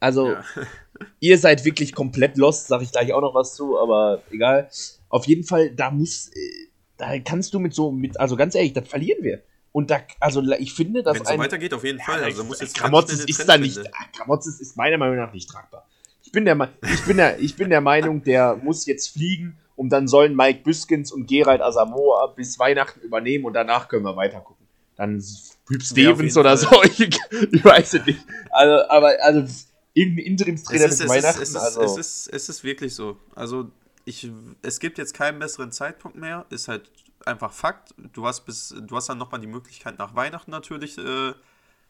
Also, 0.00 0.32
Ja. 0.32 0.42
ihr 1.20 1.38
seid 1.38 1.64
wirklich 1.64 1.94
komplett 1.94 2.36
lost, 2.38 2.66
sag 2.66 2.82
ich 2.82 2.90
gleich 2.90 3.12
auch 3.12 3.20
noch 3.20 3.36
was 3.36 3.54
zu, 3.54 3.78
aber 3.78 4.20
egal. 4.32 4.68
Auf 5.08 5.28
jeden 5.28 5.44
Fall, 5.44 5.70
da 5.70 5.92
muss, 5.92 6.26
äh, 6.34 6.66
da 6.96 7.16
kannst 7.20 7.54
du 7.54 7.60
mit 7.60 7.72
so, 7.72 7.92
mit, 7.92 8.18
also 8.18 8.34
ganz 8.34 8.56
ehrlich, 8.56 8.72
das 8.72 8.88
verlieren 8.88 9.22
wir. 9.22 9.42
Und 9.72 9.90
da, 9.90 10.00
also 10.20 10.42
ich 10.58 10.74
finde, 10.74 11.02
dass 11.02 11.14
Wenn 11.14 11.22
es 11.22 11.28
so 11.28 11.38
weitergeht, 11.38 11.72
auf 11.72 11.82
jeden 11.82 11.98
Fall. 11.98 12.22
Also 12.22 12.44
muss 12.44 12.60
jetzt 12.60 12.76
Kramotzes 12.76 13.24
ist 13.24 13.48
da 13.48 13.56
nicht, 13.56 13.80
ach, 13.92 14.12
Kramotzes 14.12 14.60
ist 14.60 14.76
meiner 14.76 14.98
Meinung 14.98 15.16
nach 15.16 15.32
nicht 15.32 15.48
tragbar. 15.48 15.88
Ich 16.22 16.30
bin 16.30 16.44
der, 16.44 16.70
ich 16.82 17.04
bin 17.04 17.16
der, 17.16 17.38
ich 17.40 17.56
bin 17.56 17.70
der 17.70 17.80
Meinung, 17.80 18.22
der 18.22 18.56
muss 18.56 18.86
jetzt 18.86 19.08
fliegen 19.08 19.58
und 19.74 19.88
dann 19.88 20.08
sollen 20.08 20.36
Mike 20.36 20.60
Büskens 20.62 21.10
und 21.10 21.26
Gerald 21.26 21.62
Asamoah 21.62 22.34
bis 22.34 22.58
Weihnachten 22.58 23.00
übernehmen 23.00 23.46
und 23.46 23.54
danach 23.54 23.88
können 23.88 24.04
wir 24.04 24.14
weiter 24.14 24.40
gucken. 24.40 24.66
Dann 24.96 25.16
auf 25.16 25.82
Stevens 25.82 26.36
oder 26.36 26.56
Fall. 26.56 26.70
so, 26.70 26.82
ich, 27.04 27.18
ich 27.50 27.64
weiß 27.64 27.94
es 27.94 28.06
nicht. 28.06 28.20
Also, 28.50 28.88
aber, 28.88 29.16
also, 29.22 29.46
irgendein 29.94 30.26
Interimstrainer 30.26 30.84
ist, 30.84 30.90
bis 30.90 31.00
es, 31.00 31.04
ist, 31.04 31.10
Weihnachten, 31.10 31.42
es, 31.42 31.48
ist, 31.48 31.56
also. 31.56 31.82
es, 31.82 31.96
ist, 31.96 32.26
es 32.32 32.48
ist 32.48 32.64
wirklich 32.64 32.94
so. 32.94 33.16
Also 33.34 33.70
ich, 34.04 34.30
es 34.62 34.80
gibt 34.80 34.98
jetzt 34.98 35.14
keinen 35.14 35.38
besseren 35.38 35.72
Zeitpunkt 35.72 36.16
mehr, 36.16 36.44
ist 36.50 36.68
halt 36.68 36.90
einfach 37.26 37.52
Fakt. 37.52 37.94
Du 38.12 38.26
hast 38.26 38.42
bis, 38.42 38.74
du 38.78 38.96
hast 38.96 39.08
dann 39.08 39.18
nochmal 39.18 39.40
die 39.40 39.46
Möglichkeit 39.46 39.98
nach 39.98 40.14
Weihnachten 40.14 40.50
natürlich 40.50 40.98
äh, 40.98 41.32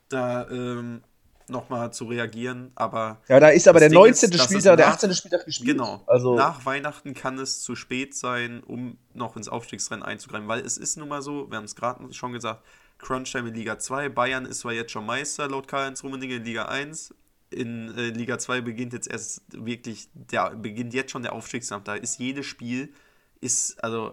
da 0.09 0.49
ähm, 0.49 1.03
nochmal 1.49 1.92
zu 1.92 2.05
reagieren, 2.07 2.73
aber. 2.75 3.21
Ja, 3.29 3.40
da 3.40 3.49
ist 3.49 3.66
aber 3.68 3.81
der 3.81 3.88
Ding 3.88 3.99
19. 3.99 4.31
ist, 4.31 4.42
Spieltag, 4.45 4.77
der 4.77 4.87
nach- 4.87 4.95
18. 4.95 5.14
Spieltag 5.14 5.45
gespielt. 5.45 5.71
Genau. 5.77 6.03
Also, 6.07 6.35
Nach 6.35 6.64
Weihnachten 6.64 7.14
kann 7.14 7.38
es 7.38 7.61
zu 7.62 7.75
spät 7.75 8.14
sein, 8.14 8.62
um 8.62 8.97
noch 9.14 9.37
ins 9.37 9.49
Aufstiegsrennen 9.49 10.05
einzugreifen, 10.05 10.49
weil 10.49 10.61
es 10.61 10.79
ist 10.79 10.97
nun 10.97 11.09
mal 11.09 11.23
so, 11.23 11.51
wir 11.51 11.57
haben 11.59 11.64
es 11.64 11.75
gerade 11.75 12.12
schon 12.12 12.33
gesagt, 12.33 12.64
Crunchtime 12.99 13.49
in 13.49 13.55
Liga 13.55 13.79
2, 13.79 14.09
Bayern 14.11 14.45
ist 14.47 14.61
zwar 14.61 14.73
jetzt 14.73 14.92
schon 14.92 15.05
Meister 15.05 15.49
laut 15.49 15.66
Karl-Heinz 15.66 16.05
Rummenigge 16.05 16.37
in 16.37 16.45
Liga 16.45 16.66
1, 16.66 17.14
in 17.51 17.97
äh, 17.99 18.09
Liga 18.11 18.38
2 18.38 18.61
beginnt 18.61 18.92
jetzt 18.92 19.11
erst 19.11 19.42
wirklich, 19.53 20.09
der 20.14 20.51
beginnt 20.51 20.95
jetzt 20.95 21.11
schon 21.11 21.23
der 21.23 21.33
Aufstiegskampf, 21.33 21.85
da 21.85 21.95
ist 21.97 22.18
jedes 22.18 22.47
Spiel, 22.47 22.95
ist, 23.40 23.83
also, 23.83 24.12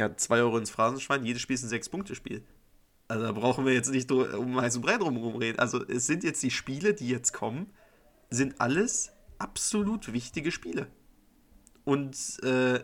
ja, 0.00 0.16
2 0.16 0.38
Euro 0.40 0.58
ins 0.58 0.70
Phrasenschwein, 0.70 1.24
jedes 1.24 1.42
Spiel 1.42 1.54
ist 1.54 1.62
ein 1.62 1.70
6-Punkte-Spiel. 1.70 2.42
Also 3.08 3.24
da 3.24 3.32
brauchen 3.32 3.66
wir 3.66 3.72
jetzt 3.74 3.90
nicht 3.90 4.10
um 4.10 4.60
heißen 4.60 4.80
Brei 4.80 4.96
drum 4.96 5.16
reden. 5.36 5.58
Also 5.58 5.84
es 5.86 6.06
sind 6.06 6.24
jetzt 6.24 6.42
die 6.42 6.50
Spiele, 6.50 6.94
die 6.94 7.08
jetzt 7.08 7.32
kommen, 7.32 7.66
sind 8.30 8.60
alles 8.60 9.10
absolut 9.38 10.12
wichtige 10.12 10.52
Spiele. 10.52 10.86
Und 11.84 12.16
äh, 12.44 12.80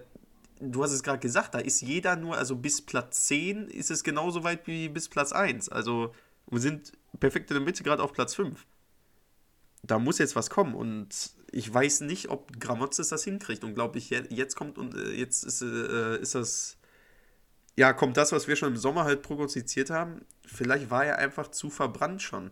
du 0.61 0.83
hast 0.83 0.92
es 0.92 1.02
gerade 1.02 1.20
gesagt, 1.20 1.55
da 1.55 1.59
ist 1.59 1.81
jeder 1.81 2.16
nur, 2.16 2.37
also 2.37 2.57
bis 2.57 2.83
Platz 2.83 3.26
10 3.29 3.68
ist 3.68 3.90
es 3.90 4.02
genauso 4.02 4.42
weit 4.44 4.66
wie 4.66 4.88
bis 4.88 5.09
Platz 5.09 5.33
1. 5.33 5.68
Also 5.68 6.12
wir 6.50 6.61
sind 6.61 6.92
perfekt 7.20 7.50
in 7.50 7.55
der 7.57 7.64
Mitte 7.64 7.83
gerade 7.83 8.02
auf 8.02 8.12
Platz 8.12 8.35
5. 8.35 8.66
Da 9.85 9.98
muss 10.00 10.18
jetzt 10.18 10.35
was 10.35 10.50
kommen 10.50 10.74
und 10.74 11.09
ich 11.52 11.72
weiß 11.72 12.00
nicht, 12.00 12.31
ob 12.31 12.59
Gramotzes 12.59 13.09
das 13.11 13.22
hinkriegt. 13.22 13.62
Und 13.62 13.74
glaube 13.74 13.98
ich, 13.98 14.11
je- 14.11 14.26
jetzt 14.31 14.57
kommt 14.57 14.76
und 14.79 14.94
äh, 14.96 15.12
jetzt 15.12 15.44
ist, 15.44 15.62
äh, 15.62 16.18
ist 16.20 16.35
das, 16.35 16.76
ja, 17.77 17.93
kommt 17.93 18.17
das, 18.17 18.33
was 18.33 18.49
wir 18.49 18.57
schon 18.57 18.71
im 18.71 18.77
Sommer 18.77 19.05
halt 19.05 19.23
prognostiziert 19.23 19.91
haben. 19.91 20.23
Vielleicht 20.47 20.91
war 20.91 21.05
er 21.05 21.19
einfach 21.19 21.51
zu 21.51 21.71
verbrannt 21.71 22.23
schon. 22.23 22.51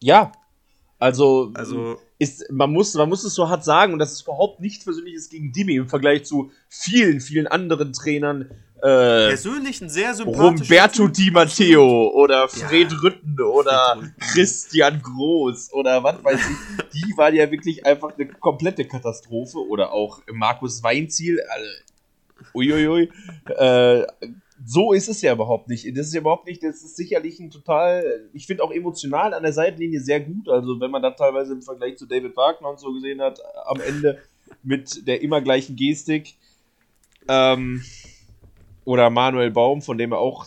ja. 0.00 0.32
Also, 1.02 1.50
Also, 1.54 1.98
ist, 2.18 2.44
man, 2.52 2.70
muss, 2.70 2.92
man 2.92 3.08
muss 3.08 3.24
es 3.24 3.32
so 3.34 3.48
hart 3.48 3.64
sagen, 3.64 3.94
und 3.94 3.98
das 3.98 4.12
ist 4.12 4.20
überhaupt 4.24 4.60
nichts 4.60 4.84
Persönliches 4.84 5.30
gegen 5.30 5.50
Dimi 5.50 5.76
im 5.76 5.88
Vergleich 5.88 6.24
zu 6.26 6.52
vielen, 6.68 7.22
vielen 7.22 7.46
anderen 7.46 7.94
Trainern. 7.94 8.50
Äh, 8.82 9.28
persönlich 9.28 9.80
ein 9.80 9.88
sehr 9.88 10.12
sympathischer 10.14 10.62
Roberto. 10.62 11.08
Di 11.08 11.30
Matteo 11.30 12.10
oder 12.10 12.50
Fred 12.50 12.92
Ja. 12.92 12.98
Rütten 12.98 13.40
oder 13.40 13.96
Fred. 13.98 14.12
Christian 14.34 15.00
Groß 15.00 15.72
oder 15.72 16.02
was 16.04 16.22
weiß 16.22 16.38
ich. 16.38 16.90
Die 16.92 17.16
waren 17.16 17.34
ja 17.34 17.50
wirklich 17.50 17.86
einfach 17.86 18.12
eine 18.18 18.26
komplette 18.26 18.84
Katastrophe. 18.86 19.56
Oder 19.56 19.92
auch 19.92 20.20
Markus 20.30 20.82
Weinziel. 20.82 21.40
Also, 21.48 21.66
uiuiui. 22.54 23.10
Äh, 23.46 24.06
so 24.64 24.92
ist 24.92 25.08
es 25.08 25.22
ja 25.22 25.32
überhaupt 25.32 25.68
nicht. 25.68 25.86
Das 25.96 26.06
ist 26.06 26.14
ja 26.14 26.20
überhaupt 26.20 26.46
nicht, 26.46 26.62
das 26.62 26.82
ist 26.82 26.96
sicherlich 26.96 27.40
ein 27.40 27.50
total, 27.50 28.28
ich 28.32 28.46
finde 28.46 28.62
auch 28.62 28.70
emotional 28.70 29.32
an 29.32 29.42
der 29.42 29.52
Seitenlinie 29.52 30.00
sehr 30.00 30.20
gut. 30.20 30.48
Also 30.48 30.80
wenn 30.80 30.90
man 30.90 31.02
da 31.02 31.10
teilweise 31.10 31.52
im 31.54 31.62
Vergleich 31.62 31.96
zu 31.96 32.06
David 32.06 32.36
Wagner 32.36 32.68
und 32.68 32.78
so 32.78 32.92
gesehen 32.92 33.20
hat, 33.20 33.40
am 33.64 33.80
Ende 33.80 34.18
mit 34.62 35.06
der 35.06 35.22
immer 35.22 35.40
gleichen 35.40 35.76
Gestik. 35.76 36.34
Ähm, 37.28 37.82
oder 38.84 39.10
Manuel 39.10 39.50
Baum, 39.50 39.82
von 39.82 39.98
dem 39.98 40.12
er 40.12 40.18
auch 40.18 40.46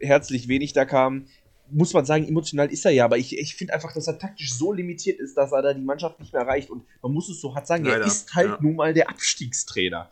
herzlich 0.00 0.48
wenig 0.48 0.72
da 0.72 0.84
kam, 0.84 1.26
muss 1.70 1.92
man 1.92 2.04
sagen, 2.04 2.26
emotional 2.26 2.70
ist 2.72 2.84
er 2.84 2.92
ja, 2.92 3.04
aber 3.04 3.18
ich, 3.18 3.38
ich 3.38 3.54
finde 3.54 3.74
einfach, 3.74 3.92
dass 3.92 4.06
er 4.06 4.18
taktisch 4.18 4.54
so 4.54 4.72
limitiert 4.72 5.20
ist, 5.20 5.36
dass 5.36 5.52
er 5.52 5.62
da 5.62 5.74
die 5.74 5.84
Mannschaft 5.84 6.18
nicht 6.18 6.32
mehr 6.32 6.42
erreicht. 6.42 6.70
Und 6.70 6.84
man 7.02 7.12
muss 7.12 7.28
es 7.28 7.40
so 7.40 7.54
hart 7.54 7.66
sagen, 7.66 7.84
Leider, 7.84 8.00
er 8.00 8.06
ist 8.06 8.34
halt 8.34 8.48
ja. 8.48 8.58
nun 8.60 8.76
mal 8.76 8.94
der 8.94 9.10
Abstiegstrainer. 9.10 10.10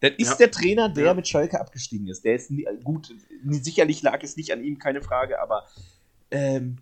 Das 0.00 0.12
ist 0.18 0.28
Ja. 0.30 0.34
der 0.36 0.50
Trainer, 0.50 0.88
der 0.88 1.04
Ja. 1.06 1.14
mit 1.14 1.26
Schalke 1.28 1.60
abgestiegen 1.60 2.08
ist. 2.08 2.24
Der 2.24 2.34
ist 2.34 2.50
nie, 2.50 2.66
gut, 2.82 3.14
sicherlich 3.48 4.02
lag 4.02 4.22
es 4.22 4.36
nicht 4.36 4.52
an 4.52 4.62
ihm, 4.62 4.78
keine 4.78 5.00
Frage, 5.02 5.40
aber 5.40 5.66
ähm, 6.30 6.76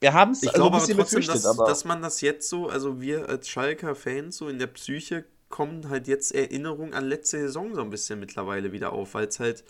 wir 0.00 0.12
haben 0.12 0.32
es 0.32 0.42
Ich 0.42 0.48
also 0.50 0.62
glaube 0.62 0.76
ein 0.76 0.82
aber 0.82 0.86
bisschen 0.86 0.98
trotzdem, 0.98 1.20
befürchtet. 1.20 1.44
dass, 1.44 1.58
aber 1.58 1.66
dass 1.66 1.84
man 1.84 2.02
das 2.02 2.20
jetzt 2.20 2.48
so, 2.48 2.68
also 2.68 3.00
wir 3.00 3.28
als 3.28 3.48
Schalker 3.48 3.94
Fans 3.94 4.36
so 4.36 4.48
in 4.48 4.58
der 4.58 4.66
Psyche 4.66 5.24
kommen 5.48 5.88
halt 5.88 6.08
jetzt 6.08 6.34
Erinnerungen 6.34 6.94
an 6.94 7.04
letzte 7.04 7.38
Saison 7.40 7.74
so 7.74 7.80
ein 7.82 7.90
bisschen 7.90 8.18
mittlerweile 8.18 8.72
wieder 8.72 8.92
auf, 8.92 9.14
weil 9.14 9.28
es 9.28 9.38
halt 9.38 9.62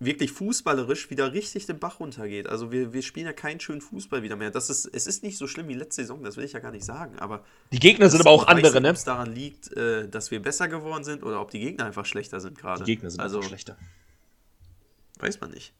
wirklich 0.00 0.30
fußballerisch 0.30 1.10
wieder 1.10 1.32
richtig 1.32 1.66
den 1.66 1.78
Bach 1.80 1.98
runtergeht. 1.98 2.48
Also 2.48 2.70
wir, 2.70 2.92
wir 2.92 3.02
spielen 3.02 3.26
ja 3.26 3.32
keinen 3.32 3.58
schönen 3.58 3.80
Fußball 3.80 4.22
wieder 4.22 4.36
mehr. 4.36 4.50
Das 4.52 4.70
ist, 4.70 4.86
es 4.86 5.06
ist 5.08 5.24
nicht 5.24 5.36
so 5.36 5.46
schlimm 5.48 5.66
wie 5.68 5.74
letzte 5.74 6.02
Saison, 6.02 6.22
das 6.22 6.36
will 6.36 6.44
ich 6.44 6.52
ja 6.52 6.60
gar 6.60 6.70
nicht 6.70 6.84
sagen, 6.84 7.18
aber 7.18 7.44
die 7.72 7.80
Gegner 7.80 8.08
sind 8.08 8.20
aber 8.20 8.30
auch 8.30 8.46
andere, 8.46 8.80
ne? 8.80 8.90
ob 8.90 8.94
es 8.96 9.04
daran 9.04 9.34
liegt, 9.34 9.72
äh, 9.76 10.08
dass 10.08 10.30
wir 10.30 10.40
besser 10.40 10.68
geworden 10.68 11.02
sind 11.02 11.22
oder 11.24 11.40
ob 11.40 11.50
die 11.50 11.58
Gegner 11.58 11.84
einfach 11.86 12.06
schlechter 12.06 12.38
sind 12.40 12.56
gerade. 12.58 12.84
Die 12.84 12.94
Gegner 12.94 13.10
sind 13.10 13.20
also 13.20 13.42
schlechter. 13.42 13.76
weiß 15.18 15.40
man 15.40 15.50
nicht. 15.50 15.72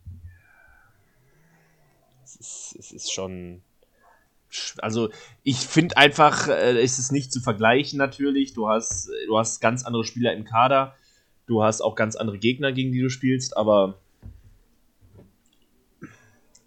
es 2.25 2.37
ist, 2.37 2.77
es 2.79 2.93
ist 2.93 3.13
schon. 3.13 3.63
sch- 4.51 4.79
Also, 4.81 5.11
ich 5.45 5.59
finde 5.59 5.97
einfach, 5.97 6.49
äh, 6.49 6.81
es 6.83 6.99
ist 6.99 7.13
nicht 7.13 7.33
zu 7.33 7.41
vergleichen 7.41 7.99
natürlich. 7.99 8.53
Du 8.55 8.69
hast, 8.69 9.11
du 9.27 9.39
hast 9.39 9.61
ganz 9.61 9.85
andere 9.85 10.05
Spieler 10.05 10.33
im 10.33 10.45
Kader. 10.45 10.97
Du 11.47 11.63
hast 11.63 11.81
auch 11.81 11.95
ganz 11.95 12.17
andere 12.17 12.39
Gegner, 12.39 12.73
gegen 12.73 12.93
die 12.93 13.01
du 13.01 13.09
spielst, 13.09 13.57
aber 13.57 13.99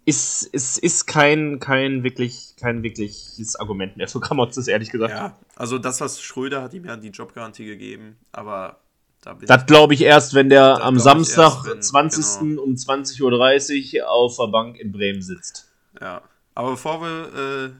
ist, 0.04 0.48
es 0.52 0.78
ist 0.78 1.06
kein, 1.06 1.58
kein 1.60 2.02
wirklich, 2.02 2.54
kein 2.56 2.82
wirkliches 2.82 3.56
Argument 3.56 3.96
mehr 3.96 4.08
für 4.08 4.20
Kramotzes, 4.20 4.66
ehrlich 4.68 4.90
gesagt. 4.90 5.12
Ja, 5.12 5.36
also 5.56 5.78
das, 5.78 6.00
was 6.00 6.20
Schröder 6.20 6.62
hat 6.62 6.74
ihm 6.74 6.84
ja 6.84 6.96
die 6.96 7.08
Jobgarantie 7.08 7.64
gegeben, 7.64 8.16
aber 8.32 8.78
da 9.22 9.34
Das 9.34 9.66
glaube 9.66 9.94
ich 9.94 10.02
erst, 10.02 10.34
wenn 10.34 10.48
der 10.48 10.82
am 10.82 10.98
Samstag, 10.98 11.52
erst, 11.64 11.66
wenn- 11.66 11.82
20. 11.82 12.58
um 12.58 12.74
20.30 12.74 14.00
Uhr 14.02 14.10
auf 14.10 14.36
der 14.36 14.48
Bank 14.48 14.78
in 14.78 14.90
Bremen 14.90 15.22
sitzt. 15.22 15.68
Ja, 16.00 16.22
aber 16.54 16.72
bevor 16.72 17.00
wir 17.00 17.66
äh, 17.66 17.70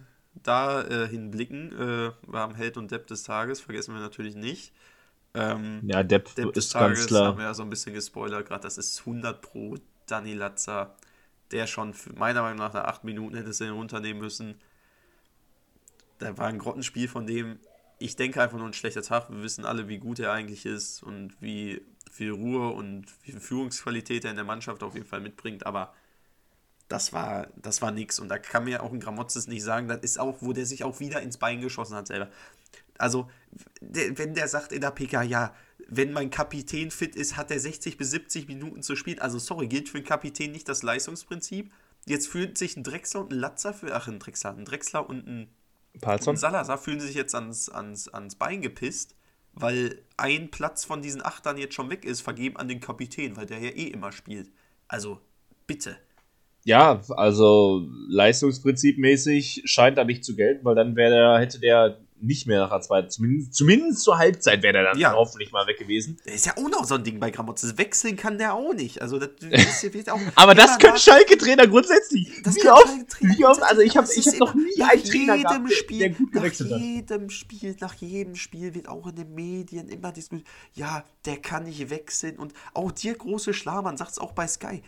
da 0.44 0.82
äh, 0.82 1.08
hinblicken, 1.08 1.72
äh, 1.72 2.10
wir 2.30 2.38
haben 2.38 2.54
Held 2.54 2.76
und 2.76 2.90
Depp 2.92 3.06
des 3.08 3.24
Tages, 3.24 3.60
vergessen 3.60 3.94
wir 3.94 4.00
natürlich 4.00 4.36
nicht. 4.36 4.72
Ähm, 5.34 5.80
Ja, 5.84 6.02
Depp, 6.02 6.34
Depp 6.36 6.52
des 6.52 6.66
ist 6.66 6.74
ganz 6.74 6.98
Tages 6.98 7.06
klar. 7.08 7.26
haben 7.28 7.38
wir 7.38 7.44
ja 7.46 7.54
so 7.54 7.62
ein 7.62 7.70
bisschen 7.70 7.94
gespoilert 7.94 8.46
gerade, 8.46 8.62
das 8.62 8.78
ist 8.78 9.00
100 9.00 9.40
pro 9.40 9.76
Dani 10.06 10.34
Latza, 10.34 10.94
der 11.52 11.66
schon 11.66 11.94
meiner 12.16 12.42
Meinung 12.42 12.58
nach 12.58 12.72
nach 12.72 12.84
8 12.84 13.04
Minuten 13.04 13.36
hätte 13.36 13.50
es 13.50 13.62
runternehmen 13.62 14.20
müssen. 14.20 14.60
Da 16.18 16.36
war 16.38 16.46
ein 16.46 16.58
Grottenspiel 16.58 17.08
von 17.08 17.26
dem, 17.26 17.58
ich 17.98 18.16
denke 18.16 18.42
einfach 18.42 18.58
nur 18.58 18.66
ein 18.66 18.72
schlechter 18.72 19.02
Tag. 19.02 19.30
Wir 19.30 19.42
wissen 19.42 19.64
alle, 19.64 19.88
wie 19.88 19.98
gut 19.98 20.18
er 20.18 20.32
eigentlich 20.32 20.66
ist 20.66 21.02
und 21.02 21.40
wie 21.40 21.82
viel 22.10 22.32
Ruhe 22.32 22.70
und 22.70 23.06
wie 23.24 23.32
viel 23.32 23.40
Führungsqualität 23.40 24.24
er 24.24 24.30
in 24.30 24.36
der 24.36 24.44
Mannschaft 24.44 24.82
auf 24.82 24.94
jeden 24.94 25.06
Fall 25.06 25.20
mitbringt, 25.20 25.66
aber 25.66 25.94
das 26.88 27.12
war, 27.12 27.48
das 27.56 27.80
war 27.80 27.90
nix. 27.90 28.18
Und 28.18 28.28
da 28.28 28.38
kann 28.38 28.64
mir 28.64 28.82
auch 28.82 28.92
ein 28.92 29.00
Gramotzes 29.00 29.46
nicht 29.46 29.62
sagen, 29.62 29.88
das 29.88 30.00
ist 30.00 30.18
auch, 30.18 30.38
wo 30.40 30.52
der 30.52 30.66
sich 30.66 30.84
auch 30.84 31.00
wieder 31.00 31.22
ins 31.22 31.38
Bein 31.38 31.60
geschossen 31.60 31.96
hat 31.96 32.06
selber. 32.06 32.28
Also, 32.98 33.28
wenn 33.80 34.34
der 34.34 34.48
sagt 34.48 34.72
in 34.72 34.80
der 34.80 34.90
PK, 34.90 35.22
ja, 35.22 35.54
wenn 35.88 36.12
mein 36.12 36.30
Kapitän 36.30 36.90
fit 36.90 37.16
ist, 37.16 37.36
hat 37.36 37.50
er 37.50 37.60
60 37.60 37.96
bis 37.96 38.10
70 38.12 38.48
Minuten 38.48 38.82
zu 38.82 38.96
spielen. 38.96 39.18
Also, 39.18 39.38
sorry, 39.38 39.66
gilt 39.66 39.88
für 39.88 39.98
einen 39.98 40.06
Kapitän 40.06 40.52
nicht 40.52 40.68
das 40.68 40.82
Leistungsprinzip. 40.82 41.72
Jetzt 42.06 42.28
fühlt 42.28 42.58
sich 42.58 42.76
ein 42.76 42.82
Drechsler 42.82 43.20
und 43.20 43.32
ein 43.32 43.38
Latzer 43.38 43.74
für, 43.74 43.94
ach, 43.94 44.08
ein 44.08 44.18
Drechsler, 44.18 44.56
ein 44.56 44.64
Drechsler 44.64 45.08
und 45.08 45.26
ein, 45.26 45.48
Palzon? 46.00 46.32
und 46.32 46.36
Salazar 46.36 46.78
fühlen 46.78 47.00
sich 47.00 47.14
jetzt 47.14 47.34
ans, 47.34 47.68
ans, 47.68 48.08
ans 48.08 48.34
Bein 48.36 48.62
gepisst, 48.62 49.14
weil 49.52 50.02
ein 50.16 50.50
Platz 50.50 50.84
von 50.84 51.02
diesen 51.02 51.24
Achtern 51.24 51.58
jetzt 51.58 51.74
schon 51.74 51.90
weg 51.90 52.04
ist, 52.04 52.22
vergeben 52.22 52.56
an 52.56 52.68
den 52.68 52.80
Kapitän, 52.80 53.36
weil 53.36 53.46
der 53.46 53.58
ja 53.58 53.70
eh 53.70 53.88
immer 53.88 54.12
spielt. 54.12 54.50
Also, 54.88 55.20
bitte. 55.66 55.96
Ja, 56.64 57.02
also 57.10 57.86
leistungsprinzipmäßig 58.08 59.62
scheint 59.64 59.98
da 59.98 60.04
nicht 60.04 60.24
zu 60.24 60.36
gelten, 60.36 60.64
weil 60.64 60.76
dann 60.76 60.94
wäre 60.94 61.10
der, 61.10 61.38
hätte 61.40 61.58
der 61.58 61.98
nicht 62.22 62.46
mehr 62.46 62.60
nach 62.60 62.70
der 62.70 62.80
zweiten, 62.80 63.10
zumindest, 63.10 63.54
zumindest 63.54 64.02
zur 64.02 64.18
Halbzeit 64.18 64.62
wäre 64.62 64.72
der 64.74 64.82
dann 64.84 64.98
Ja. 64.98 65.12
hoffentlich 65.14 65.52
mal 65.52 65.66
weg 65.66 65.78
gewesen. 65.78 66.18
Der 66.24 66.34
ist 66.34 66.46
ja 66.46 66.56
auch 66.56 66.68
noch 66.68 66.84
so 66.84 66.94
ein 66.94 67.04
Ding 67.04 67.18
bei 67.20 67.30
Gramotze. 67.30 67.76
Wechseln 67.78 68.16
kann 68.16 68.38
der 68.38 68.54
auch 68.54 68.72
nicht. 68.74 69.02
Also, 69.02 69.18
das 69.18 69.30
ist, 69.40 69.94
wird 69.94 70.08
auch 70.10 70.20
Aber 70.36 70.54
das 70.54 70.78
können 70.78 70.96
Schalke-Trainer 70.96 71.66
grundsätzlich. 71.66 72.42
Das 72.44 72.56
wie 72.56 72.68
oft, 72.68 73.20
wie 73.20 73.44
oft, 73.44 73.62
also 73.62 73.82
ich 73.82 73.96
habe 73.96 74.06
Das 74.06 74.16
ich 74.16 74.26
ist 74.26 74.32
hab 74.34 74.38
noch 74.40 74.54
nie 74.54 74.78
nach 74.78 74.90
einen 74.90 75.04
Trainer 75.04 75.34
jedem 75.36 75.42
gehabt, 75.48 75.72
Spiel, 75.72 75.98
der 75.98 76.10
gut 76.10 76.32
gewechselt 76.32 76.70
nach 76.70 76.76
hat. 76.78 76.82
jedem 76.84 77.30
Spiel, 77.30 77.76
nach 77.80 77.94
jedem 77.94 78.34
Spiel 78.36 78.74
wird 78.74 78.88
auch 78.88 79.06
in 79.08 79.16
den 79.16 79.34
Medien 79.34 79.88
immer 79.88 80.12
diskutiert, 80.12 80.46
ja, 80.74 81.04
der 81.26 81.38
kann 81.38 81.64
nicht 81.64 81.90
wechseln 81.90 82.38
und 82.38 82.52
auch 82.74 82.92
dir 82.92 83.14
große 83.14 83.52
Schlamann 83.54 83.96
sagt 83.96 84.12
es 84.12 84.18
auch 84.18 84.32
bei 84.32 84.46
Sky. 84.46 84.82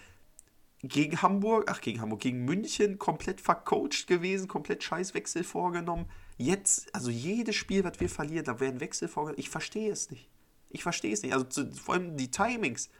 Gegen 0.82 1.22
Hamburg, 1.22 1.64
ach 1.70 1.80
gegen 1.80 2.00
Hamburg, 2.02 2.20
gegen 2.20 2.44
München 2.44 2.98
komplett 2.98 3.40
vercoacht 3.40 4.06
gewesen, 4.06 4.48
komplett 4.48 4.84
Scheißwechsel 4.84 5.42
vorgenommen. 5.42 6.06
Jetzt, 6.36 6.92
also 6.94 7.10
jedes 7.10 7.54
Spiel, 7.54 7.84
was 7.84 8.00
wir 8.00 8.08
verlieren, 8.08 8.44
da 8.44 8.58
werden 8.60 8.80
Wechsel 8.80 9.08
vorgenommen. 9.08 9.40
Ich 9.40 9.50
verstehe 9.50 9.92
es 9.92 10.10
nicht. 10.10 10.28
Ich 10.70 10.82
verstehe 10.82 11.12
es 11.12 11.22
nicht. 11.22 11.32
Also 11.32 11.44
zu, 11.44 11.70
vor 11.72 11.94
allem 11.94 12.16
die 12.16 12.30
Timings. 12.30 12.90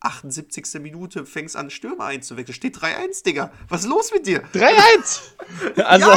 78. 0.00 0.80
Minute 0.80 1.26
fängst 1.26 1.56
an, 1.56 1.68
Stürmer 1.68 2.06
einzuwechseln. 2.06 2.54
Steht 2.54 2.78
3-1, 2.78 3.22
Digga. 3.22 3.52
Was 3.68 3.82
ist 3.82 3.90
los 3.90 4.10
mit 4.12 4.26
dir? 4.26 4.42
3-1! 4.54 5.20
Also, 5.84 6.10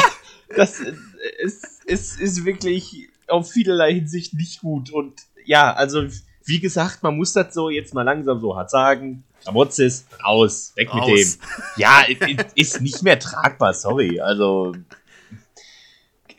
das 0.55 0.79
äh, 0.79 0.93
ist, 1.39 1.83
ist, 1.85 2.19
ist 2.19 2.45
wirklich 2.45 3.09
auf 3.27 3.51
vielerlei 3.51 3.93
Hinsicht 3.93 4.33
nicht 4.33 4.61
gut. 4.61 4.89
Und 4.89 5.21
ja, 5.45 5.73
also 5.73 6.03
wie 6.45 6.59
gesagt, 6.59 7.03
man 7.03 7.17
muss 7.17 7.33
das 7.33 7.53
so 7.53 7.69
jetzt 7.69 7.93
mal 7.93 8.03
langsam 8.03 8.39
so 8.39 8.55
hart 8.55 8.69
sagen. 8.69 9.23
Ramotzis, 9.45 10.05
raus, 10.25 10.71
weg 10.75 10.89
Raus. 10.93 11.09
mit 11.09 11.17
dem. 11.17 11.33
Ja, 11.75 12.05
ist 12.55 12.79
nicht 12.79 13.03
mehr 13.03 13.19
tragbar, 13.19 13.73
sorry. 13.73 14.21
Also 14.21 14.73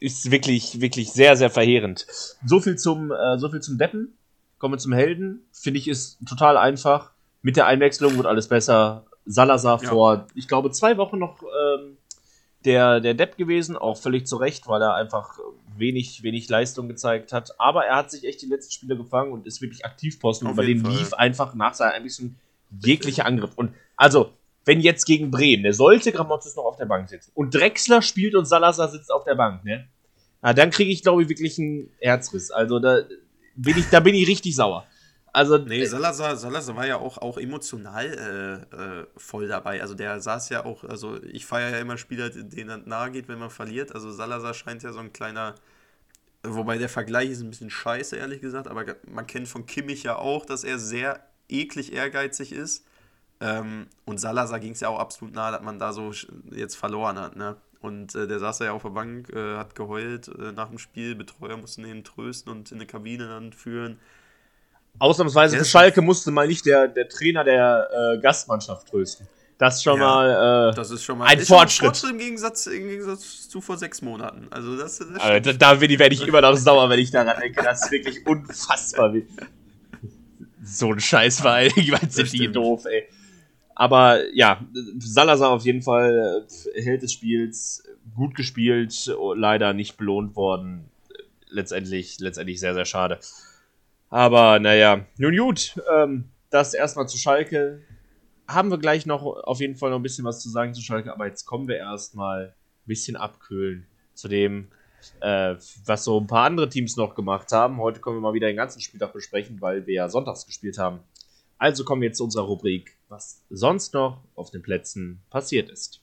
ist 0.05 0.31
wirklich, 0.31 0.81
wirklich 0.83 1.13
sehr, 1.13 1.37
sehr 1.37 1.49
verheerend. 1.49 2.07
So 2.45 2.61
viel 2.61 2.77
zum, 2.77 3.11
äh, 3.11 3.39
so 3.39 3.49
viel 3.49 3.61
zum 3.61 3.79
Deppen. 3.79 4.13
Kommen 4.59 4.75
wir 4.75 4.79
zum 4.79 4.93
Helden. 4.93 5.41
Finde 5.51 5.81
ich 5.81 5.89
ist 5.89 6.19
total 6.29 6.59
einfach. 6.59 7.13
Mit 7.41 7.57
der 7.57 7.67
Einwechslung 7.67 8.17
wird 8.17 8.27
alles 8.27 8.49
besser. 8.49 9.07
Salazar 9.25 9.83
Ja. 9.83 9.89
vor, 9.89 10.27
ich 10.35 10.47
glaube, 10.47 10.71
zwei 10.71 10.99
Wochen 10.99 11.19
noch 11.19 11.43
ähm, 11.43 11.97
der, 12.67 13.01
der 13.01 13.15
Depp 13.15 13.39
gewesen, 13.39 13.77
auch 13.77 13.97
völlig 13.97 14.27
zu 14.27 14.37
Recht, 14.37 14.69
weil 14.69 14.83
er 14.83 14.95
einfach 14.95 15.39
wenig, 15.77 16.23
wenig 16.23 16.51
Leistung 16.51 16.87
gezeigt 16.87 17.33
hat. 17.33 17.59
Aber 17.59 17.87
er 17.87 17.97
hat 17.97 18.11
sich 18.11 18.25
echt 18.25 18.43
die 18.43 18.47
letzten 18.47 18.73
Spiele 18.73 18.97
gefangen 18.99 19.33
und 19.33 19.47
ist 19.47 19.63
wirklich 19.63 19.87
Aktivposten. 19.87 20.51
Über 20.51 20.65
den 20.65 20.83
Fall. 20.83 20.93
lief 20.93 21.15
einfach 21.15 21.55
nach 21.55 21.73
seiner 21.73 21.95
Einwechslung 21.95 22.37
jeglicher 22.83 23.25
Angriff. 23.25 23.53
Und 23.57 23.73
also, 23.97 24.33
wenn 24.67 24.81
jetzt 24.81 25.07
gegen 25.07 25.31
Bremen, 25.31 25.63
der 25.63 25.73
sollte 25.73 26.13
Gramotzes 26.13 26.57
noch 26.57 26.65
auf 26.65 26.77
der 26.77 26.87
Bank 26.87 27.09
sitzen 27.09 27.31
und 27.35 27.55
Drexler 27.55 28.03
spielt 28.03 28.35
und 28.35 28.45
Salazar 28.45 28.89
sitzt 28.89 29.11
auf 29.11 29.25
der 29.25 29.35
Bank, 29.35 29.65
ne? 29.65 29.89
Na, 30.45 30.53
dann 30.53 30.69
kriege 30.69 30.93
ich, 30.93 31.03
glaube 31.03 31.23
ich, 31.23 31.31
wirklich 31.31 31.59
einen 31.59 31.91
Herzriss. 32.01 32.51
Also 32.51 32.79
da 32.79 33.01
bin 33.57 33.79
ich, 33.79 33.89
da 33.89 34.01
bin 34.01 34.15
ich 34.15 34.29
richtig 34.29 34.55
sauer. 34.55 34.87
Also, 35.33 35.57
Nee, 35.57 35.87
Salazar, 35.87 36.37
Salazar 36.37 36.77
war 36.77 36.87
ja 36.87 36.99
auch, 36.99 37.17
auch 37.17 37.39
emotional 37.39 38.67
äh, 38.71 38.77
äh, 38.77 39.07
voll 39.17 39.49
dabei. 39.49 39.81
Also 39.81 39.95
der 39.95 40.21
saß 40.21 40.51
ja 40.51 40.67
auch, 40.67 40.85
also 40.85 41.19
ich 41.23 41.47
feiere 41.47 41.71
ja 41.71 41.79
immer 41.79 41.97
Spieler, 41.97 42.29
denen 42.29 42.87
nahe 42.87 43.11
geht, 43.11 43.27
wenn 43.27 43.39
man 43.39 43.49
verliert. 43.49 43.95
Also 43.95 44.13
Salazar 44.13 44.53
scheint 44.53 44.83
ja 44.83 44.93
so 44.93 44.99
ein 44.99 45.15
kleiner, 45.15 45.55
wobei 46.43 46.77
der 46.77 46.91
Vergleich 46.91 47.31
ist 47.31 47.41
ein 47.41 47.49
bisschen 47.49 47.71
scheiße, 47.71 48.15
ehrlich 48.15 48.43
gesagt, 48.43 48.69
aber 48.69 48.85
man 49.11 49.27
kennt 49.27 49.49
von 49.49 49.65
Kimmich 49.65 50.03
ja 50.03 50.17
auch, 50.17 50.45
dass 50.45 50.63
er 50.63 50.79
sehr 50.79 51.27
eklig 51.49 51.95
ehrgeizig 51.95 52.53
ist. 52.53 52.85
Ähm, 53.41 53.87
und 54.05 54.19
Salazar 54.19 54.61
ging 54.61 54.73
es 54.73 54.81
ja 54.81 54.89
auch 54.91 54.99
absolut 54.99 55.35
nahe, 55.35 55.53
dass 55.53 55.63
man 55.63 55.79
da 55.79 55.95
so 55.95 56.13
jetzt 56.51 56.77
verloren 56.77 57.19
hat, 57.19 57.35
ne? 57.35 57.57
Und 57.85 58.15
äh, 58.15 58.27
der 58.27 58.39
saß 58.39 58.61
ja 58.61 58.73
auf 58.73 58.83
der 58.83 58.89
Bank, 58.91 59.29
äh, 59.31 59.57
hat 59.57 59.75
geheult 59.75 60.29
äh, 60.29 60.53
nach 60.53 60.69
dem 60.71 60.79
Spiel, 60.79 61.15
Betreuer 61.15 61.59
mussten 61.59 61.85
ihn 61.85 62.03
trösten 62.03 62.51
und 62.51 62.73
in 62.73 62.79
eine 62.79 62.87
Kabine 62.87 63.29
dann 63.29 63.53
führen. 63.53 63.99
ausnahmsweise 64.99 65.57
für 65.57 65.63
ist- 65.63 65.71
Schalke 65.71 66.01
musste 66.01 66.31
mal 66.31 66.47
nicht 66.47 66.65
der, 66.65 66.89
der 66.89 67.09
Trainer 67.11 67.45
der 67.45 67.89
äh, 67.93 68.19
Gastmannschaft 68.23 68.89
trösten. 68.89 69.27
Das 69.59 69.83
schon 69.83 70.01
Ja, 70.01 70.07
mal. 70.07 70.71
Äh, 70.71 70.75
Das 70.75 70.91
ist 70.91 71.05
schon 71.05 71.19
mal 71.19 71.27
Ein 71.27 71.39
ist 71.39 71.49
schon 71.49 71.59
Fortschritt. 71.59 72.11
im 72.11 72.19
Gegensatz, 72.19 72.67
im 72.67 72.89
Gegensatz 72.89 73.49
zu 73.51 73.61
vor 73.61 73.77
sechs 73.77 74.01
Monaten. 74.03 74.49
Also 74.51 74.77
das, 74.79 74.99
das 74.99 75.09
aber 75.21 75.41
da, 75.41 75.53
da 75.53 75.81
werde 75.81 76.15
ich 76.15 76.27
immer 76.27 76.41
noch 76.41 76.57
sauer, 76.57 76.89
wenn 76.89 76.99
ich 76.99 77.11
daran 77.11 77.39
denke. 77.41 77.63
Das 77.63 77.85
ist 77.85 77.91
wirklich 77.93 78.27
unfassbar. 78.27 79.13
So 80.67 80.91
ein 80.93 81.01
Scheißverein. 81.01 81.73
Ich 81.77 81.91
meine, 81.91 82.11
sind 82.11 82.33
die 82.33 82.51
doof, 82.51 82.87
ey. 82.87 83.07
Aber 83.75 84.21
ja, 84.35 84.65
Salazar 84.99 85.51
auf 85.51 85.65
jeden 85.65 85.83
Fall 85.83 86.47
äh, 86.75 86.83
Held 86.83 87.03
des 87.03 87.13
Spiels, 87.13 87.83
gut 88.15 88.35
gespielt, 88.35 89.15
oh, 89.19 89.35
leider 89.35 89.73
nicht 89.73 89.97
belohnt 89.97 90.37
worden. 90.37 90.91
Letztendlich, 91.49 92.19
letztendlich 92.21 92.61
sehr, 92.61 92.75
sehr 92.75 92.85
schade. 92.85 93.19
Aber 94.11 94.59
naja, 94.61 95.07
nun 95.19 95.37
gut, 95.37 95.81
ähm, 95.93 96.25
das 96.51 96.75
erstmal 96.75 97.09
zu 97.09 97.19
Schalke. 97.19 97.83
Haben 98.47 98.71
wir 98.71 98.79
gleich 98.79 99.07
noch 99.07 99.25
auf 99.25 99.61
jeden 99.61 99.75
Fall 99.75 99.91
noch 99.91 99.99
ein 99.99 100.03
bisschen 100.03 100.25
was 100.25 100.41
zu 100.41 100.51
sagen 100.51 100.75
zu 100.75 100.83
Schalke, 100.83 101.13
aber 101.13 101.27
jetzt 101.27 101.47
kommen 101.47 101.67
wir 101.67 101.77
erstmal 101.77 102.49
ein 102.49 102.87
bisschen 102.87 103.17
abkühlen 103.17 103.87
zu 104.13 104.29
dem, 104.29 104.69
äh, 105.21 105.57
was 105.85 106.05
so 106.05 106.21
ein 106.21 106.27
paar 106.27 106.45
andere 106.45 106.69
Teams 106.69 106.97
noch 106.97 107.15
gemacht 107.15 107.51
haben. 107.53 107.79
Heute 107.79 108.01
können 108.01 108.17
wir 108.17 108.21
mal 108.21 108.35
wieder 108.35 108.47
den 108.47 108.57
ganzen 108.57 108.81
Spieltag 108.81 109.13
besprechen, 109.13 109.61
weil 109.61 109.87
wir 109.87 109.95
ja 109.95 110.09
sonntags 110.09 110.47
gespielt 110.47 110.79
haben. 110.79 111.01
Also 111.59 111.85
kommen 111.85 112.03
wir 112.03 112.09
jetzt 112.09 112.19
zu 112.19 112.25
unserer 112.25 112.45
Rubrik, 112.45 112.97
was 113.09 113.43
sonst 113.51 113.95
noch 113.95 114.23
auf 114.35 114.51
den 114.51 114.63
Plätzen 114.63 115.23
passiert 115.31 115.71
ist. 115.71 116.01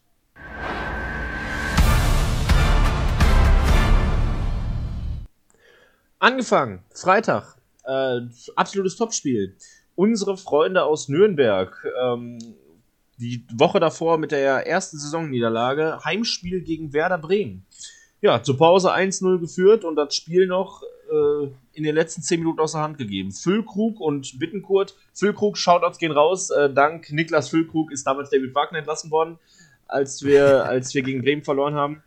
Angefangen, 6.20 6.84
Freitag, 6.94 7.58
äh, 7.84 8.22
absolutes 8.56 8.96
Topspiel. 8.96 9.58
Unsere 9.96 10.38
Freunde 10.38 10.84
aus 10.84 11.10
Nürnberg, 11.10 11.84
ähm, 12.00 12.38
die 13.18 13.44
Woche 13.54 13.80
davor 13.80 14.18
mit 14.18 14.32
der 14.32 14.68
ersten 14.68 14.98
Saisonniederlage, 14.98 16.00
Heimspiel 16.04 16.62
gegen 16.62 16.94
Werder 16.94 17.18
Bremen. 17.18 17.66
Ja, 18.22 18.44
zur 18.44 18.58
Pause 18.58 18.94
1-0 18.94 19.40
geführt 19.40 19.84
und 19.84 19.96
das 19.96 20.16
Spiel 20.16 20.46
noch 20.46 20.84
äh, 21.12 21.48
in 21.74 21.84
den 21.84 21.96
letzten 21.96 22.22
10 22.22 22.40
Minuten 22.40 22.60
aus 22.60 22.72
der 22.72 22.82
Hand 22.82 22.98
gegeben. 22.98 23.32
Füllkrug 23.32 24.00
und 24.00 24.40
Bittenkurt. 24.40 24.96
Füllkrug, 25.14 25.58
Shoutouts 25.58 25.98
gehen 25.98 26.12
raus. 26.12 26.50
Äh, 26.50 26.74
dank 26.74 27.12
Niklas 27.12 27.50
Füllkrug 27.50 27.92
ist 27.92 28.08
damals 28.08 28.30
David 28.30 28.56
Wagner 28.56 28.80
entlassen 28.80 29.12
worden, 29.12 29.38
als 29.88 30.24
wir, 30.24 30.66
als 30.70 30.94
wir 30.94 31.02
gegen 31.02 31.22
Bremen 31.22 31.44
verloren 31.44 31.76
haben. 31.76 32.04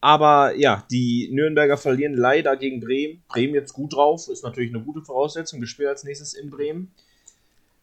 Aber 0.00 0.54
ja, 0.56 0.84
die 0.90 1.28
Nürnberger 1.32 1.76
verlieren 1.76 2.14
leider 2.14 2.56
gegen 2.56 2.80
Bremen. 2.80 3.22
Bremen 3.28 3.54
jetzt 3.54 3.72
gut 3.72 3.94
drauf, 3.94 4.28
ist 4.28 4.44
natürlich 4.44 4.74
eine 4.74 4.84
gute 4.84 5.02
Voraussetzung. 5.02 5.60
Wir 5.60 5.66
spielen 5.68 5.88
als 5.88 6.04
nächstes 6.04 6.34
in 6.34 6.50
Bremen. 6.50 6.92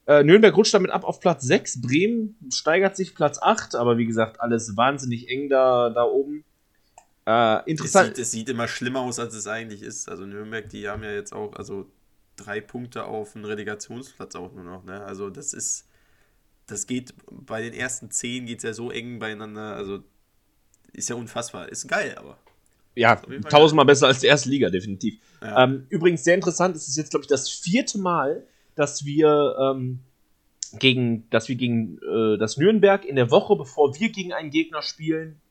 Äh, 0.05 0.23
Nürnberg 0.23 0.55
rutscht 0.55 0.73
damit 0.73 0.91
ab 0.91 1.05
auf 1.05 1.19
Platz 1.19 1.43
6. 1.43 1.81
Bremen 1.81 2.37
steigert 2.51 2.95
sich 2.95 3.15
Platz 3.15 3.39
8, 3.41 3.75
aber 3.75 3.97
wie 3.97 4.05
gesagt, 4.05 4.41
alles 4.41 4.75
wahnsinnig 4.75 5.29
eng 5.29 5.49
da, 5.49 5.89
da 5.89 6.03
oben. 6.03 6.43
Äh, 7.25 7.59
es, 7.59 7.67
interessant. 7.67 8.07
sieht, 8.07 8.19
es 8.19 8.31
sieht 8.31 8.49
immer 8.49 8.67
schlimmer 8.67 9.01
aus, 9.01 9.19
als 9.19 9.33
es 9.33 9.47
eigentlich 9.47 9.81
ist. 9.81 10.09
Also 10.09 10.25
Nürnberg, 10.25 10.69
die 10.69 10.87
haben 10.87 11.03
ja 11.03 11.11
jetzt 11.11 11.33
auch 11.33 11.55
also 11.55 11.89
drei 12.35 12.61
Punkte 12.61 13.05
auf 13.05 13.35
einen 13.35 13.45
Relegationsplatz 13.45 14.35
auch 14.35 14.53
nur 14.53 14.63
noch. 14.63 14.83
Ne? 14.83 15.03
Also 15.03 15.29
das 15.29 15.53
ist, 15.53 15.87
das 16.67 16.87
geht 16.87 17.13
bei 17.29 17.61
den 17.61 17.73
ersten 17.73 18.11
zehn 18.11 18.45
geht 18.45 18.59
es 18.59 18.63
ja 18.63 18.73
so 18.73 18.91
eng 18.91 19.19
beieinander. 19.19 19.75
Also 19.75 20.03
ist 20.91 21.09
ja 21.09 21.15
unfassbar. 21.15 21.69
Ist 21.69 21.87
geil, 21.87 22.15
aber. 22.17 22.37
Ja, 22.95 23.15
tausendmal 23.15 23.87
besser 23.87 24.07
als 24.07 24.19
die 24.19 24.27
erste 24.27 24.49
Liga, 24.49 24.69
definitiv. 24.69 25.17
Ja. 25.41 25.63
Ähm, 25.63 25.87
übrigens 25.89 26.23
sehr 26.23 26.35
interessant, 26.35 26.75
es 26.75 26.87
ist 26.87 26.95
jetzt, 26.95 27.09
glaube 27.09 27.23
ich, 27.23 27.27
das 27.27 27.49
vierte 27.49 27.97
Mal, 27.97 28.45
dass 28.75 29.03
wir 29.03 29.55
ähm, 29.59 29.99
gegen, 30.77 31.27
dass 31.31 31.49
wir 31.49 31.55
gegen 31.55 31.97
äh, 31.97 32.37
das 32.37 32.57
Nürnberg 32.57 33.03
in 33.03 33.15
der 33.15 33.31
Woche, 33.31 33.55
bevor 33.55 33.99
wir 33.99 34.09
gegen 34.09 34.31
einen 34.31 34.51
Gegner 34.51 34.83
spielen, 34.83 35.41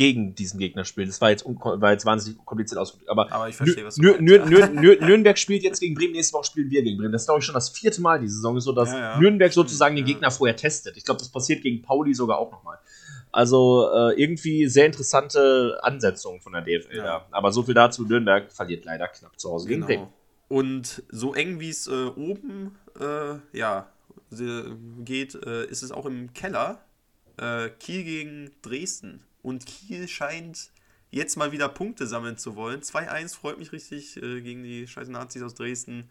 gegen 0.00 0.34
diesen 0.34 0.58
Gegner 0.58 0.86
spielen. 0.86 1.08
Das 1.08 1.20
war 1.20 1.28
jetzt, 1.28 1.44
war 1.44 1.92
jetzt 1.92 2.06
wahnsinnig 2.06 2.42
kompliziert 2.46 2.80
ausgedrückt. 2.80 3.10
Aber, 3.10 3.30
Aber 3.30 3.50
ich 3.50 3.54
verstehe, 3.54 3.84
was 3.84 3.98
Nür 3.98 4.18
Nür 4.18 4.38
ja. 4.38 4.46
Nür 4.46 4.66
Nür 4.68 4.96
Nürnberg 4.98 5.36
spielt 5.36 5.62
jetzt 5.62 5.78
gegen 5.78 5.94
Bremen, 5.94 6.12
nächste 6.12 6.32
Woche 6.32 6.44
spielen 6.44 6.70
wir 6.70 6.82
gegen 6.82 6.96
Bremen. 6.96 7.12
Das 7.12 7.22
ist, 7.22 7.26
glaube 7.26 7.40
ich, 7.40 7.44
schon 7.44 7.54
das 7.54 7.68
vierte 7.68 8.00
Mal 8.00 8.18
die 8.18 8.28
Saison, 8.28 8.58
so 8.60 8.72
dass 8.72 8.90
Ja, 8.90 8.98
ja. 8.98 9.20
Nürnberg 9.20 9.52
sozusagen 9.52 9.96
den. 9.96 10.06
Gegner 10.06 10.30
vorher 10.30 10.56
testet. 10.56 10.96
Ich 10.96 11.04
glaube, 11.04 11.18
das 11.18 11.28
passiert 11.28 11.62
gegen 11.62 11.82
Pauli 11.82 12.14
sogar 12.14 12.38
auch 12.38 12.50
nochmal. 12.50 12.78
Also 13.30 13.90
äh, 13.94 14.18
irgendwie 14.18 14.68
sehr 14.68 14.86
interessante 14.86 15.78
Ansetzung 15.82 16.40
von 16.40 16.54
der 16.54 16.62
DFL. 16.62 16.96
Ja. 16.96 17.26
Aber 17.30 17.52
so 17.52 17.62
viel 17.62 17.74
dazu. 17.74 18.06
Nürnberg 18.06 18.50
verliert 18.50 18.86
leider 18.86 19.06
knapp 19.06 19.38
zu 19.38 19.50
Hause 19.50 19.68
gegen 19.68 19.82
Bremen. 19.82 20.04
Genau. 20.04 20.12
Und 20.48 21.02
so 21.10 21.34
eng 21.34 21.60
wie 21.60 21.68
es 21.68 21.86
äh, 21.88 22.06
oben 22.16 22.74
äh, 22.98 23.34
ja, 23.52 23.86
geht, 25.04 25.34
äh, 25.34 25.66
ist 25.66 25.82
es 25.82 25.92
auch 25.92 26.06
im 26.06 26.32
Keller. 26.32 26.80
Äh, 27.36 27.68
Kiel 27.78 28.02
gegen 28.02 28.50
Dresden. 28.62 29.24
Und 29.42 29.66
Kiel 29.66 30.06
scheint 30.08 30.70
jetzt 31.10 31.36
mal 31.36 31.52
wieder 31.52 31.68
Punkte 31.68 32.06
sammeln 32.06 32.36
zu 32.36 32.56
wollen. 32.56 32.80
2-1 32.82 33.34
freut 33.36 33.58
mich 33.58 33.72
richtig 33.72 34.16
äh, 34.16 34.40
gegen 34.40 34.62
die 34.62 34.86
scheiß 34.86 35.08
Nazis 35.08 35.42
aus 35.42 35.54
Dresden. 35.54 36.10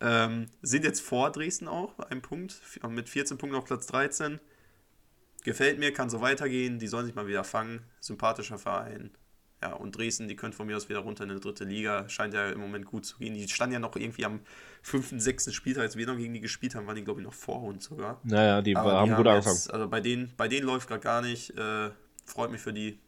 Ähm, 0.00 0.46
sind 0.62 0.84
jetzt 0.84 1.00
vor 1.00 1.30
Dresden 1.30 1.68
auch, 1.68 1.98
ein 1.98 2.22
Punkt, 2.22 2.52
f- 2.52 2.80
mit 2.88 3.08
14 3.08 3.36
Punkten 3.38 3.56
auf 3.58 3.66
Platz 3.66 3.86
13. 3.86 4.40
Gefällt 5.44 5.78
mir, 5.78 5.92
kann 5.92 6.10
so 6.10 6.20
weitergehen. 6.20 6.78
Die 6.78 6.86
sollen 6.86 7.06
sich 7.06 7.14
mal 7.14 7.26
wieder 7.26 7.44
fangen. 7.44 7.80
Sympathischer 8.00 8.58
Verein. 8.58 9.10
Ja, 9.62 9.74
und 9.74 9.96
Dresden, 9.96 10.26
die 10.26 10.36
können 10.36 10.54
von 10.54 10.66
mir 10.66 10.76
aus 10.76 10.88
wieder 10.88 11.00
runter 11.00 11.24
in 11.24 11.30
die 11.30 11.40
dritte 11.40 11.64
Liga. 11.64 12.08
Scheint 12.08 12.32
ja 12.34 12.48
im 12.50 12.60
Moment 12.60 12.86
gut 12.86 13.04
zu 13.04 13.18
gehen. 13.18 13.34
Die 13.34 13.46
standen 13.48 13.74
ja 13.74 13.78
noch 13.78 13.94
irgendwie 13.96 14.24
am 14.24 14.40
fünften, 14.82 15.20
sechsten 15.20 15.52
Spieltag, 15.52 15.82
als 15.82 15.96
wir 15.96 16.06
noch 16.06 16.16
gegen 16.16 16.32
die 16.32 16.40
gespielt 16.40 16.74
haben, 16.74 16.86
waren 16.86 16.96
die, 16.96 17.04
glaube 17.04 17.20
ich, 17.20 17.26
noch 17.26 17.34
vor 17.34 17.62
uns 17.62 17.84
sogar. 17.84 18.20
Naja, 18.24 18.62
die 18.62 18.74
Aber 18.74 18.92
haben 18.94 19.10
die 19.10 19.16
gut 19.16 19.26
angefangen. 19.26 19.56
jetzt, 19.56 19.70
also 19.70 19.86
bei 19.88 20.00
denen, 20.00 20.32
bei 20.38 20.48
denen 20.48 20.66
läuft 20.66 20.88
gerade 20.88 21.02
gar 21.02 21.20
nicht. 21.22 21.50
Äh, 21.58 21.90
freut 22.30 22.50
mich 22.50 22.60
für 22.60 22.72
die. 22.72 22.98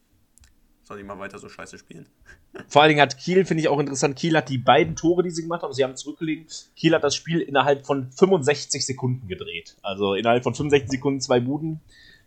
Sollen 0.83 0.99
die 0.99 1.05
mal 1.05 1.17
weiter 1.17 1.39
so 1.39 1.47
scheiße 1.47 1.77
spielen. 1.77 2.07
Vor 2.67 2.81
allen 2.81 2.89
Dingen 2.89 3.01
hat 3.01 3.17
Kiel, 3.17 3.45
finde 3.45 3.61
ich 3.61 3.69
auch 3.69 3.79
interessant, 3.79 4.17
Kiel 4.17 4.35
hat 4.35 4.49
die 4.49 4.57
beiden 4.57 4.95
Tore, 4.95 5.23
die 5.23 5.31
sie 5.31 5.43
gemacht 5.43 5.63
haben, 5.63 5.73
sie 5.73 5.83
haben 5.83 5.95
zurückgelegen. 5.95 6.45
Kiel 6.75 6.93
hat 6.93 7.03
das 7.03 7.15
Spiel 7.15 7.39
innerhalb 7.39 7.85
von 7.85 8.11
65 8.11 8.85
Sekunden 8.85 9.27
gedreht. 9.27 9.77
Also 9.81 10.13
innerhalb 10.13 10.43
von 10.43 10.53
65 10.53 10.97
Sekunden 10.97 11.21
zwei 11.21 11.39
Buden. 11.39 11.79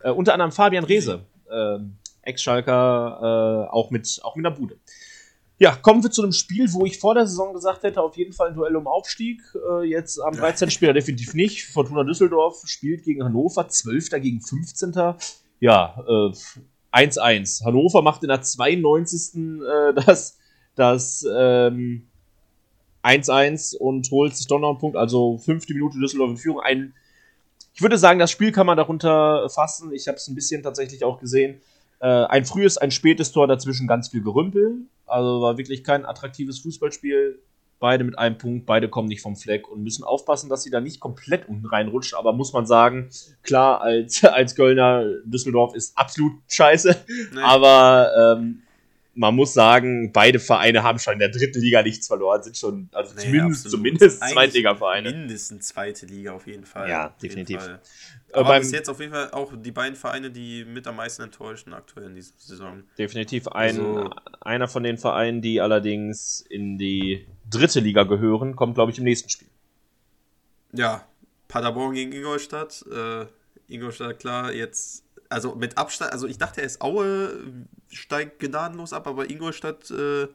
Äh, 0.03 0.11
unter 0.11 0.33
anderem 0.33 0.53
Fabian 0.53 0.85
Reese, 0.85 1.27
ähm, 1.51 1.97
Ex-Schalker, 2.23 3.67
äh, 3.69 3.73
auch, 3.73 3.91
mit, 3.91 4.21
auch 4.23 4.37
mit 4.37 4.47
einer 4.47 4.55
Bude. 4.55 4.79
Ja, 5.59 5.75
kommen 5.75 6.03
wir 6.03 6.11
zu 6.11 6.23
einem 6.23 6.33
Spiel, 6.33 6.71
wo 6.73 6.85
ich 6.85 6.99
vor 6.99 7.15
der 7.15 7.27
Saison 7.27 7.55
gesagt 7.55 7.83
hätte, 7.83 8.03
auf 8.03 8.17
jeden 8.17 8.33
Fall 8.35 8.49
ein 8.49 8.55
Duell 8.55 8.77
um 8.77 8.87
Aufstieg. 8.87 9.41
Äh, 9.55 9.85
jetzt 9.85 10.19
am 10.19 10.35
13. 10.35 10.71
Spiel 10.71 10.93
definitiv 10.93 11.35
nicht. 11.35 11.65
Fortuna 11.67 12.05
Düsseldorf 12.05 12.63
spielt 12.67 13.05
gegen 13.05 13.23
Hannover, 13.25 13.69
12. 13.69 14.11
gegen 14.21 14.41
15. 14.41 14.93
Ja, 15.61 16.05
äh, 16.07 16.33
1-1. 16.97 17.65
Hannover 17.65 18.03
macht 18.03 18.23
in 18.23 18.29
der 18.29 18.43
92. 18.43 19.35
Äh, 19.37 19.95
das, 20.07 20.39
das 20.75 21.27
ähm, 21.31 22.07
1-1 23.03 23.77
und 23.77 24.11
holt 24.11 24.37
sich 24.37 24.47
doch 24.47 24.59
noch 24.59 24.71
einen 24.71 24.79
Punkt. 24.79 24.97
Also 24.97 25.39
fünfte 25.39 25.75
Minute 25.75 25.99
Düsseldorf 25.99 26.31
in 26.31 26.37
Führung. 26.37 26.61
Ein, 26.61 26.95
ich 27.75 27.83
würde 27.83 27.99
sagen, 27.99 28.19
das 28.19 28.31
Spiel 28.31 28.53
kann 28.53 28.67
man 28.67 28.77
darunter 28.77 29.49
fassen. 29.51 29.93
Ich 29.93 30.09
habe 30.09 30.17
es 30.17 30.27
ein 30.29 30.35
bisschen 30.35 30.63
tatsächlich 30.63 31.05
auch 31.05 31.21
gesehen. 31.21 31.61
Äh, 32.01 32.07
ein 32.07 32.45
frühes, 32.45 32.79
ein 32.79 32.91
spätes 32.91 33.33
Tor 33.33 33.47
dazwischen, 33.47 33.87
ganz 33.87 34.09
viel 34.09 34.23
Gerümpel. 34.23 34.87
Also 35.07 35.41
war 35.41 35.59
wirklich 35.59 35.85
kein 35.85 36.05
attraktives 36.05 36.59
Fußballspiel. 36.61 37.39
Beide 37.79 38.05
mit 38.05 38.19
einem 38.19 38.39
Punkt, 38.39 38.65
beide 38.65 38.89
kommen 38.89 39.09
nicht 39.09 39.21
vom 39.21 39.37
Fleck 39.37 39.69
und 39.69 39.83
müssen 39.83 40.03
aufpassen, 40.03 40.49
dass 40.49 40.63
sie 40.63 40.71
da 40.71 40.81
nicht 40.81 40.99
komplett 40.99 41.49
unten 41.49 41.67
reinrutschen. 41.67 42.19
Aber 42.19 42.33
muss 42.33 42.53
man 42.53 42.67
sagen, 42.67 43.11
klar, 43.43 43.83
als, 43.83 44.25
als 44.25 44.55
Kölner, 44.55 45.05
Düsseldorf 45.25 45.75
ist 45.75 45.97
absolut 45.97 46.33
scheiße. 46.49 47.05
Nee. 47.35 47.41
Aber 47.41 48.37
ähm, 48.39 48.63
man 49.17 49.35
muss 49.35 49.55
sagen, 49.55 50.13
beide 50.13 50.39
Vereine 50.39 50.83
haben 50.83 50.99
schon 50.99 51.15
in 51.15 51.19
der 51.19 51.31
dritten 51.31 51.61
Liga 51.61 51.83
nichts 51.83 52.07
verloren, 52.07 52.43
sind 52.43 52.57
schon, 52.57 52.89
also 52.93 53.15
nee, 53.15 53.23
zumindest, 53.23 53.71
zumindest 53.71 54.23
Zweitliga-Vereine. 54.23 55.11
Mindestens 55.11 55.69
zweite 55.69 56.07
Liga 56.07 56.33
auf 56.33 56.47
jeden 56.47 56.67
Fall. 56.67 56.89
Ja, 56.89 57.15
definitiv. 57.23 57.67
Aber 58.33 58.49
beim, 58.49 58.61
bis 58.61 58.73
jetzt 58.73 58.91
auf 58.91 59.01
jeden 59.01 59.13
Fall 59.13 59.31
auch 59.31 59.53
die 59.57 59.73
beiden 59.73 59.97
Vereine, 59.97 60.31
die 60.31 60.65
mit 60.67 60.87
am 60.87 60.97
meisten 60.97 61.23
enttäuschen 61.23 61.73
aktuell 61.73 62.07
in 62.07 62.15
dieser 62.15 62.35
Saison. 62.37 62.85
Definitiv 62.99 63.49
ein, 63.49 63.79
also, 63.81 64.11
einer 64.41 64.69
von 64.69 64.83
den 64.83 64.99
Vereinen, 64.99 65.41
die 65.41 65.63
allerdings 65.63 66.43
in 66.43 66.77
die 66.77 67.27
dritte 67.49 67.81
Liga 67.81 68.05
gehören, 68.05 68.57
kommt, 68.57 68.75
glaube 68.75 68.93
ich, 68.93 68.99
im 68.99 69.05
nächsten 69.05 69.29
Spiel. 69.29 69.49
Ja, 70.73 71.07
Paderborn 71.49 71.95
gegen 71.95 72.13
Ingolstadt. 72.13 72.85
Äh, 72.91 73.27
Ingolstadt, 73.69 74.19
klar, 74.19 74.53
jetzt, 74.53 75.05
also 75.29 75.55
mit 75.55 75.79
Abstand, 75.79 76.13
also 76.13 76.27
ich 76.27 76.39
dachte 76.39 76.61
erst, 76.61 76.81
Aue 76.81 77.47
steigt 77.89 78.39
gnadenlos 78.39 78.93
ab, 78.93 79.07
aber 79.07 79.29
Ingolstadt, 79.29 79.91
äh, 79.91 80.29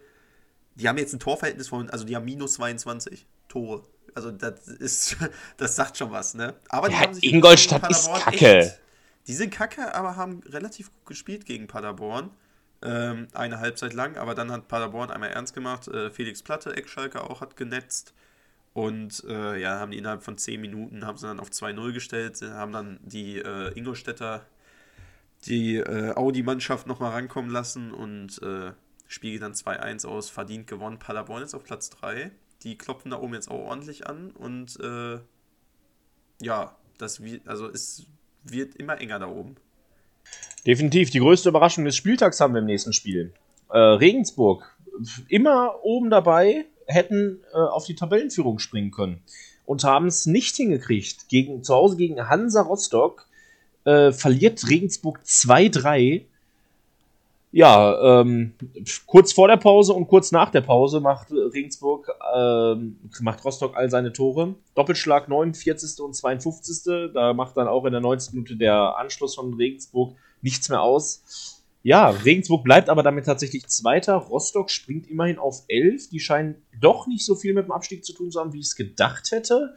die 0.75 0.87
haben 0.87 0.97
jetzt 0.97 1.13
ein 1.13 1.19
Torverhältnis 1.19 1.69
von, 1.69 1.89
also 1.89 2.05
die 2.05 2.15
haben 2.15 2.25
minus 2.25 2.53
22 2.53 3.25
Tore. 3.47 3.83
Also 4.13 4.31
das 4.31 4.67
ist, 4.67 5.17
das 5.57 5.75
sagt 5.75 5.97
schon 5.97 6.11
was, 6.11 6.33
ne? 6.33 6.55
Aber 6.69 6.89
ja, 6.89 7.09
Ingolstadt 7.21 7.89
ist 7.89 8.11
kacke. 8.13 8.57
Echt, 8.57 8.79
die 9.27 9.33
sind 9.33 9.51
kacke, 9.53 9.93
aber 9.93 10.15
haben 10.15 10.41
relativ 10.47 10.91
gut 10.91 11.05
gespielt 11.05 11.45
gegen 11.45 11.67
Paderborn. 11.67 12.31
Ähm, 12.83 13.27
eine 13.33 13.59
Halbzeit 13.59 13.93
lang, 13.93 14.17
aber 14.17 14.33
dann 14.33 14.51
hat 14.51 14.67
Paderborn 14.67 15.11
einmal 15.11 15.29
ernst 15.29 15.53
gemacht. 15.53 15.87
Äh, 15.87 16.09
Felix 16.09 16.41
Platte, 16.41 16.75
Eckschalker 16.75 17.29
auch, 17.29 17.41
hat 17.41 17.55
genetzt. 17.55 18.13
Und 18.73 19.23
äh, 19.27 19.59
ja, 19.59 19.79
haben 19.79 19.91
die 19.91 19.97
innerhalb 19.97 20.23
von 20.23 20.37
10 20.37 20.59
Minuten, 20.61 21.05
haben 21.05 21.17
sie 21.17 21.27
dann 21.27 21.39
auf 21.39 21.49
2-0 21.49 21.91
gestellt, 21.93 22.41
haben 22.41 22.71
dann 22.71 22.99
die 23.03 23.37
äh, 23.37 23.77
Ingolstädter, 23.77 24.45
die 25.45 25.75
äh, 25.75 26.13
Audi-Mannschaft 26.15 26.87
nochmal 26.87 27.11
rankommen 27.11 27.51
lassen 27.51 27.91
und 27.91 28.41
äh, 28.41 28.71
Spiel 29.07 29.39
dann 29.39 29.51
2-1 29.53 30.07
aus, 30.07 30.29
verdient 30.29 30.67
gewonnen. 30.67 30.97
Paderborn 30.97 31.43
ist 31.43 31.53
auf 31.53 31.65
Platz 31.65 31.89
3. 31.89 32.31
Die 32.63 32.77
klopfen 32.77 33.11
da 33.11 33.19
oben 33.19 33.33
jetzt 33.33 33.51
auch 33.51 33.59
ordentlich 33.59 34.07
an 34.07 34.31
und 34.31 34.79
äh, 34.79 35.19
ja, 36.41 36.77
das 36.97 37.21
wird, 37.21 37.45
also 37.47 37.69
es 37.69 38.05
wird 38.43 38.75
immer 38.75 39.01
enger 39.01 39.19
da 39.19 39.27
oben. 39.27 39.55
Definitiv. 40.65 41.09
Die 41.09 41.19
größte 41.19 41.49
Überraschung 41.49 41.85
des 41.85 41.95
Spieltags 41.95 42.39
haben 42.39 42.53
wir 42.53 42.59
im 42.59 42.65
nächsten 42.65 42.93
Spiel. 42.93 43.33
Äh, 43.69 43.77
Regensburg, 43.77 44.77
immer 45.27 45.83
oben 45.83 46.09
dabei, 46.09 46.65
hätten 46.85 47.39
äh, 47.53 47.57
auf 47.57 47.85
die 47.85 47.95
Tabellenführung 47.95 48.59
springen 48.59 48.91
können 48.91 49.21
und 49.65 49.83
haben 49.83 50.07
es 50.07 50.25
nicht 50.25 50.55
hingekriegt. 50.55 51.29
Gegen, 51.29 51.63
zu 51.63 51.73
Hause 51.73 51.97
gegen 51.97 52.29
Hansa 52.29 52.61
Rostock 52.61 53.27
äh, 53.85 54.11
verliert 54.11 54.69
Regensburg 54.69 55.19
2-3 55.25 56.25
ja, 57.51 58.21
ähm, 58.21 58.53
kurz 59.05 59.33
vor 59.33 59.49
der 59.49 59.57
Pause 59.57 59.93
und 59.93 60.07
kurz 60.07 60.31
nach 60.31 60.51
der 60.51 60.61
Pause 60.61 61.01
macht 61.01 61.31
Regensburg, 61.31 62.09
ähm, 62.33 62.97
macht 63.19 63.43
Rostock 63.43 63.75
all 63.75 63.89
seine 63.89 64.13
Tore. 64.13 64.55
Doppelschlag 64.73 65.27
49. 65.27 65.99
und 65.99 66.15
52. 66.15 67.11
Da 67.13 67.33
macht 67.33 67.57
dann 67.57 67.67
auch 67.67 67.83
in 67.85 67.91
der 67.91 68.01
90. 68.01 68.33
Minute 68.35 68.55
der 68.55 68.97
Anschluss 68.97 69.35
von 69.35 69.53
Regensburg 69.53 70.15
nichts 70.41 70.69
mehr 70.69 70.81
aus. 70.81 71.61
Ja, 71.83 72.09
Regensburg 72.09 72.63
bleibt 72.63 72.89
aber 72.89 73.03
damit 73.03 73.25
tatsächlich 73.25 73.67
Zweiter. 73.67 74.13
Rostock 74.13 74.69
springt 74.69 75.09
immerhin 75.09 75.37
auf 75.37 75.63
11. 75.67 76.09
Die 76.09 76.19
scheinen 76.19 76.55
doch 76.79 77.07
nicht 77.07 77.25
so 77.25 77.35
viel 77.35 77.53
mit 77.53 77.65
dem 77.65 77.71
Abstieg 77.71 78.05
zu 78.05 78.13
tun 78.13 78.31
zu 78.31 78.39
haben, 78.39 78.53
wie 78.53 78.59
ich 78.59 78.67
es 78.67 78.75
gedacht 78.75 79.31
hätte 79.31 79.73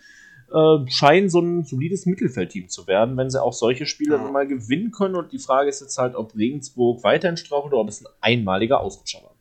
äh, 0.54 0.88
scheinen 0.88 1.28
so 1.28 1.40
ein 1.40 1.64
solides 1.64 2.06
Mittelfeldteam 2.06 2.68
zu 2.68 2.86
werden, 2.86 3.16
wenn 3.16 3.28
sie 3.28 3.42
auch 3.42 3.52
solche 3.52 3.86
Spiele 3.86 4.16
ja. 4.16 4.30
mal 4.30 4.46
gewinnen 4.46 4.92
können. 4.92 5.16
Und 5.16 5.32
die 5.32 5.38
Frage 5.38 5.68
ist 5.68 5.80
jetzt 5.80 5.98
halt, 5.98 6.14
ob 6.14 6.36
Regensburg 6.36 7.02
weiterhin 7.02 7.36
strauchelt 7.36 7.72
oder 7.72 7.82
ob 7.82 7.88
es 7.88 8.04
ein 8.04 8.12
einmaliger 8.20 8.80
Ausrutscher 8.80 9.22
war. 9.22 9.34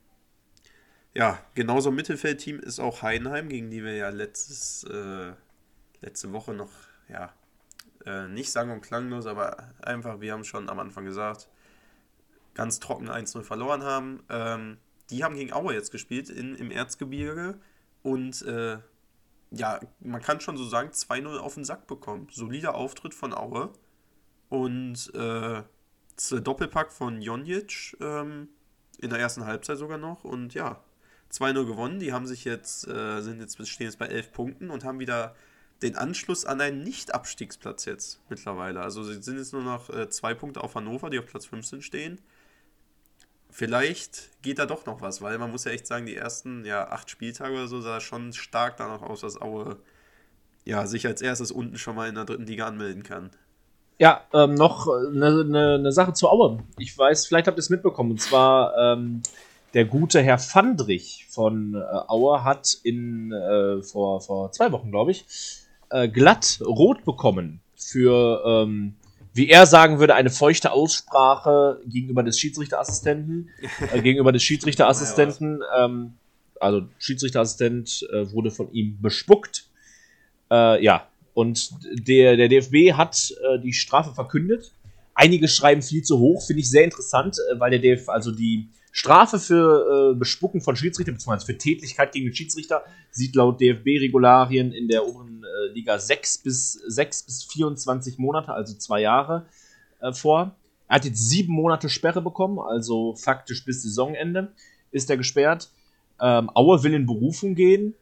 Ja, 1.14 1.40
genauso 1.54 1.92
Mittelfeldteam 1.92 2.60
ist 2.60 2.80
auch 2.80 3.04
Heidenheim, 3.04 3.48
gegen 3.48 3.70
die 3.70 3.84
wir 3.84 3.96
ja 3.96 4.10
letztes, 4.10 4.86
äh, 4.86 5.34
letzte 6.02 6.32
Woche 6.34 6.56
noch, 6.56 6.72
ja, 7.08 7.32
äh, 8.08 8.28
nicht 8.28 8.52
sang- 8.52 8.72
und 8.72 8.82
klanglos, 8.82 9.28
aber 9.28 9.72
einfach, 9.82 10.20
wir 10.20 10.34
haben 10.34 10.44
schon 10.44 10.68
am 10.68 10.80
Anfang 10.80 11.06
gesagt, 11.06 11.48
ganz 12.56 12.80
trocken 12.80 13.10
1-0 13.10 13.44
verloren 13.44 13.84
haben. 13.84 14.24
Ähm, 14.30 14.78
die 15.12 15.24
haben 15.24 15.36
gegen 15.36 15.54
Aue 15.54 15.76
jetzt 15.76 15.92
gespielt 15.92 16.30
in, 16.30 16.56
im 16.56 16.72
Erzgebirge 16.72 17.60
und 18.02 18.42
äh, 18.42 18.80
ja, 19.56 19.80
man 20.00 20.22
kann 20.22 20.42
schon 20.42 20.58
so 20.58 20.66
sagen, 20.66 20.90
2-0 20.90 21.38
auf 21.38 21.54
den 21.56 21.64
Sack 21.64 21.88
bekommen. 21.88 22.28
Solider 22.32 22.76
Auftritt 22.76 23.14
von 23.14 23.34
Aue. 23.34 23.72
Und 24.50 25.14
äh, 25.16 25.64
Doppelpack 26.42 26.92
von 26.92 27.22
Jonjic 27.22 27.98
ähm, 28.02 28.50
in 29.00 29.10
der 29.10 29.20
ersten 29.20 29.46
Halbzeit 29.46 29.78
sogar 29.78 29.98
noch. 29.98 30.24
Und 30.24 30.54
ja, 30.54 30.84
2-0 31.32 31.66
gewonnen. 31.66 32.00
Die 32.00 32.14
haben 32.14 32.26
sich 32.26 32.46
jetzt, 32.46 32.88
äh, 32.88 33.22
sind 33.22 33.40
jetzt, 33.40 33.68
stehen 33.68 33.88
jetzt 33.88 34.00
bei 34.00 34.08
11 34.08 34.32
Punkten 34.32 34.70
und 34.70 34.84
haben 34.84 35.00
wieder 35.00 35.36
den 35.82 35.96
Anschluss 35.98 36.46
an 36.46 36.62
einen 36.62 36.84
Nicht-Abstiegsplatz 36.84 37.86
jetzt 37.86 38.22
mittlerweile. 38.30 38.82
Also 38.82 39.04
sie 39.04 39.22
sind 39.22 39.38
jetzt 39.38 39.54
nur 39.54 39.64
noch 39.64 39.90
äh, 39.90 40.10
zwei 40.10 40.34
Punkte 40.34 40.64
auf 40.64 40.76
Hannover, 40.76 41.10
die 41.10 41.20
auf 41.20 41.26
Platz 41.28 41.46
15 41.46 41.82
stehen 41.82 42.20
vielleicht 43.54 44.42
geht 44.42 44.60
da 44.60 44.66
doch 44.66 44.86
noch 44.86 45.02
was, 45.02 45.22
weil 45.22 45.38
man 45.38 45.52
muss 45.52 45.64
ja 45.64 45.72
echt 45.72 45.88
sagen, 45.88 46.06
die 46.06 46.16
ersten 46.16 46.66
ja, 46.66 46.90
acht 46.90 47.10
Spieltage 47.10 47.54
oder 47.54 47.68
so 47.68 47.80
sah 47.80 48.02
schon 48.02 48.34
stark 48.34 48.78
danach 48.78 49.02
aus, 49.02 49.22
dass 49.22 49.40
Aue 49.42 49.78
ja, 50.66 50.88
sich 50.88 51.06
als 51.06 51.22
erstes 51.22 51.52
unten 51.52 51.78
schon 51.78 51.96
mal 51.96 52.10
in 52.10 52.16
der 52.16 52.26
dritten 52.26 52.46
Liga 52.46 52.66
anmelden 52.66 53.04
kann. 53.04 53.30
Ja, 54.00 54.22
ähm, 54.34 54.56
noch 54.56 54.88
eine 54.88 55.46
ne, 55.46 55.80
ne 55.80 55.92
Sache 55.92 56.14
zu 56.14 56.30
Aue. 56.30 56.64
Ich 56.80 56.98
weiß, 56.98 57.28
vielleicht 57.28 57.48
habt 57.48 57.58
ihr 57.58 57.60
es 57.60 57.70
mitbekommen, 57.70 58.12
und 58.12 58.22
zwar 58.22 58.76
ähm, 58.78 59.22
der 59.74 59.86
gute 59.86 60.22
Herr 60.22 60.40
Fandrich 60.40 61.28
von 61.30 61.76
äh, 61.76 61.80
Aue 62.08 62.44
hat 62.44 62.78
in, 62.84 63.32
äh, 63.32 63.84
vor, 63.84 64.22
vor 64.22 64.52
zwei 64.52 64.72
Wochen, 64.72 64.90
glaube 64.90 65.12
ich, 65.12 65.26
äh, 65.90 66.08
glatt 66.08 66.60
rot 66.66 67.06
bekommen 67.06 67.62
für 67.76 68.44
ähm, 68.46 68.96
wie 69.34 69.50
er 69.50 69.66
sagen 69.66 70.00
würde, 70.00 70.16
eine 70.16 70.30
feuchte 70.30 70.72
Aussprache 70.72 71.82
gegenüber 71.86 72.24
des 72.24 72.40
Schiedsrichterassistenten. 72.40 73.50
äh, 73.94 74.02
gegenüber 74.02 74.32
des 74.32 74.44
Schiedsrichterassistenten. 74.44 75.62
Ähm, 75.78 76.14
also 76.60 76.84
Schiedsrichterassistent 77.00 78.08
äh, 78.12 78.32
wurde 78.32 78.52
von 78.52 78.72
ihm 78.72 79.02
bespuckt. 79.02 79.68
Äh, 80.52 80.84
ja, 80.84 81.08
und 81.34 81.72
der, 82.08 82.38
der 82.38 82.48
DFB 82.48 82.94
hat 82.94 83.34
äh, 83.44 83.60
die 83.60 83.74
Strafe 83.74 84.14
verkündet. 84.14 84.72
Einige 85.16 85.48
schreiben 85.48 85.82
viel 85.82 86.04
zu 86.04 86.20
hoch, 86.20 86.46
finde 86.46 86.62
ich 86.62 86.70
sehr 86.70 86.84
interessant, 86.84 87.38
äh, 87.52 87.60
weil 87.60 87.72
der 87.72 87.80
DFB, 87.80 88.10
also 88.10 88.32
die 88.32 88.70
Strafe 88.92 89.40
für 89.40 90.12
äh, 90.14 90.16
Bespucken 90.16 90.62
von 90.62 90.76
Schiedsrichtern, 90.76 91.16
beziehungsweise 91.16 91.48
für 91.48 91.58
Tätlichkeit 91.58 92.12
gegen 92.12 92.28
den 92.28 92.36
Schiedsrichter, 92.36 92.84
sieht 93.10 93.36
laut 93.36 93.60
DFB-Regularien 93.60 94.72
in 94.72 94.88
der 94.88 95.08
oberen 95.08 95.33
Liga 95.74 96.00
6 96.00 96.40
bis, 96.40 96.74
6 96.74 97.24
bis 97.24 97.44
24 97.44 98.18
Monate, 98.18 98.54
also 98.54 98.76
zwei 98.76 99.02
Jahre, 99.02 99.46
äh, 100.00 100.14
vor. 100.14 100.56
Er 100.88 100.96
hat 100.96 101.06
jetzt 101.06 101.30
sieben 101.30 101.54
Monate 101.54 101.90
Sperre 101.90 102.22
bekommen, 102.22 102.60
also 102.60 103.16
faktisch 103.16 103.66
bis 103.66 103.84
Saisonende 103.84 104.52
ist 104.92 105.10
er 105.10 105.18
gesperrt. 105.18 105.70
Ähm, 106.22 106.50
Aue 106.54 106.84
will 106.84 106.94
in 106.94 107.06
Berufung 107.06 107.56
gehen, 107.56 107.96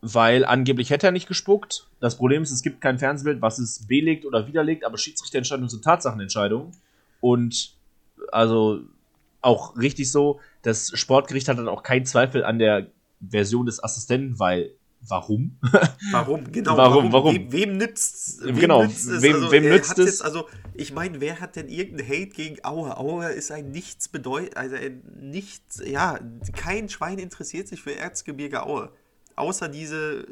weil 0.00 0.44
angeblich 0.44 0.90
hätte 0.90 1.06
er 1.06 1.12
nicht 1.12 1.28
gespuckt. 1.28 1.86
Das 2.00 2.16
Problem 2.16 2.42
ist, 2.42 2.50
es 2.50 2.62
gibt 2.62 2.80
kein 2.80 2.98
Fernsehbild, 2.98 3.40
was 3.40 3.58
es 3.58 3.86
belegt 3.86 4.26
oder 4.26 4.46
widerlegt, 4.46 4.84
aber 4.84 4.98
Schiedsrichterentscheidungen 4.98 5.70
sind 5.70 5.84
Tatsachenentscheidungen. 5.84 6.72
Und 7.20 7.74
also 8.32 8.80
auch 9.40 9.76
richtig 9.76 10.10
so. 10.10 10.40
Das 10.62 10.90
Sportgericht 10.98 11.48
hat 11.48 11.58
dann 11.58 11.68
auch 11.68 11.82
keinen 11.82 12.06
Zweifel 12.06 12.44
an 12.44 12.58
der 12.58 12.88
Version 13.20 13.66
des 13.66 13.82
Assistenten, 13.82 14.38
weil 14.38 14.72
warum? 15.08 15.58
Warum? 16.10 16.44
Genau. 16.52 16.76
Warum? 16.76 17.12
Warum? 17.12 17.34
Wem, 17.34 17.52
wem 17.52 17.76
nützt 17.76 18.44
wem 18.44 18.56
Genau. 18.56 18.82
Nützt 18.82 19.08
es? 19.08 19.22
Wem, 19.22 19.34
also, 19.34 19.52
wem 19.52 19.64
nützt 19.64 19.98
es? 19.98 20.06
Jetzt, 20.06 20.24
also, 20.24 20.48
ich 20.74 20.92
meine, 20.92 21.20
wer 21.20 21.40
hat 21.40 21.56
denn 21.56 21.68
irgendeinen 21.68 22.08
Hate 22.08 22.28
gegen 22.28 22.64
Aue? 22.64 22.96
Aue 22.96 23.26
ist 23.30 23.50
ein 23.50 23.70
nichts 23.70 24.08
bedeutet, 24.08 24.56
also 24.56 24.76
ein 24.76 25.02
nichts, 25.20 25.82
ja, 25.84 26.18
kein 26.56 26.88
Schwein 26.88 27.18
interessiert 27.18 27.68
sich 27.68 27.82
für 27.82 27.94
Erzgebirge 27.94 28.64
Aue. 28.64 28.90
Außer 29.36 29.68
diese 29.68 30.26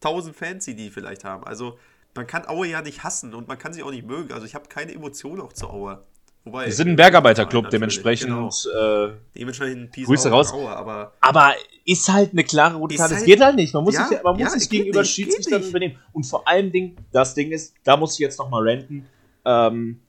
tausend 0.00 0.36
Fans, 0.36 0.64
die 0.64 0.74
die 0.74 0.90
vielleicht 0.90 1.24
haben. 1.24 1.44
Also, 1.44 1.78
man 2.14 2.26
kann 2.26 2.46
Aue 2.46 2.66
ja 2.66 2.82
nicht 2.82 3.04
hassen 3.04 3.34
und 3.34 3.48
man 3.48 3.58
kann 3.58 3.72
sie 3.72 3.82
auch 3.82 3.90
nicht 3.90 4.06
mögen. 4.06 4.32
Also, 4.32 4.46
ich 4.46 4.54
habe 4.54 4.68
keine 4.68 4.92
Emotionen 4.92 5.40
auch 5.40 5.52
zu 5.52 5.70
Aue. 5.70 6.02
Wobei, 6.44 6.66
Wir 6.66 6.72
sind 6.72 6.88
ein 6.88 6.96
Bergarbeiterclub, 6.96 7.70
dementsprechend. 7.70 8.28
Genau. 8.30 8.48
Äh, 8.48 9.12
Dementsprechend 9.36 9.92
Peace 9.92 10.06
Grüße 10.06 10.28
raus. 10.28 10.52
Aua, 10.52 10.74
aber 10.74 11.12
aber 11.20 11.54
ist 11.84 12.08
halt 12.12 12.32
eine 12.32 12.42
klare 12.42 12.76
rote 12.76 12.96
Karte. 12.96 13.14
Es 13.14 13.18
halt- 13.20 13.26
geht 13.26 13.40
halt 13.40 13.54
nicht. 13.56 13.72
Man 13.74 13.84
muss 13.84 13.94
Ja, 13.94 14.08
sich, 14.08 14.22
man 14.22 14.32
muss 14.34 14.42
ja, 14.42 14.50
sich 14.50 14.62
es 14.62 14.68
gegenüber 14.68 15.02
nicht, 15.02 15.10
Schiedsrichtern 15.12 15.60
nicht. 15.60 15.72
benehmen. 15.72 15.98
Und 16.12 16.24
vor 16.24 16.46
allem 16.48 16.72
Ding, 16.72 16.96
das 17.12 17.34
Ding 17.34 17.52
ist, 17.52 17.74
da 17.84 17.96
muss 17.96 18.14
ich 18.14 18.18
jetzt 18.18 18.38
nochmal 18.40 18.68
ranten. 18.68 19.06
Ähm, 19.44 20.00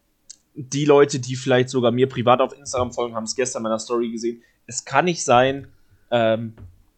die 0.56 0.86
Leute, 0.86 1.20
die 1.20 1.36
vielleicht 1.36 1.70
sogar 1.70 1.92
mir 1.92 2.08
privat 2.10 2.42
auf 2.42 2.58
Instagram 2.58 2.92
folgen, 2.92 3.16
haben 3.16 3.24
es 3.26 3.36
gestern 3.36 3.60
in 3.60 3.64
meiner 3.64 3.80
Story 3.80 4.12
gesehen. 4.12 4.42
Es 4.66 4.86
kann 4.86 5.06
nicht 5.06 5.24
sein, 5.24 5.68
ähm, 6.12 6.54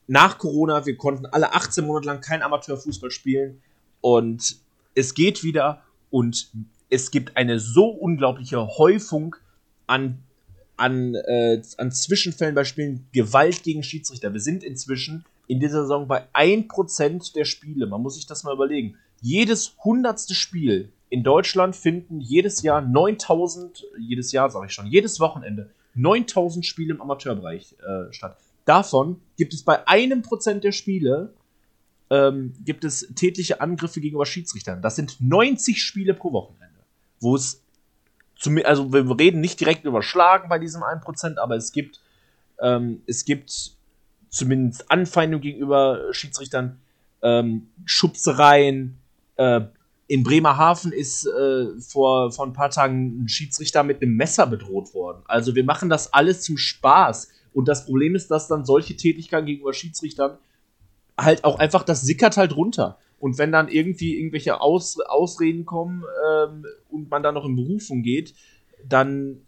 nach 0.07 0.37
Corona, 0.37 0.85
wir 0.85 0.95
konnten 0.97 1.25
alle 1.25 1.53
18 1.53 1.85
Monate 1.85 2.05
lang 2.07 2.21
kein 2.21 2.41
Amateurfußball 2.43 3.11
spielen 3.11 3.61
und 4.01 4.57
es 4.93 5.13
geht 5.13 5.43
wieder 5.43 5.81
und 6.09 6.51
es 6.89 7.11
gibt 7.11 7.37
eine 7.37 7.59
so 7.59 7.89
unglaubliche 7.89 8.65
Häufung 8.77 9.35
an, 9.87 10.19
an, 10.77 11.15
äh, 11.15 11.61
an 11.77 11.91
Zwischenfällen 11.91 12.55
bei 12.55 12.63
Spielen, 12.63 13.07
Gewalt 13.11 13.63
gegen 13.63 13.83
Schiedsrichter. 13.83 14.33
Wir 14.33 14.41
sind 14.41 14.63
inzwischen 14.63 15.25
in 15.47 15.59
dieser 15.59 15.83
Saison 15.83 16.07
bei 16.07 16.27
1% 16.33 17.33
der 17.33 17.45
Spiele. 17.45 17.87
Man 17.87 18.01
muss 18.01 18.15
sich 18.15 18.25
das 18.25 18.43
mal 18.43 18.53
überlegen. 18.53 18.97
Jedes 19.21 19.75
hundertste 19.83 20.35
Spiel 20.35 20.91
in 21.09 21.23
Deutschland 21.23 21.75
finden 21.75 22.19
jedes 22.19 22.61
Jahr 22.61 22.81
9000, 22.81 23.85
jedes 23.99 24.31
Jahr 24.31 24.49
sage 24.49 24.67
ich 24.67 24.73
schon, 24.73 24.87
jedes 24.87 25.19
Wochenende 25.19 25.69
9000 25.93 26.65
Spiele 26.65 26.93
im 26.93 27.01
Amateurbereich 27.01 27.75
äh, 27.79 28.11
statt. 28.11 28.37
Davon 28.65 29.21
gibt 29.37 29.53
es 29.53 29.63
bei 29.63 29.87
einem 29.87 30.23
Prozent 30.23 30.63
der 30.63 30.71
Spiele 30.71 31.33
ähm, 32.09 32.53
gibt 32.63 32.83
es 32.83 33.07
tätliche 33.15 33.61
Angriffe 33.61 33.99
gegenüber 34.01 34.25
Schiedsrichtern. 34.25 34.81
Das 34.81 34.95
sind 34.95 35.17
90 35.19 35.81
Spiele 35.81 36.13
pro 36.13 36.33
Wochenende. 36.33 36.74
Wo 37.19 37.35
es 37.35 37.61
also 38.63 38.91
wir 38.93 39.17
reden 39.17 39.41
nicht 39.41 39.59
direkt 39.59 39.85
über 39.85 40.03
Schlagen 40.03 40.49
bei 40.49 40.59
diesem 40.59 40.83
1%, 40.83 41.37
aber 41.37 41.55
es 41.55 41.71
gibt, 41.71 42.01
ähm, 42.59 43.01
es 43.07 43.25
gibt 43.25 43.71
zumindest 44.29 44.91
Anfeindungen 44.91 45.41
gegenüber 45.41 46.01
Schiedsrichtern, 46.11 46.79
ähm, 47.21 47.69
Schubsereien. 47.85 48.97
Äh, 49.37 49.61
in 50.07 50.23
Bremerhaven 50.23 50.91
ist 50.91 51.25
äh, 51.25 51.79
vor, 51.79 52.31
vor 52.31 52.45
ein 52.45 52.53
paar 52.53 52.69
Tagen 52.69 53.23
ein 53.23 53.29
Schiedsrichter 53.29 53.83
mit 53.83 54.01
einem 54.01 54.15
Messer 54.15 54.45
bedroht 54.45 54.93
worden. 54.93 55.23
Also 55.25 55.55
wir 55.55 55.63
machen 55.63 55.89
das 55.89 56.13
alles 56.13 56.41
zum 56.41 56.57
Spaß. 56.57 57.29
Und 57.53 57.67
das 57.67 57.85
Problem 57.85 58.15
ist, 58.15 58.29
dass 58.29 58.47
dann 58.47 58.65
solche 58.65 58.95
Tätigkeiten 58.95 59.47
gegenüber 59.47 59.73
Schiedsrichtern 59.73 60.37
halt 61.17 61.43
auch 61.43 61.57
einfach, 61.57 61.83
das 61.83 62.01
sickert 62.01 62.37
halt 62.37 62.55
runter. 62.55 62.99
Und 63.19 63.37
wenn 63.37 63.51
dann 63.51 63.67
irgendwie 63.69 64.17
irgendwelche 64.17 64.61
Aus, 64.61 64.99
Ausreden 64.99 65.65
kommen 65.65 66.03
ähm, 66.27 66.65
und 66.89 67.09
man 67.09 67.23
dann 67.23 67.33
noch 67.35 67.45
in 67.45 67.55
Berufung 67.55 68.03
geht, 68.03 68.33
dann 68.87 69.41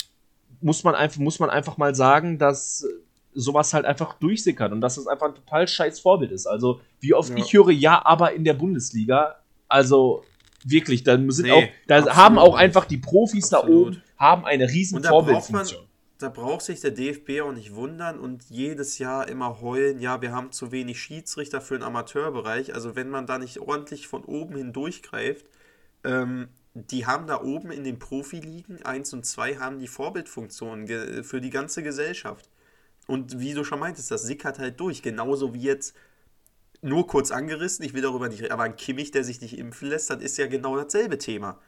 muss 0.61 0.83
man 0.83 0.95
einfach, 0.95 1.19
muss 1.19 1.39
man 1.39 1.49
einfach 1.49 1.77
mal 1.77 1.93
sagen, 1.93 2.39
dass 2.39 2.85
sowas 3.33 3.73
halt 3.73 3.85
einfach 3.85 4.15
durchsickert 4.15 4.71
und 4.71 4.81
dass 4.81 4.95
das 4.95 5.05
einfach 5.07 5.27
ein 5.27 5.35
total 5.35 5.67
scheiß 5.67 5.99
Vorbild 5.99 6.31
ist. 6.31 6.47
Also, 6.47 6.81
wie 6.99 7.13
oft 7.13 7.29
Ja. 7.29 7.37
ich 7.37 7.53
höre, 7.53 7.69
ja, 7.69 8.03
aber 8.03 8.33
in 8.33 8.43
der 8.43 8.55
Bundesliga, 8.55 9.35
also 9.67 10.23
wirklich, 10.65 11.03
da 11.03 11.17
sind 11.29 11.45
Nee, 11.45 11.51
auch, 11.51 11.63
da 11.85 12.15
haben 12.15 12.39
auch 12.39 12.55
einfach 12.55 12.85
die 12.85 12.97
Profis 12.97 13.49
da 13.49 13.59
Absolut. 13.59 13.87
oben, 13.87 14.03
haben 14.17 14.45
eine 14.45 14.67
riesen 14.67 15.01
da 15.03 15.09
Vorbildfunktion. 15.09 15.86
Da 16.17 16.29
braucht 16.29 16.63
sich 16.63 16.79
der 16.81 16.91
DFB 16.91 17.41
auch 17.41 17.51
nicht 17.51 17.75
wundern 17.75 18.19
und 18.19 18.49
jedes 18.49 18.97
Jahr 18.97 19.27
immer 19.27 19.61
heulen, 19.61 19.99
ja, 19.99 20.21
wir 20.21 20.31
haben 20.31 20.51
zu 20.51 20.71
wenig 20.71 20.99
Schiedsrichter 20.99 21.61
für 21.61 21.75
den 21.75 21.83
Amateurbereich. 21.83 22.73
Also 22.73 22.95
wenn 22.95 23.09
man 23.09 23.27
da 23.27 23.37
nicht 23.37 23.59
ordentlich 23.59 24.07
von 24.07 24.23
oben 24.25 24.55
hin 24.55 24.73
durchgreift, 24.73 25.45
ähm, 26.03 26.49
die 26.73 27.05
haben 27.05 27.27
da 27.27 27.41
oben 27.41 27.71
in 27.71 27.83
den 27.83 27.99
Profiligen 27.99 28.83
1 28.83 29.13
und 29.13 29.25
2 29.25 29.57
haben 29.57 29.79
die 29.79 29.87
Vorbildfunktion 29.87 30.87
für 31.23 31.41
die 31.41 31.49
ganze 31.49 31.83
Gesellschaft. 31.83 32.49
Und 33.07 33.39
wie 33.39 33.53
du 33.53 33.63
schon 33.63 33.79
meintest, 33.79 34.11
das 34.11 34.23
sickert 34.23 34.59
halt 34.59 34.79
durch. 34.79 35.01
Genauso 35.01 35.53
wie 35.53 35.61
jetzt 35.61 35.95
nur 36.81 37.07
kurz 37.07 37.31
angerissen, 37.31 37.83
ich 37.83 37.93
will 37.93 38.01
darüber 38.01 38.29
nicht 38.29 38.41
reden, 38.41 38.51
aber 38.51 38.63
ein 38.63 38.75
Kimmich, 38.75 39.11
der 39.11 39.23
sich 39.23 39.41
nicht 39.41 39.57
impfen 39.57 39.89
lässt, 39.89 40.09
das 40.09 40.21
ist 40.21 40.37
ja 40.37 40.47
genau 40.47 40.75
dasselbe 40.75 41.17
Thema. 41.17 41.59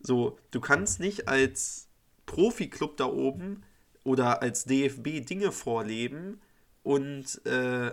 So, 0.00 0.38
du 0.50 0.60
kannst 0.60 1.00
nicht 1.00 1.28
als 1.28 1.88
Profiklub 2.26 2.96
da 2.98 3.06
oben 3.06 3.62
oder 4.04 4.42
als 4.42 4.64
DFB 4.64 5.24
Dinge 5.24 5.52
vorleben 5.52 6.40
und 6.82 7.44
äh, 7.46 7.92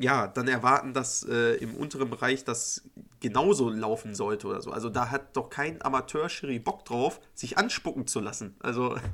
ja, 0.00 0.28
dann 0.28 0.46
erwarten, 0.46 0.94
dass 0.94 1.24
äh, 1.24 1.56
im 1.56 1.74
unteren 1.74 2.08
Bereich 2.08 2.44
das 2.44 2.88
genauso 3.20 3.68
laufen 3.68 4.14
sollte 4.14 4.46
oder 4.46 4.62
so. 4.62 4.70
Also 4.70 4.90
da 4.90 5.10
hat 5.10 5.36
doch 5.36 5.50
kein 5.50 5.82
Amateurschiri 5.82 6.60
Bock 6.60 6.84
drauf, 6.84 7.20
sich 7.34 7.58
anspucken 7.58 8.06
zu 8.06 8.20
lassen. 8.20 8.54
Also 8.60 8.96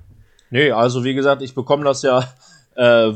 Nee, 0.51 0.71
also 0.71 1.03
wie 1.03 1.15
gesagt, 1.15 1.43
ich 1.43 1.55
bekomme 1.55 1.83
das 1.85 2.03
ja 2.03 2.33
äh, 2.77 3.13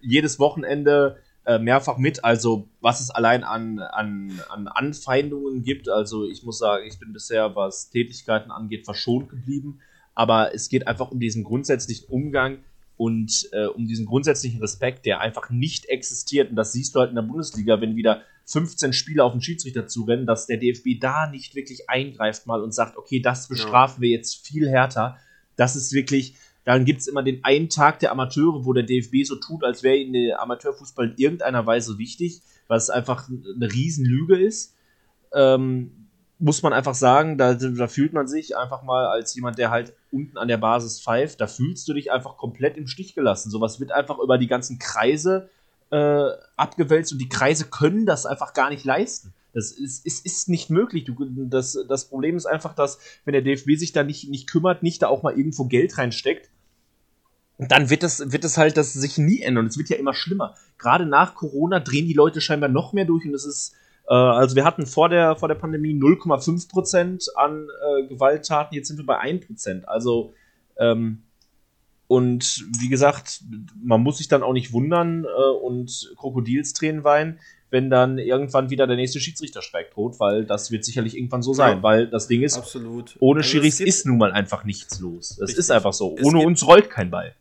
jedes 0.00 0.40
Wochenende 0.40 1.18
äh, 1.44 1.58
mehrfach 1.58 1.98
mit. 1.98 2.24
Also 2.24 2.68
was 2.80 3.00
es 3.00 3.10
allein 3.10 3.44
an, 3.44 3.78
an, 3.78 4.40
an 4.48 4.66
Anfeindungen 4.66 5.62
gibt. 5.62 5.88
Also 5.88 6.24
ich 6.24 6.42
muss 6.42 6.58
sagen, 6.58 6.84
ich 6.86 6.98
bin 6.98 7.12
bisher, 7.12 7.54
was 7.54 7.90
Tätigkeiten 7.90 8.50
angeht, 8.50 8.86
verschont 8.86 9.28
geblieben. 9.28 9.80
Aber 10.14 10.54
es 10.54 10.68
geht 10.68 10.86
einfach 10.86 11.10
um 11.10 11.20
diesen 11.20 11.44
grundsätzlichen 11.44 12.08
Umgang 12.08 12.58
und 12.96 13.48
äh, 13.52 13.64
um 13.64 13.86
diesen 13.86 14.04
grundsätzlichen 14.04 14.60
Respekt, 14.60 15.06
der 15.06 15.20
einfach 15.20 15.48
nicht 15.48 15.86
existiert. 15.86 16.50
Und 16.50 16.56
das 16.56 16.72
siehst 16.72 16.94
du 16.94 17.00
halt 17.00 17.08
in 17.08 17.16
der 17.16 17.22
Bundesliga, 17.22 17.80
wenn 17.80 17.96
wieder 17.96 18.22
15 18.44 18.92
Spieler 18.92 19.24
auf 19.24 19.32
den 19.32 19.40
Schiedsrichter 19.40 19.86
zurennen, 19.86 20.26
dass 20.26 20.46
der 20.46 20.58
DFB 20.58 21.00
da 21.00 21.30
nicht 21.30 21.54
wirklich 21.54 21.88
eingreift 21.88 22.46
mal 22.46 22.62
und 22.62 22.74
sagt, 22.74 22.98
okay, 22.98 23.20
das 23.20 23.48
bestrafen 23.48 24.02
wir 24.02 24.10
jetzt 24.10 24.46
viel 24.46 24.68
härter. 24.68 25.16
Das 25.56 25.76
ist 25.76 25.92
wirklich, 25.92 26.34
dann 26.64 26.84
gibt 26.84 27.00
es 27.00 27.06
immer 27.06 27.22
den 27.22 27.42
einen 27.44 27.68
Tag 27.68 28.00
der 28.00 28.12
Amateure, 28.12 28.66
wo 28.66 28.72
der 28.72 28.82
DFB 28.82 29.24
so 29.24 29.36
tut, 29.36 29.64
als 29.64 29.82
wäre 29.82 29.96
ihnen 29.96 30.12
der 30.12 30.42
Amateurfußball 30.42 31.12
in 31.12 31.16
irgendeiner 31.16 31.64
Weise 31.64 31.96
wichtig, 31.96 32.42
was 32.68 32.90
einfach 32.90 33.28
eine 33.28 33.72
Riesenlüge 33.72 34.38
ist. 34.38 34.74
Ähm, 35.32 36.09
muss 36.40 36.62
man 36.62 36.72
einfach 36.72 36.94
sagen, 36.94 37.36
da, 37.36 37.54
da 37.54 37.86
fühlt 37.86 38.14
man 38.14 38.26
sich 38.26 38.56
einfach 38.56 38.82
mal 38.82 39.06
als 39.06 39.34
jemand, 39.34 39.58
der 39.58 39.70
halt 39.70 39.94
unten 40.10 40.38
an 40.38 40.48
der 40.48 40.56
Basis 40.56 41.00
pfeift, 41.00 41.40
da 41.40 41.46
fühlst 41.46 41.86
du 41.86 41.92
dich 41.92 42.10
einfach 42.10 42.38
komplett 42.38 42.78
im 42.78 42.86
Stich 42.86 43.14
gelassen. 43.14 43.50
Sowas 43.50 43.78
wird 43.78 43.92
einfach 43.92 44.18
über 44.18 44.38
die 44.38 44.46
ganzen 44.46 44.78
Kreise 44.78 45.50
äh, 45.90 46.28
abgewälzt 46.56 47.12
und 47.12 47.18
die 47.18 47.28
Kreise 47.28 47.66
können 47.66 48.06
das 48.06 48.24
einfach 48.24 48.54
gar 48.54 48.70
nicht 48.70 48.84
leisten. 48.84 49.34
Das 49.52 49.72
ist, 49.72 50.06
ist, 50.06 50.24
ist 50.24 50.48
nicht 50.48 50.70
möglich. 50.70 51.04
Du, 51.04 51.14
das, 51.46 51.76
das 51.88 52.06
Problem 52.06 52.36
ist 52.36 52.46
einfach, 52.46 52.74
dass, 52.74 52.98
wenn 53.24 53.32
der 53.32 53.42
DFB 53.42 53.76
sich 53.76 53.92
da 53.92 54.02
nicht, 54.02 54.30
nicht 54.30 54.48
kümmert, 54.48 54.82
nicht 54.82 55.02
da 55.02 55.08
auch 55.08 55.22
mal 55.22 55.36
irgendwo 55.36 55.64
Geld 55.64 55.98
reinsteckt, 55.98 56.48
dann 57.58 57.90
wird 57.90 58.02
es, 58.02 58.32
wird 58.32 58.44
es 58.44 58.56
halt 58.56 58.78
das 58.78 58.94
sich 58.94 59.18
nie 59.18 59.42
ändern. 59.42 59.66
Es 59.66 59.76
wird 59.76 59.90
ja 59.90 59.96
immer 59.96 60.14
schlimmer. 60.14 60.54
Gerade 60.78 61.04
nach 61.04 61.34
Corona 61.34 61.80
drehen 61.80 62.06
die 62.06 62.14
Leute 62.14 62.40
scheinbar 62.40 62.70
noch 62.70 62.94
mehr 62.94 63.04
durch 63.04 63.26
und 63.26 63.34
es 63.34 63.44
ist, 63.44 63.74
also 64.14 64.56
wir 64.56 64.64
hatten 64.64 64.86
vor 64.86 65.08
der, 65.08 65.36
vor 65.36 65.48
der 65.48 65.54
Pandemie 65.54 65.92
0,5% 65.94 67.34
an 67.36 67.68
äh, 67.68 68.06
Gewalttaten, 68.08 68.74
jetzt 68.76 68.88
sind 68.88 68.96
wir 68.98 69.06
bei 69.06 69.20
1%. 69.20 69.84
Also, 69.84 70.32
ähm, 70.78 71.22
und 72.08 72.64
wie 72.80 72.88
gesagt, 72.88 73.42
man 73.80 74.02
muss 74.02 74.18
sich 74.18 74.26
dann 74.26 74.42
auch 74.42 74.52
nicht 74.52 74.72
wundern 74.72 75.24
äh, 75.24 75.50
und 75.62 76.12
Krokodilstränen 76.16 77.04
weinen, 77.04 77.38
wenn 77.70 77.88
dann 77.88 78.18
irgendwann 78.18 78.68
wieder 78.70 78.88
der 78.88 78.96
nächste 78.96 79.20
Schiedsrichterstreik 79.20 79.92
droht, 79.92 80.18
weil 80.18 80.44
das 80.44 80.72
wird 80.72 80.84
sicherlich 80.84 81.16
irgendwann 81.16 81.42
so 81.42 81.54
sein, 81.54 81.76
Ja. 81.76 81.82
weil 81.84 82.08
das 82.08 82.26
Ding 82.26 82.42
ist, 82.42 82.58
absolut. 82.58 83.16
ohne 83.20 83.40
Also 83.40 83.50
Schiris 83.50 83.78
ist 83.78 84.06
nun 84.06 84.18
mal 84.18 84.32
einfach 84.32 84.64
nichts 84.64 84.98
los. 84.98 85.36
Das 85.38 85.50
Richtig. 85.50 85.58
ist 85.58 85.70
einfach 85.70 85.92
so. 85.92 86.16
Ohne 86.20 86.40
uns 86.40 86.66
rollt 86.66 86.90
kein 86.90 87.10
Ball. 87.12 87.32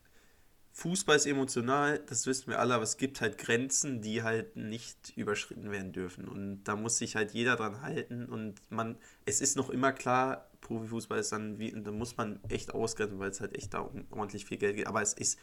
Fußball 0.80 1.18
ist 1.18 1.26
emotional, 1.26 2.00
das 2.08 2.26
wissen 2.26 2.48
wir 2.48 2.60
alle, 2.60 2.74
aber 2.74 2.84
es 2.84 2.96
gibt 2.96 3.20
halt 3.20 3.38
Grenzen, 3.38 4.02
die 4.02 4.24
halt 4.24 4.56
nicht 4.56 5.12
überschritten 5.18 5.72
werden 5.72 5.92
dürfen. 5.92 6.26
Und 6.26 6.64
da 6.64 6.78
muss 6.78 6.98
sich 6.98 7.18
halt 7.18 7.32
jeder 7.32 7.58
dran 7.58 7.82
halten. 7.82 8.26
Und 8.28 8.62
man, 8.70 8.98
es 9.26 9.42
ist 9.42 9.58
noch 9.58 9.70
immer 9.70 9.92
klar, 9.92 10.50
Profifußball 10.62 11.20
ist 11.20 11.34
dann 11.34 11.60
wie, 11.60 11.74
da 11.74 11.92
muss 11.92 12.16
man 12.16 12.40
echt 12.48 12.74
ausgrenzen, 12.74 13.20
weil 13.20 13.30
es 13.30 13.42
halt 13.42 13.58
echt 13.58 13.74
da 13.74 13.90
ordentlich 14.12 14.46
viel 14.46 14.58
Geld 14.58 14.78
geht. 14.78 14.88
Aber 14.88 15.02
es 15.02 15.12
ist, 15.12 15.38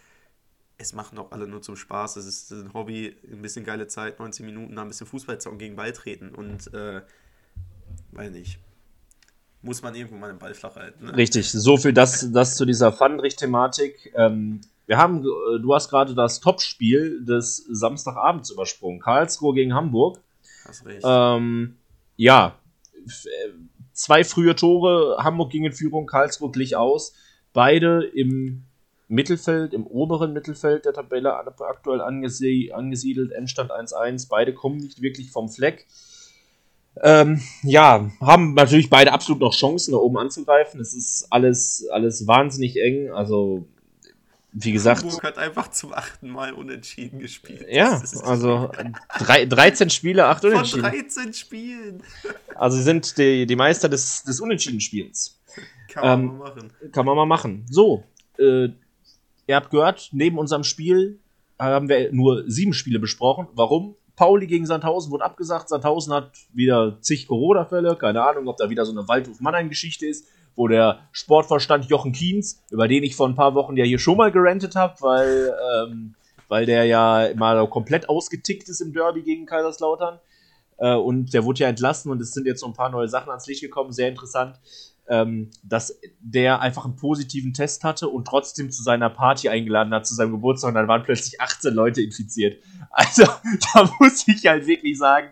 es 0.78 0.94
machen 0.94 1.18
auch 1.18 1.32
alle 1.32 1.46
nur 1.46 1.60
zum 1.60 1.76
Spaß. 1.76 2.16
Es 2.16 2.24
ist 2.24 2.50
ein 2.52 2.72
Hobby, 2.72 3.14
ein 3.30 3.42
bisschen 3.42 3.66
geile 3.66 3.88
Zeit, 3.88 4.18
90 4.18 4.46
Minuten, 4.46 4.74
da 4.74 4.82
ein 4.82 4.88
bisschen 4.88 5.06
Fußball 5.06 5.38
zocken, 5.38 5.58
gegen 5.58 5.76
Ball 5.76 5.92
treten. 5.92 6.34
Und, 6.34 6.72
äh, 6.72 7.02
weiß 8.12 8.30
nicht. 8.30 8.58
Muss 9.60 9.82
man 9.82 9.94
irgendwo 9.94 10.16
mal 10.16 10.28
den 10.28 10.38
Ball 10.38 10.54
flach 10.54 10.76
halten. 10.76 11.04
Ne? 11.04 11.16
Richtig, 11.16 11.50
so 11.50 11.76
viel 11.76 11.92
das, 11.92 12.32
das 12.32 12.56
zu 12.56 12.64
dieser 12.64 12.90
Pfannenrich-Thematik. 12.90 14.14
Ähm, 14.14 14.62
wir 14.86 14.98
haben, 14.98 15.20
äh, 15.20 15.60
du 15.60 15.74
hast 15.74 15.90
gerade 15.90 16.14
das 16.14 16.40
Topspiel 16.40 17.24
des 17.24 17.56
Samstagabends 17.68 18.50
übersprungen. 18.50 19.00
Karlsruhe 19.00 19.54
gegen 19.54 19.74
Hamburg. 19.74 20.20
Recht. 20.84 21.02
Ähm, 21.04 21.76
ja, 22.16 22.58
äh, 23.04 23.50
zwei 23.92 24.24
frühe 24.24 24.54
Tore. 24.54 25.18
Hamburg 25.22 25.50
ging 25.50 25.64
in 25.64 25.72
Führung, 25.72 26.06
Karlsruhe 26.06 26.50
glich 26.50 26.76
aus. 26.76 27.14
Beide 27.52 28.04
im 28.04 28.64
Mittelfeld, 29.08 29.72
im 29.72 29.86
oberen 29.86 30.32
Mittelfeld 30.32 30.84
der 30.84 30.92
Tabelle 30.92 31.34
aktuell 31.34 32.00
angese 32.00 32.74
angesiedelt. 32.74 33.32
Endstand 33.32 33.70
1-1. 33.70 34.28
Beide 34.28 34.54
kommen 34.54 34.78
nicht 34.78 35.02
wirklich 35.02 35.30
vom 35.30 35.48
Fleck. 35.48 35.86
Ähm, 37.02 37.42
ja, 37.62 38.10
haben 38.20 38.54
natürlich 38.54 38.88
beide 38.88 39.12
absolut 39.12 39.40
noch 39.40 39.52
Chancen, 39.52 39.92
da 39.92 39.98
oben 39.98 40.16
anzugreifen. 40.16 40.80
Es 40.80 40.94
ist 40.94 41.26
alles, 41.30 41.86
alles 41.90 42.26
wahnsinnig 42.26 42.80
eng. 42.80 43.10
Also, 43.10 43.66
wie 44.58 44.72
gesagt. 44.72 45.02
Hamburg 45.02 45.22
hat 45.22 45.36
einfach 45.38 45.70
zum 45.70 45.92
achten 45.92 46.30
Mal 46.30 46.54
unentschieden 46.54 47.18
gespielt. 47.18 47.66
Ja, 47.68 48.02
also 48.22 48.70
drei, 49.18 49.44
13 49.44 49.90
Spiele, 49.90 50.24
8 50.26 50.46
Unentschieden. 50.46 50.82
Von 50.82 50.90
13 50.92 51.34
Spielen. 51.34 52.02
Also, 52.54 52.78
sie 52.78 52.82
sind 52.82 53.18
die, 53.18 53.44
die 53.46 53.56
Meister 53.56 53.88
des, 53.90 54.22
des 54.24 54.40
Unentschieden-Spiels. 54.40 55.38
Kann 55.92 56.04
man 56.04 56.20
Ähm, 56.20 56.26
mal 56.26 56.48
machen. 56.48 56.72
Kann 56.92 57.06
man 57.06 57.16
mal 57.16 57.26
machen. 57.26 57.66
So, 57.68 58.04
äh, 58.38 58.68
ihr 59.46 59.56
habt 59.56 59.70
gehört, 59.70 60.08
neben 60.12 60.38
unserem 60.38 60.64
Spiel 60.64 61.20
haben 61.58 61.88
wir 61.90 62.12
nur 62.12 62.44
sieben 62.50 62.72
Spiele 62.72 62.98
besprochen. 62.98 63.48
Warum? 63.54 63.94
Pauli 64.14 64.46
gegen 64.46 64.64
Sandhausen 64.64 65.12
wurde 65.12 65.24
abgesagt. 65.24 65.68
Sandhausen 65.68 66.14
hat 66.14 66.32
wieder 66.54 66.98
zig 67.02 67.28
Corona-Fälle. 67.28 67.96
Keine 67.96 68.22
Ahnung, 68.22 68.48
ob 68.48 68.56
da 68.56 68.70
wieder 68.70 68.86
so 68.86 68.92
eine 68.92 69.06
Waldhof-Mannheim-Geschichte 69.06 70.06
ist, 70.06 70.26
wo 70.56 70.68
der 70.68 71.00
Sportverstand 71.12 71.84
Jochen 71.86 72.12
Kienz, 72.12 72.62
über 72.70 72.88
den 72.88 73.04
ich 73.04 73.14
vor 73.14 73.28
ein 73.28 73.34
paar 73.34 73.54
Wochen 73.54 73.76
ja 73.76 73.84
hier 73.84 73.98
schon 73.98 74.16
mal 74.16 74.32
gerantet 74.32 74.74
habe, 74.74 74.94
weil, 75.00 75.54
ähm, 75.88 76.14
weil 76.48 76.66
der 76.66 76.84
ja 76.84 77.28
mal 77.36 77.68
komplett 77.68 78.08
ausgetickt 78.08 78.68
ist 78.68 78.80
im 78.80 78.92
Derby 78.92 79.22
gegen 79.22 79.46
Kaiserslautern. 79.46 80.18
Äh, 80.78 80.94
und 80.94 81.32
der 81.34 81.44
wurde 81.44 81.60
ja 81.60 81.68
entlassen 81.68 82.10
und 82.10 82.20
es 82.20 82.32
sind 82.32 82.46
jetzt 82.46 82.60
so 82.60 82.66
ein 82.66 82.74
paar 82.74 82.90
neue 82.90 83.08
Sachen 83.08 83.30
ans 83.30 83.46
Licht 83.46 83.60
gekommen. 83.60 83.92
Sehr 83.92 84.08
interessant 84.08 84.58
ähm, 85.08 85.50
dass 85.62 85.98
der 86.20 86.60
einfach 86.60 86.84
einen 86.84 86.96
positiven 86.96 87.52
Test 87.52 87.84
hatte 87.84 88.08
und 88.08 88.26
trotzdem 88.26 88.70
zu 88.70 88.82
seiner 88.82 89.10
Party 89.10 89.48
eingeladen 89.48 89.92
hat, 89.94 90.06
zu 90.06 90.14
seinem 90.14 90.32
Geburtstag 90.32 90.68
und 90.68 90.74
dann 90.74 90.88
waren 90.88 91.02
plötzlich 91.04 91.40
18 91.40 91.74
Leute 91.74 92.02
infiziert. 92.02 92.62
Also, 92.90 93.24
da 93.74 93.90
muss 94.00 94.26
ich 94.26 94.46
halt 94.46 94.66
wirklich 94.66 94.98
sagen, 94.98 95.28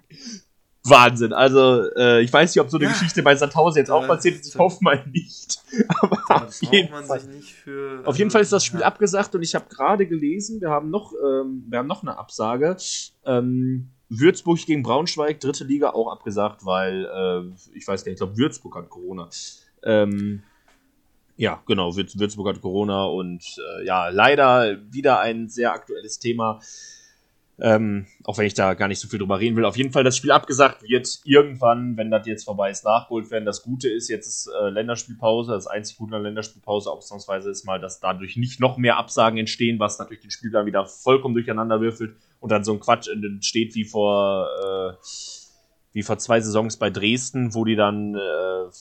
Wahnsinn. 0.85 1.33
Also, 1.33 1.91
äh, 1.97 2.23
ich 2.23 2.33
weiß 2.33 2.55
nicht, 2.55 2.61
ob 2.63 2.71
so 2.71 2.77
eine 2.77 2.87
Ja. 2.87 2.93
Geschichte 2.93 3.23
bei 3.23 3.35
Sandhausen 3.35 3.79
jetzt 3.79 3.91
auch 3.91 4.07
passiert 4.07 4.37
ist. 4.37 4.49
Ich 4.49 4.59
hoffe 4.59 4.79
mal 4.83 5.05
nicht. 5.11 5.59
Aber 6.01 6.47
auf 6.47 6.63
jeden, 6.63 6.89
Fall, 6.89 7.21
für. 7.21 8.03
auf 8.05 8.19
jeden 8.19 8.31
Fall 8.31 8.43
ist 8.43 8.53
das 8.53 8.65
Spiel 8.65 8.81
ja. 8.81 8.87
abgesagt 8.87 9.35
und 9.35 9.43
ich 9.43 9.55
habe 9.55 9.65
gerade 9.69 10.07
gelesen, 10.07 10.61
wir 10.61 10.71
haben 10.71 10.91
noch, 10.91 11.13
ähm, 11.13 11.65
wir 11.69 11.79
haben 11.79 11.87
noch 11.87 12.03
eine 12.03 12.19
Absage. 12.19 12.77
Ähm, 13.25 13.89
Würzburg 14.11 14.59
gegen 14.67 14.83
Braunschweig, 14.83 15.41
dritte 15.41 15.65
Liga, 15.65 15.91
auch 15.91 16.13
abgesagt, 16.13 16.65
weil, 16.65 17.07
äh, 17.07 17.77
ich 17.77 17.89
weiß 17.89 18.05
gar 18.05 18.11
nicht, 18.11 18.21
ich 18.21 18.27
glaube, 18.27 18.37
Würzburg 18.37 18.77
hat 18.77 18.91
Corona. 18.91 19.29
Ähm, 19.83 20.43
ja, 21.37 21.63
genau, 21.67 21.97
Würz, 21.97 22.19
Würzburg 22.19 22.49
hat 22.49 22.61
Corona 22.61 23.07
und 23.07 23.43
äh, 23.59 23.87
ja, 23.87 24.09
leider 24.09 24.79
wieder 24.93 25.21
ein 25.21 25.49
sehr 25.49 25.73
aktuelles 25.73 26.19
Thema. 26.19 26.61
Ähm, 27.61 28.07
auch 28.25 28.37
wenn 28.39 28.47
ich 28.47 28.55
da 28.55 28.75
gar 28.75 28.89
nicht 28.89 28.99
so 28.99 29.07
viel 29.07 29.21
drüber 29.21 29.39
reden 29.39 29.57
will. 29.57 29.65
Auf 29.65 29.77
jeden 29.77 29.93
Fall, 29.93 30.03
das 30.03 30.17
Spiel 30.17 30.33
abgesagt 30.33 30.83
wird 30.83 31.21
irgendwann, 31.25 31.97
wenn 31.97 32.11
das 32.11 32.27
jetzt 32.27 32.45
vorbei 32.45 32.71
ist, 32.71 32.85
nachgeholt 32.85 33.31
werden. 33.31 33.45
Das 33.45 33.63
Gute 33.63 33.89
ist, 33.89 34.09
jetzt 34.09 34.27
ist 34.27 34.51
äh, 34.61 34.71
Länderspielpause. 34.71 35.53
Das 35.53 35.69
einzig 35.69 35.97
Gute 35.97 36.17
an 36.17 36.23
der 36.23 36.31
Länderspielpause 36.31 36.91
ausnahmsweise 36.91 37.51
ist 37.51 37.65
mal, 37.65 37.79
dass 37.79 38.01
dadurch 38.01 38.37
nicht 38.37 38.59
noch 38.59 38.77
mehr 38.77 38.97
Absagen 38.97 39.39
entstehen, 39.39 39.79
was 39.79 39.99
natürlich 39.99 40.23
den 40.23 40.33
Spielplan 40.33 40.67
wieder 40.67 40.85
vollkommen 40.87 41.35
durcheinander 41.35 41.81
würfelt 41.81 42.17
und 42.41 42.51
dann 42.51 42.65
so 42.65 42.73
ein 42.73 42.81
Quatsch 42.81 43.09
entsteht 43.09 43.75
wie 43.75 43.85
vor, 43.85 44.49
äh, 44.63 44.97
wie 45.95 46.03
vor 46.03 46.19
zwei 46.19 46.41
Saisons 46.41 46.77
bei 46.77 46.91
Dresden, 46.91 47.55
wo 47.55 47.65
die 47.65 47.77
dann 47.77 48.15
äh, 48.17 48.19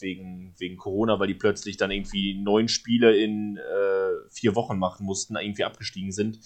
wegen, 0.02 0.54
wegen 0.58 0.78
Corona, 0.78 1.20
weil 1.20 1.28
die 1.28 1.36
plötzlich 1.36 1.78
dann 1.78 1.92
irgendwie 1.92 2.34
neun 2.34 2.68
Spiele 2.68 3.16
in 3.16 3.58
äh, 3.58 4.30
vier 4.32 4.56
Wochen 4.56 4.80
machen 4.80 5.06
mussten, 5.06 5.36
irgendwie 5.38 5.64
abgestiegen 5.64 6.12
sind. 6.12 6.40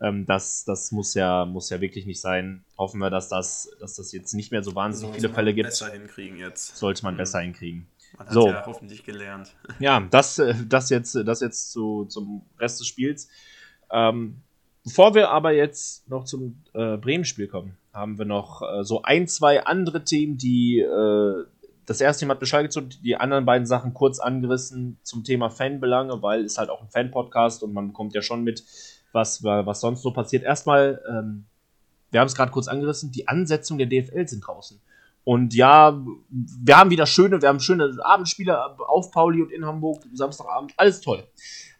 Ähm, 0.00 0.24
das 0.24 0.64
das 0.64 0.92
muss, 0.92 1.14
ja, 1.14 1.44
muss 1.44 1.68
ja 1.70 1.80
wirklich 1.80 2.06
nicht 2.06 2.20
sein. 2.20 2.64
Hoffen 2.78 3.00
wir, 3.00 3.10
dass 3.10 3.28
das, 3.28 3.68
dass 3.80 3.96
das 3.96 4.12
jetzt 4.12 4.32
nicht 4.34 4.52
mehr 4.52 4.62
so 4.62 4.74
wahnsinnig 4.76 5.08
Sollte 5.08 5.20
viele 5.20 5.28
man 5.28 5.34
Fälle 5.34 5.54
gibt. 5.54 5.68
Besser 5.68 5.90
hinkriegen 5.92 6.38
jetzt. 6.38 6.76
Sollte 6.76 7.02
man 7.02 7.14
Mhm. 7.14 7.18
besser 7.18 7.40
hinkriegen. 7.40 7.88
Man 8.16 8.28
hat 8.28 8.32
So. 8.34 8.48
ja 8.48 8.64
hoffentlich 8.64 9.02
gelernt. 9.04 9.52
Ja, 9.80 9.98
das, 10.10 10.38
äh, 10.38 10.54
das 10.68 10.90
jetzt, 10.90 11.16
das 11.16 11.40
jetzt 11.40 11.72
zu, 11.72 12.04
zum 12.04 12.42
Rest 12.60 12.78
des 12.78 12.86
Spiels. 12.86 13.28
Ähm, 13.90 14.36
bevor 14.84 15.16
wir 15.16 15.30
aber 15.30 15.50
jetzt 15.50 16.08
noch 16.08 16.24
zum 16.24 16.62
äh, 16.72 16.96
Bremen-Spiel 16.98 17.48
kommen, 17.48 17.76
haben 17.94 18.18
wir 18.18 18.26
noch 18.26 18.60
äh, 18.60 18.84
so 18.84 19.02
ein, 19.02 19.28
zwei 19.28 19.64
andere 19.64 20.04
Themen, 20.04 20.36
die 20.36 20.80
äh, 20.80 21.44
das 21.86 22.00
erste 22.00 22.20
Thema 22.20 22.32
hat 22.32 22.40
Bescheid 22.40 22.64
gezogen, 22.64 22.90
die 23.02 23.16
anderen 23.16 23.44
beiden 23.44 23.66
Sachen 23.66 23.94
kurz 23.94 24.18
angerissen 24.18 24.98
zum 25.02 25.22
Thema 25.22 25.50
Fanbelange, 25.50 26.22
weil 26.22 26.44
es 26.44 26.58
halt 26.58 26.70
auch 26.70 26.82
ein 26.82 26.88
Fan-Podcast 26.88 27.62
und 27.62 27.72
man 27.72 27.88
bekommt 27.88 28.14
ja 28.14 28.22
schon 28.22 28.42
mit, 28.42 28.64
was, 29.12 29.44
was 29.44 29.80
sonst 29.80 30.02
so 30.02 30.10
passiert. 30.10 30.42
Erstmal, 30.42 31.00
ähm, 31.08 31.44
wir 32.10 32.20
haben 32.20 32.26
es 32.26 32.34
gerade 32.34 32.50
kurz 32.52 32.68
angerissen, 32.68 33.12
die 33.12 33.28
Ansetzung 33.28 33.78
der 33.78 33.86
DFL 33.86 34.26
sind 34.26 34.40
draußen. 34.40 34.80
Und 35.24 35.54
ja, 35.54 36.02
wir 36.28 36.76
haben 36.76 36.90
wieder 36.90 37.06
schöne, 37.06 37.40
wir 37.40 37.48
haben 37.48 37.60
schöne 37.60 37.96
Abendspiele 38.02 38.78
auf 38.78 39.10
Pauli 39.10 39.42
und 39.42 39.52
in 39.52 39.64
Hamburg, 39.64 40.02
Samstagabend, 40.12 40.74
alles 40.76 41.00
toll. 41.00 41.24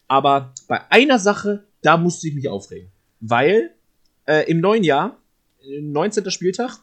Aber 0.08 0.52
bei 0.68 0.80
einer 0.90 1.18
Sache, 1.18 1.64
da 1.82 1.96
musste 1.96 2.28
ich 2.28 2.34
mich 2.34 2.48
aufregen. 2.48 2.90
Weil 3.20 3.74
äh, 4.26 4.50
im 4.50 4.60
neuen 4.60 4.84
Jahr, 4.84 5.18
19. 5.80 6.30
Spieltag, 6.30 6.78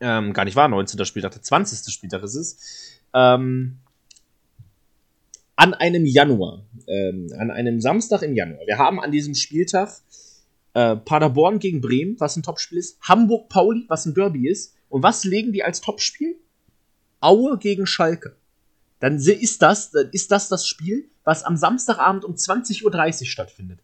ähm, 0.00 0.32
gar 0.32 0.44
nicht 0.44 0.56
wahr, 0.56 0.68
19. 0.68 1.04
Spieltag, 1.04 1.32
der 1.32 1.42
20. 1.42 1.92
Spieltag 1.92 2.22
ist 2.22 2.34
es, 2.34 3.00
ähm, 3.14 3.78
an 5.56 5.74
einem 5.74 6.04
Januar, 6.04 6.64
ähm, 6.86 7.28
an 7.38 7.50
einem 7.50 7.80
Samstag 7.80 8.22
im 8.22 8.34
Januar. 8.34 8.66
Wir 8.66 8.78
haben 8.78 9.00
an 9.00 9.12
diesem 9.12 9.34
Spieltag 9.34 9.90
äh, 10.74 10.96
Paderborn 10.96 11.58
gegen 11.58 11.80
Bremen, 11.80 12.18
was 12.18 12.36
ein 12.36 12.42
Topspiel 12.42 12.78
ist, 12.78 12.98
Hamburg-Pauli, 13.02 13.84
was 13.88 14.06
ein 14.06 14.14
Derby 14.14 14.48
ist. 14.48 14.74
Und 14.88 15.02
was 15.02 15.24
legen 15.24 15.52
die 15.52 15.64
als 15.64 15.80
Topspiel? 15.80 16.36
Aue 17.20 17.58
gegen 17.58 17.86
Schalke. 17.86 18.36
Dann 19.00 19.16
ist 19.16 19.62
das, 19.62 19.90
dann 19.90 20.08
ist 20.12 20.30
das 20.30 20.48
das 20.48 20.66
Spiel, 20.66 21.08
was 21.24 21.44
am 21.44 21.56
Samstagabend 21.56 22.24
um 22.24 22.34
20.30 22.34 22.84
Uhr 22.84 23.26
stattfindet. 23.26 23.80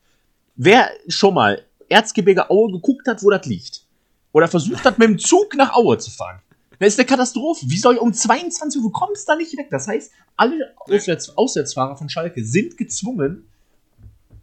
Wer 0.56 0.90
schon 1.08 1.34
mal 1.34 1.62
Erzgebirge 1.88 2.50
Aue 2.50 2.72
geguckt 2.72 3.06
hat, 3.06 3.22
wo 3.22 3.30
das 3.30 3.46
liegt, 3.46 3.84
oder 4.32 4.48
versucht 4.48 4.84
hat, 4.84 4.98
mit 4.98 5.08
dem 5.08 5.18
Zug 5.18 5.54
nach 5.56 5.74
Aue 5.74 5.98
zu 5.98 6.10
fahren, 6.10 6.40
das 6.78 6.94
ist 6.94 6.98
eine 7.00 7.06
Katastrophe. 7.06 7.66
Wie 7.68 7.76
soll 7.76 7.96
um 7.96 8.12
22 8.12 8.80
Uhr, 8.80 8.88
du 8.88 8.92
kommst 8.92 9.28
da 9.28 9.34
nicht 9.34 9.56
weg? 9.56 9.68
Das 9.70 9.88
heißt, 9.88 10.12
alle 10.36 10.74
Auswärts, 10.76 11.36
Auswärtsfahrer 11.36 11.96
von 11.96 12.08
Schalke 12.08 12.44
sind 12.44 12.76
gezwungen, 12.76 13.48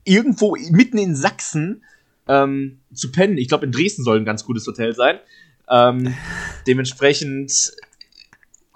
irgendwo 0.03 0.55
mitten 0.69 0.97
in 0.97 1.15
Sachsen 1.15 1.83
ähm, 2.27 2.79
zu 2.93 3.11
pennen. 3.11 3.37
Ich 3.37 3.47
glaube, 3.47 3.65
in 3.65 3.71
Dresden 3.71 4.03
soll 4.03 4.19
ein 4.19 4.25
ganz 4.25 4.43
gutes 4.43 4.67
Hotel 4.67 4.93
sein. 4.93 5.19
Ähm, 5.69 6.13
dementsprechend, 6.67 7.71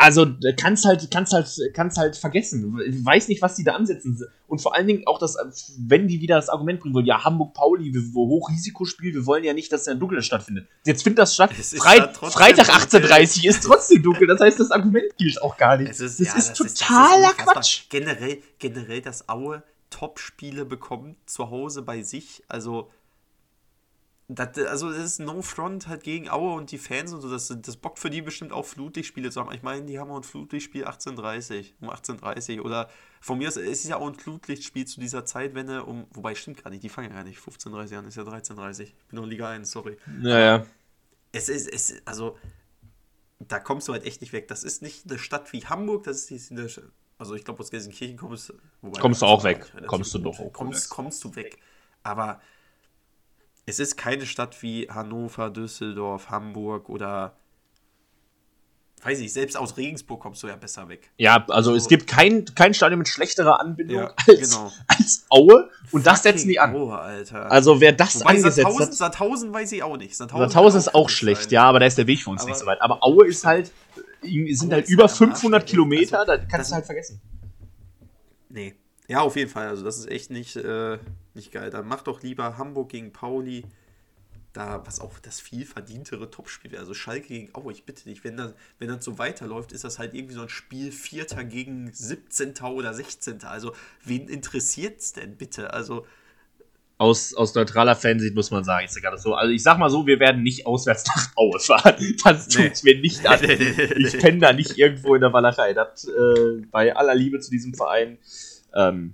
also 0.02 0.24
da 0.24 0.54
kannst 0.54 0.86
halt, 0.86 1.12
kannst 1.12 1.34
halt, 1.34 1.50
kannst 1.74 1.98
halt 1.98 2.16
vergessen. 2.16 2.80
Ich 2.88 3.04
weiß 3.06 3.28
nicht, 3.28 3.42
was 3.42 3.56
die 3.56 3.66
da 3.66 3.74
ansetzen. 3.74 4.18
Und 4.48 4.62
vor 4.62 4.74
allen 4.74 4.88
Dingen 4.88 5.04
auch 5.06 5.20
das, 5.20 5.36
wenn 5.78 6.08
die 6.08 6.22
wieder 6.22 6.38
das 6.38 6.48
Argument 6.48 6.80
bringen 6.80 6.96
wollen, 6.96 7.06
ja, 7.06 7.22
Hamburg-Pauli, 7.24 7.94
wir- 7.94 8.14
wo 8.14 8.28
Hochrisikospiel, 8.30 9.14
wir 9.14 9.26
wollen 9.26 9.44
ja 9.44 9.54
nicht, 9.54 9.72
dass 9.74 9.84
der 9.84 9.96
dunkel 9.96 10.24
stattfindet. 10.24 10.68
Jetzt 10.86 11.04
findet 11.04 11.20
das 11.20 11.36
statt. 11.36 11.52
Es 11.60 11.74
ist 11.74 11.84
Frei, 11.84 11.98
ja 11.98 12.08
trotzdem 12.08 12.42
Freitag 12.42 12.68
dunkel. 12.92 13.10
18.30 13.12 13.46
ist 13.46 13.64
trotzdem 13.66 14.02
dunkel. 14.02 14.26
Das 14.28 14.40
heißt, 14.40 14.58
das 14.60 14.72
Argument 14.72 15.06
gilt 15.18 15.42
auch 15.42 15.58
gar 15.58 15.76
nicht. 15.76 15.92
Es 15.92 16.00
ist, 16.00 16.18
das 16.22 16.28
ja, 16.28 16.36
ist 16.38 16.48
das 16.60 16.74
totaler 16.76 17.22
das 17.24 17.32
ist. 17.32 17.38
Quatsch. 17.38 17.82
Generell, 17.90 18.38
generell, 18.58 19.02
dass 19.02 19.28
Aue 19.28 19.64
Top-Spiele 19.90 20.64
bekommt 20.64 21.18
zu 21.30 21.50
Hause 21.50 21.82
bei 21.82 22.04
sich. 22.04 22.42
Also, 22.48 22.90
das, 24.32 24.60
also 24.60 24.92
das 24.92 25.04
ist 25.04 25.20
No 25.20 25.42
Front 25.42 25.88
halt 25.88 26.04
gegen 26.04 26.30
Aue 26.30 26.54
und 26.54 26.72
die 26.72 26.78
Fans 26.78 27.12
und 27.14 27.22
so. 27.22 27.32
Das, 27.32 27.52
das 27.64 27.78
bockt 27.78 27.98
für 27.98 28.12
die 28.12 28.22
bestimmt 28.22 28.52
auch 28.52 28.64
Flutlichtspiele 28.64 29.32
zu 29.32 29.42
haben. 29.42 29.52
Ich 29.54 29.64
meine, 29.64 29.88
die 29.88 29.98
haben 29.98 30.12
auch 30.12 30.18
ein 30.18 30.24
Flutlichtspiel 30.24 30.86
18.30 30.86 31.74
um 31.82 31.90
18.30 31.90 32.62
oder 32.62 32.90
von 33.22 33.40
mir 33.40 33.48
aus 33.48 33.58
ist 33.58 33.84
es 33.84 33.90
ja 33.90 33.98
auch 33.98 34.08
ein 34.08 34.14
Flutlichtspiel 34.14 34.86
zu 34.86 35.00
dieser 35.00 35.26
Zeitwende 35.26 35.84
um, 35.84 36.06
wobei 36.12 36.36
stimmt 36.36 36.64
gar 36.64 36.70
nicht, 36.70 36.84
die 36.84 36.90
fangen 36.90 37.10
ja 37.10 37.16
gar 37.16 37.24
nicht 37.24 37.40
15.30 37.40 37.98
an, 37.98 38.06
ist 38.06 38.18
ja 38.18 38.24
13.30 38.24 38.82
Ich 38.84 38.96
bin 39.08 39.20
noch 39.20 39.26
Liga 39.26 39.50
1, 39.50 39.72
sorry. 39.72 39.98
Ja, 40.22 40.40
ja. 40.40 40.66
Es 41.32 41.50
ist, 41.50 41.68
es, 41.68 41.96
also, 42.06 42.38
da 43.40 43.60
kommst 43.60 43.88
du 43.88 43.94
halt 43.94 44.06
echt 44.06 44.22
nicht 44.22 44.32
weg. 44.32 44.48
Das 44.48 44.64
ist 44.64 44.84
nicht 44.84 45.10
eine 45.10 45.18
Stadt 45.18 45.52
wie 45.54 45.66
Hamburg, 45.66 46.04
das 46.04 46.30
ist 46.30 46.52
eine, 46.52 46.68
also 47.18 47.34
ich 47.34 47.46
glaube, 47.46 47.62
aus 47.62 47.72
Gelsenkirchen 47.72 48.18
kommst, 48.18 48.54
wobei, 48.82 49.02
Kommst 49.02 49.24
du 49.24 49.26
auch 49.26 49.44
weg. 49.44 49.66
Kommst 49.88 50.14
du 50.14 50.20
doch 50.20 50.40
auch 50.40 50.54
kommst, 50.54 50.84
weg. 50.84 50.90
kommst 50.96 51.24
du 51.24 51.36
weg. 51.36 51.58
Aber 52.04 52.40
es 53.70 53.80
ist 53.80 53.96
keine 53.98 54.26
Stadt 54.26 54.62
wie 54.62 54.90
Hannover, 54.90 55.50
Düsseldorf, 55.50 56.30
Hamburg 56.30 56.90
oder 56.90 57.36
weiß 59.02 59.20
ich, 59.22 59.32
selbst 59.32 59.56
aus 59.56 59.78
Regensburg 59.78 60.20
kommst 60.20 60.44
du 60.44 60.48
ja 60.48 60.58
besser 60.58 60.90
weg. 60.90 61.10
Ja, 61.18 61.46
also 61.48 61.74
es 61.74 61.88
gibt 61.88 62.06
kein, 62.08 62.44
kein 62.54 62.74
Stadion 62.74 63.00
mit 63.00 63.08
schlechterer 63.08 63.62
Anbindung 63.62 63.96
Ja, 63.98 64.14
als, 64.28 64.52
genau. 64.52 64.72
als 64.88 65.26
Aue 65.30 65.70
und 65.92 66.06
das 66.06 66.24
setzen 66.24 66.50
die 66.50 66.60
an. 66.60 66.76
Oh, 66.76 66.92
Alter. 66.92 67.50
Also 67.50 67.80
wer 67.80 67.94
das 67.94 68.20
Wobei 68.20 68.32
angesetzt 68.32 68.56
Sandhausen, 68.58 68.86
hat, 68.88 68.94
Sandhausen 68.94 69.54
weiß 69.54 69.72
ich 69.72 69.84
auch 69.84 69.96
nicht. 69.96 70.18
Sandhausen, 70.18 70.50
Sandhausen 70.50 70.80
ist 70.80 70.96
auch 70.96 71.08
schlecht, 71.10 71.44
sein. 71.44 71.52
ja, 71.52 71.64
aber 71.64 71.80
da 71.80 71.86
ist 71.86 71.98
der 71.98 72.08
Weg 72.08 72.20
für 72.22 72.30
uns 72.32 72.42
Aber- 72.42 72.50
nicht 72.50 72.60
so 72.60 72.66
weit. 72.66 72.82
Aber 72.82 73.02
Aue 73.02 73.26
ist 73.28 73.46
halt, 73.46 73.72
sind 74.22 74.72
Aue 74.74 74.76
halt 74.76 74.90
über 74.90 75.04
halt 75.04 75.22
am 75.22 75.30
Arsch 75.30 75.38
500 75.40 75.42
der 75.44 75.52
Welt. 75.52 75.66
Kilometer, 75.70 76.20
Also, 76.20 76.32
da 76.34 76.38
kannst 76.40 76.72
du 76.72 76.76
halt 76.76 76.86
vergessen. 76.86 77.22
Nee. 78.50 78.76
Ja, 79.08 79.22
auf 79.22 79.36
jeden 79.38 79.50
Fall. 79.50 79.70
Also 79.70 79.84
das 79.86 79.98
ist 79.98 80.10
echt 80.12 80.30
nicht, 80.30 80.56
äh, 80.58 80.98
nicht 81.40 81.52
geil. 81.52 81.70
Dann 81.70 81.88
mach 81.88 82.04
doch 82.04 82.22
lieber 82.22 82.58
Hamburg 82.58 82.90
gegen 82.90 83.12
Pauli. 83.12 83.66
da, 84.54 84.82
was 84.86 85.00
auch 85.00 85.20
das 85.20 85.40
viel 85.40 85.66
verdientere 85.66 86.32
Topspiel 86.32 86.72
wäre. 86.72 86.82
Also 86.82 86.94
Schalke 86.94 87.28
gegen 87.28 87.56
Aue, 87.56 87.72
ich 87.72 87.86
bitte 87.86 88.04
dich, 88.06 88.24
wenn 88.24 88.36
das, 88.38 88.54
wenn 88.80 88.88
das 88.88 89.06
so 89.06 89.18
weiterläuft, 89.20 89.72
ist 89.72 89.84
das 89.84 90.00
halt 90.00 90.14
irgendwie 90.14 90.34
so 90.34 90.42
ein 90.42 90.50
Spiel 90.50 90.92
Vierter 90.92 91.44
gegen 91.44 91.92
17. 91.94 92.56
oder 92.64 92.94
16. 92.94 93.44
Also, 93.44 93.74
wen 94.04 94.28
interessiert's 94.28 95.14
denn 95.14 95.38
bitte? 95.38 95.72
Also, 95.74 96.06
aus, 96.98 97.34
aus 97.34 97.56
neutraler 97.56 97.96
Fansicht 97.96 98.36
muss 98.36 98.52
man 98.52 98.66
sagen, 98.66 98.86
ist 98.86 98.96
ja 98.96 99.02
gerade 99.02 99.18
so. 99.18 99.34
Also 99.34 99.54
ich 99.54 99.64
sag 99.64 99.78
mal 99.78 99.90
so, 99.90 100.06
wir 100.06 100.20
werden 100.20 100.44
nicht 100.44 100.66
auswärts 100.66 101.06
nach 101.08 101.32
Aue 101.38 101.60
fahren. 101.60 101.96
Das 102.26 102.50
tut's 102.50 102.84
mir 102.84 103.00
nicht 103.00 103.26
an. 103.26 103.40
Ich 103.98 104.18
penne 104.18 104.40
da 104.40 104.52
nicht 104.52 104.78
irgendwo 104.78 105.16
in 105.16 105.22
der 105.22 105.32
Walachei. 105.32 105.74
Das, 105.74 106.06
äh, 106.06 106.62
bei 106.70 106.94
aller 106.94 107.16
Liebe 107.16 107.40
zu 107.40 107.52
diesem 107.52 107.74
Verein. 107.74 108.18
Ähm, 108.76 109.14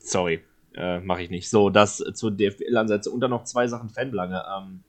sorry, 0.00 0.42
äh, 0.74 1.00
mache 1.00 1.22
ich 1.22 1.30
nicht. 1.30 1.50
So, 1.50 1.70
das 1.70 2.02
zur 2.14 2.30
DFL-Ansätze 2.30 3.10
und 3.10 3.20
dann 3.20 3.30
noch 3.30 3.44
zwei 3.44 3.66
Sachen 3.66 3.88
Fanbelange. 3.88 4.42
Ähm, 4.56 4.82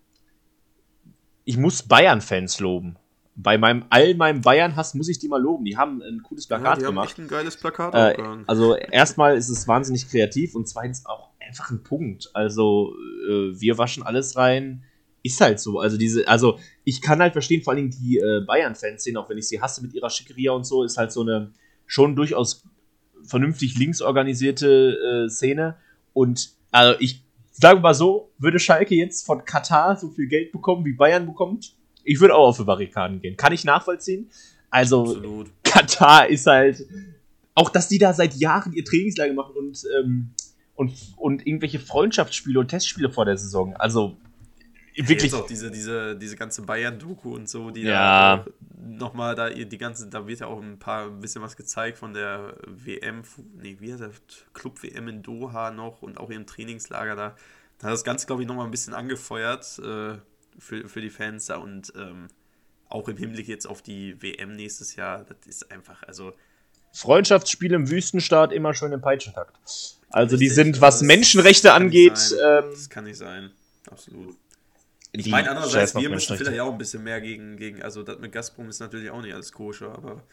ich 1.45 1.57
muss 1.57 1.83
Bayern-Fans 1.83 2.59
loben. 2.59 2.97
Bei 3.35 3.57
meinem 3.57 3.85
all 3.89 4.13
meinem 4.15 4.41
Bayern-Hass 4.41 4.93
muss 4.93 5.09
ich 5.09 5.19
die 5.19 5.27
mal 5.27 5.41
loben. 5.41 5.65
Die 5.65 5.75
haben 5.75 6.01
ein 6.01 6.21
cooles 6.21 6.47
Plakat 6.47 6.65
ja, 6.65 6.75
die 6.75 6.81
gemacht. 6.85 6.97
haben 6.97 7.09
echt 7.09 7.19
ein 7.19 7.27
geiles 7.27 7.57
Plakat. 7.57 7.93
Äh, 7.95 8.23
also 8.45 8.75
erstmal 8.75 9.35
ist 9.35 9.49
es 9.49 9.67
wahnsinnig 9.67 10.07
kreativ 10.09 10.55
und 10.55 10.67
zweitens 10.67 11.05
auch 11.05 11.29
einfach 11.39 11.71
ein 11.71 11.83
Punkt. 11.83 12.29
Also 12.33 12.93
äh, 13.27 13.59
wir 13.59 13.77
waschen 13.77 14.03
alles 14.03 14.37
rein. 14.37 14.83
Ist 15.23 15.39
halt 15.41 15.59
so. 15.59 15.79
Also 15.79 15.97
diese, 15.97 16.27
also 16.27 16.59
ich 16.83 17.01
kann 17.01 17.21
halt 17.21 17.33
verstehen, 17.33 17.63
vor 17.63 17.73
allen 17.73 17.89
Dingen 17.89 18.01
die 18.01 18.17
äh, 18.17 18.41
Bayern-Fans 18.45 19.03
sehen, 19.03 19.17
auch 19.17 19.29
wenn 19.29 19.37
ich 19.37 19.47
sie 19.47 19.61
hasse 19.61 19.81
mit 19.81 19.93
ihrer 19.93 20.09
Schickeria 20.09 20.51
und 20.51 20.65
so, 20.65 20.83
ist 20.83 20.97
halt 20.97 21.11
so 21.11 21.21
eine 21.21 21.51
schon 21.87 22.15
durchaus 22.15 22.63
vernünftig 23.25 23.77
links 23.77 24.01
organisierte 24.01 25.25
äh, 25.25 25.29
Szene. 25.29 25.75
Und 26.13 26.51
also 26.71 26.99
ich 26.99 27.23
sage 27.51 27.79
mal 27.79 27.93
so, 27.93 28.31
würde 28.37 28.59
Schalke 28.59 28.95
jetzt 28.95 29.25
von 29.25 29.45
Katar 29.45 29.97
so 29.97 30.09
viel 30.09 30.27
Geld 30.27 30.51
bekommen, 30.51 30.85
wie 30.85 30.93
Bayern 30.93 31.25
bekommt, 31.25 31.75
ich 32.03 32.19
würde 32.19 32.35
auch 32.35 32.49
auf 32.49 32.57
die 32.57 32.63
Barrikaden 32.63 33.21
gehen. 33.21 33.37
Kann 33.37 33.53
ich 33.53 33.63
nachvollziehen. 33.63 34.29
Also 34.69 35.03
Absolut. 35.03 35.51
Katar 35.63 36.27
ist 36.27 36.45
halt, 36.47 36.85
auch 37.55 37.69
dass 37.69 37.87
die 37.87 37.97
da 37.97 38.13
seit 38.13 38.35
Jahren 38.35 38.73
ihr 38.73 38.83
Trainingslager 38.83 39.33
machen 39.33 39.55
und, 39.55 39.83
ähm, 39.97 40.31
und, 40.75 40.93
und 41.17 41.47
irgendwelche 41.47 41.79
Freundschaftsspiele 41.79 42.59
und 42.59 42.67
Testspiele 42.67 43.09
vor 43.09 43.25
der 43.25 43.37
Saison. 43.37 43.75
Also 43.75 44.17
wirklich. 44.95 45.33
Auch 45.33 45.45
diese, 45.45 45.71
diese, 45.71 46.15
diese 46.15 46.35
ganze 46.35 46.61
Bayern-Doku 46.63 47.33
und 47.33 47.49
so, 47.49 47.71
die 47.71 47.81
Ja. 47.81 48.37
da 48.37 48.45
nochmal 48.85 49.35
da 49.35 49.49
die 49.49 49.77
ganze, 49.77 50.07
da 50.07 50.27
wird 50.27 50.39
ja 50.39 50.47
auch 50.47 50.61
ein 50.61 50.77
paar 50.77 51.07
ein 51.07 51.19
bisschen 51.19 51.41
was 51.41 51.55
gezeigt 51.55 51.97
von 51.97 52.13
der 52.13 52.55
WM, 52.67 53.23
nee, 53.55 53.77
wie 53.79 53.91
heißt 53.91 54.01
der 54.01 54.11
Club 54.53 54.83
WM 54.83 55.07
in 55.07 55.23
Doha 55.23 55.71
noch 55.71 56.01
und 56.01 56.19
auch 56.19 56.29
ihrem 56.29 56.45
Trainingslager 56.45 57.15
da. 57.15 57.35
Da 57.79 57.87
hat 57.87 57.93
das 57.93 58.03
Ganze, 58.03 58.27
glaube 58.27 58.41
ich, 58.41 58.47
nochmal 58.47 58.65
ein 58.65 58.71
bisschen 58.71 58.93
angefeuert 58.93 59.79
äh, 59.79 60.17
für, 60.59 60.87
für 60.87 61.01
die 61.01 61.09
Fans 61.09 61.47
da 61.47 61.57
und 61.57 61.93
ähm, 61.95 62.27
auch 62.89 63.07
im 63.07 63.17
Hinblick 63.17 63.47
jetzt 63.47 63.65
auf 63.65 63.81
die 63.81 64.21
WM 64.21 64.55
nächstes 64.55 64.95
Jahr, 64.95 65.25
das 65.25 65.37
ist 65.47 65.71
einfach, 65.71 66.03
also 66.03 66.33
Freundschaftsspiele 66.93 67.75
im 67.75 67.89
Wüstenstaat 67.89 68.51
immer 68.53 68.73
schön 68.75 68.91
im 68.91 69.01
Peitschentakt. 69.01 69.57
Also 70.11 70.37
die 70.37 70.49
sind, 70.49 70.79
was 70.79 70.99
das 70.99 71.07
Menschenrechte 71.07 71.73
angeht, 71.73 72.35
ähm, 72.39 72.65
das 72.69 72.87
kann 72.89 73.05
nicht 73.05 73.17
sein, 73.17 73.51
absolut. 73.89 74.37
Ich 75.15 75.27
meine, 75.29 75.49
andererseits, 75.51 75.95
wir 75.95 76.09
müssen 76.09 76.37
vielleicht 76.37 76.59
auch 76.59 76.71
ein 76.71 76.77
bisschen 76.77 77.03
mehr 77.03 77.21
gegen, 77.21 77.55
gegen 77.55 77.83
also 77.83 78.01
das 78.03 78.19
mit 78.19 78.31
Gazprom 78.31 78.67
ist 78.69 78.79
natürlich 78.79 79.11
auch 79.11 79.21
nicht 79.21 79.33
alles 79.33 79.51
koscher, 79.51 79.93
aber 79.95 80.23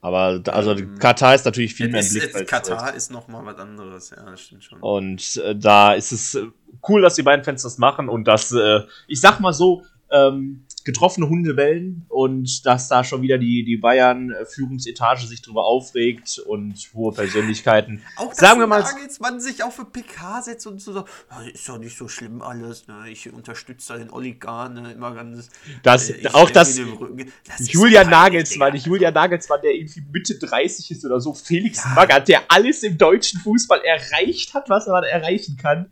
Aber 0.00 0.40
also 0.48 0.72
Ähm, 0.72 0.98
Katar 0.98 1.34
ist 1.34 1.44
natürlich 1.44 1.74
viel 1.74 1.88
mehr 1.88 2.02
im 2.02 2.08
Blickfeld. 2.08 2.48
Katar 2.48 2.94
ist 2.94 3.10
nochmal 3.10 3.44
was 3.44 3.58
anderes, 3.58 4.10
ja, 4.10 4.22
das 4.24 4.40
stimmt 4.40 4.64
schon. 4.64 4.80
Und 4.80 5.36
äh, 5.36 5.54
da 5.54 5.94
ist 5.94 6.12
es 6.12 6.34
äh, 6.34 6.46
cool, 6.88 7.02
dass 7.02 7.14
die 7.14 7.22
beiden 7.22 7.44
Fans 7.44 7.62
das 7.62 7.78
machen 7.78 8.08
und 8.08 8.24
dass, 8.24 8.52
äh, 8.52 8.80
ich 9.06 9.20
sag 9.20 9.40
mal 9.40 9.52
so, 9.52 9.82
ähm, 10.10 10.64
getroffene 10.84 11.28
Hunde 11.28 11.54
bellen 11.54 12.04
und 12.08 12.66
dass 12.66 12.88
da 12.88 13.04
schon 13.04 13.22
wieder 13.22 13.38
die, 13.38 13.64
die 13.64 13.78
Bayern-Führungsetage 13.78 15.26
sich 15.26 15.40
drüber 15.40 15.64
aufregt 15.64 16.38
und 16.38 16.74
hohe 16.94 17.12
Persönlichkeiten. 17.12 18.02
Auch 18.16 18.28
dass 18.28 18.38
Sagen 18.38 18.60
wir 18.60 18.66
mal, 18.66 18.82
Nagelsmann 18.82 19.40
sich 19.40 19.62
auch 19.62 19.72
für 19.72 19.86
PK 19.86 20.42
setzt 20.42 20.66
und 20.66 20.80
so 20.80 20.92
sagt, 20.92 21.08
"Ah, 21.30 21.42
ist 21.42 21.66
doch 21.68 21.78
nicht 21.78 21.96
so 21.96 22.06
schlimm 22.06 22.42
alles, 22.42 22.86
ne? 22.86 23.04
ich 23.08 23.32
unterstütze 23.32 23.94
da 23.94 23.98
den 23.98 24.10
Oligarchen 24.10 24.74
ne? 24.74 24.92
immer 24.92 25.14
ganz... 25.14 25.48
dass 25.82 26.10
äh, 26.10 26.16
ich 26.16 26.34
auch 26.34 26.50
das 26.50 26.76
ihm 26.78 26.88
im 26.88 26.94
Rücken." 26.94 27.32
Das 27.46 27.72
Julian 27.72 28.10
Nagelsmann, 28.10 28.72
Digga. 28.72 28.84
Julian 28.86 29.14
Nagelsmann, 29.14 29.60
der 29.62 29.74
irgendwie 29.74 30.02
Mitte 30.12 30.38
30 30.38 30.90
ist 30.90 31.04
oder 31.04 31.20
so, 31.20 31.32
Felix 31.32 31.82
Magath, 31.94 32.28
der 32.28 32.42
alles 32.48 32.82
im 32.82 32.98
deutschen 32.98 33.40
Fußball 33.40 33.80
erreicht 33.80 34.52
hat, 34.52 34.68
was 34.68 34.86
man 34.86 35.04
erreichen 35.04 35.56
kann, 35.56 35.86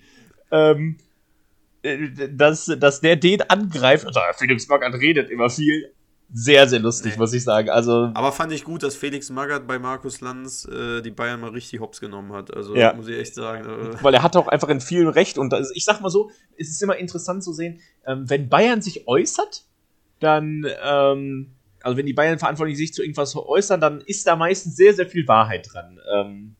ähm, 0.50 0.96
äh, 0.98 1.11
dass, 1.82 2.66
dass 2.66 3.00
der 3.00 3.16
den 3.16 3.42
angreift. 3.42 4.06
Also, 4.06 4.20
Felix 4.38 4.68
Magath 4.68 4.94
redet 4.94 5.30
immer 5.30 5.50
viel. 5.50 5.92
Sehr, 6.34 6.66
sehr 6.66 6.78
lustig, 6.78 7.12
Nee. 7.12 7.18
muss 7.18 7.34
ich 7.34 7.44
sagen. 7.44 7.68
Also, 7.68 8.10
Aber 8.14 8.32
fand 8.32 8.52
ich 8.52 8.64
gut, 8.64 8.82
dass 8.82 8.96
Felix 8.96 9.28
Magath 9.28 9.66
bei 9.66 9.78
Markus 9.78 10.22
Lanz 10.22 10.64
äh, 10.64 11.02
die 11.02 11.10
Bayern 11.10 11.40
mal 11.40 11.50
richtig 11.50 11.80
hops 11.80 12.00
genommen 12.00 12.32
hat. 12.32 12.54
Also 12.56 12.74
Ja. 12.74 12.94
muss 12.94 13.06
ich 13.08 13.18
echt 13.18 13.34
sagen. 13.34 13.66
Äh, 13.68 14.02
weil 14.02 14.14
er 14.14 14.22
hat 14.22 14.34
auch 14.36 14.48
einfach 14.48 14.70
in 14.70 14.80
vielen 14.80 15.08
Recht. 15.08 15.36
Und 15.36 15.50
das, 15.52 15.70
ich 15.74 15.84
sag 15.84 16.00
mal 16.00 16.08
so, 16.08 16.30
es 16.56 16.70
ist 16.70 16.82
immer 16.82 16.96
interessant 16.96 17.44
zu 17.44 17.52
sehen, 17.52 17.80
ähm, 18.06 18.30
wenn 18.30 18.48
Bayern 18.48 18.80
sich 18.80 19.06
äußert, 19.06 19.64
dann, 20.20 20.64
ähm, 20.82 21.50
also 21.82 21.98
wenn 21.98 22.06
die 22.06 22.14
Bayern-Verantwortlichen 22.14 22.78
sich 22.78 22.94
zu 22.94 23.02
irgendwas 23.02 23.36
äußern, 23.36 23.80
dann 23.82 24.00
ist 24.00 24.26
da 24.26 24.34
meistens 24.34 24.74
sehr, 24.76 24.94
sehr 24.94 25.06
viel 25.06 25.28
Wahrheit 25.28 25.68
dran. 25.70 26.00
Ähm, 26.14 26.56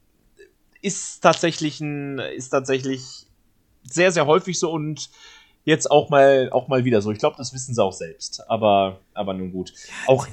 ist 0.83 1.23
tatsächlich 1.23 1.81
ein, 1.81 2.19
ist 2.19 2.51
tatsächlich 2.51 3.27
sehr, 3.85 4.13
sehr 4.13 4.27
häufig 4.27 4.59
so 4.59 4.71
und 4.71 5.11
jetzt 5.65 5.91
auch 5.91 6.11
mal, 6.11 6.51
auch 6.51 6.69
mal 6.69 6.85
wieder 6.85 7.03
so. 7.03 7.11
Ich 7.11 7.19
glaube, 7.19 7.37
das 7.37 7.53
wissen 7.53 7.75
sie 7.75 7.83
auch 7.83 7.93
selbst. 7.93 8.43
Aber, 8.49 9.01
aber 9.15 9.35
nun 9.35 9.53
gut. 9.53 9.73
Auch, 10.07 10.27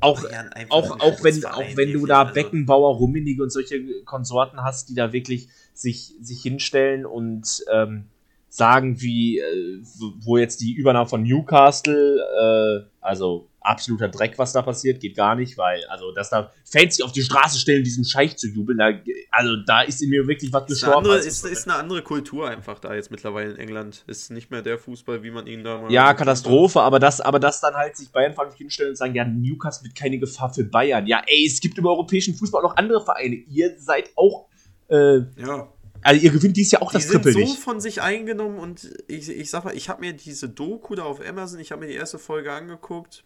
auch, 0.00 0.24
auch, 0.70 1.00
auch 1.00 1.22
wenn, 1.24 1.44
auch 1.44 1.76
wenn 1.76 1.92
du 1.92 2.06
da 2.06 2.22
also- 2.22 2.34
Beckenbauer, 2.34 2.96
Rummenigge 2.96 3.42
und 3.42 3.50
solche 3.50 4.02
Konsorten 4.04 4.62
hast, 4.62 4.88
die 4.88 4.94
da 4.94 5.12
wirklich 5.12 5.48
sich, 5.74 6.14
sich 6.20 6.42
hinstellen 6.42 7.06
und 7.06 7.64
ähm, 7.72 8.06
sagen, 8.54 9.00
wie, 9.00 9.38
äh, 9.38 9.80
wo- 10.20 10.36
jetzt 10.36 10.60
die 10.60 10.74
Übernahme 10.74 11.08
von 11.08 11.22
Newcastle, 11.22 12.18
äh, 12.20 12.90
also 13.00 13.48
absoluter 13.62 14.08
Dreck, 14.08 14.38
was 14.38 14.52
da 14.52 14.60
passiert, 14.60 15.00
geht 15.00 15.16
gar 15.16 15.36
nicht, 15.36 15.56
weil, 15.56 15.82
also, 15.86 16.12
dass 16.12 16.28
da 16.28 16.50
Fans 16.64 16.96
sich 16.96 17.04
auf 17.04 17.12
die 17.12 17.22
Straße 17.22 17.58
stellen, 17.58 17.82
diesem 17.82 18.04
Scheich 18.04 18.36
zu 18.36 18.48
jubeln, 18.48 18.76
da, 18.76 18.90
also, 19.30 19.56
da 19.64 19.80
ist 19.82 20.02
in 20.02 20.10
mir 20.10 20.26
wirklich 20.26 20.52
was 20.52 20.64
Ist 20.64 20.66
eine, 20.66 20.74
gestorben. 20.74 20.96
andere, 20.98 21.14
als 21.14 21.26
ist, 21.26 21.44
ist 21.46 21.66
eine 21.66 21.78
andere 21.78 22.02
Kultur 22.02 22.46
einfach 22.50 22.78
da 22.78 22.92
jetzt 22.94 23.10
mittlerweile 23.10 23.52
in 23.52 23.56
England. 23.58 24.04
Ist 24.06 24.30
nicht 24.30 24.50
mehr 24.50 24.60
der 24.60 24.78
Fußball, 24.78 25.22
wie 25.22 25.30
man 25.30 25.46
ihn 25.46 25.64
da 25.64 25.80
mal. 25.80 25.90
Ja, 25.90 26.12
Katastrophe, 26.12 26.80
aber 26.82 26.98
das, 26.98 27.22
aber 27.22 27.38
das 27.38 27.60
dann 27.60 27.74
halt 27.74 27.96
sich 27.96 28.10
Bayern 28.10 28.34
vor 28.34 28.52
hinstellen 28.52 28.90
und 28.90 28.96
sagen, 28.96 29.14
ja, 29.14 29.24
Newcastle 29.24 29.86
wird 29.86 29.96
keine 29.96 30.18
Gefahr 30.18 30.52
für 30.52 30.64
Bayern. 30.64 31.06
Ja, 31.06 31.22
ey, 31.26 31.46
es 31.46 31.58
gibt 31.60 31.78
im 31.78 31.86
europäischen 31.86 32.34
Fußball 32.34 32.62
auch 32.62 32.70
noch 32.70 32.76
andere 32.76 33.02
Vereine. 33.02 33.36
Ihr 33.36 33.76
seid 33.78 34.10
auch, 34.16 34.48
äh, 34.88 35.20
Ja. 35.38 35.68
Also 36.02 36.20
ihr 36.20 36.30
gewinnt 36.30 36.56
dies 36.56 36.70
Jahr 36.70 36.82
auch 36.82 36.90
Die 36.90 36.94
das 36.98 37.04
sind 37.04 37.22
Triple 37.22 37.32
so 37.32 37.38
nicht. 37.38 37.58
von 37.58 37.80
sich 37.80 38.02
eingenommen 38.02 38.58
und 38.58 38.92
ich, 39.08 39.28
ich 39.28 39.50
sag 39.50 39.64
mal, 39.64 39.76
ich 39.76 39.88
habe 39.88 40.00
mir 40.00 40.12
diese 40.12 40.48
Doku 40.48 40.94
da 40.94 41.04
auf 41.04 41.20
Amazon, 41.20 41.58
ich 41.60 41.72
habe 41.72 41.80
mir 41.82 41.88
die 41.88 41.94
erste 41.96 42.18
Folge 42.18 42.52
angeguckt. 42.52 43.24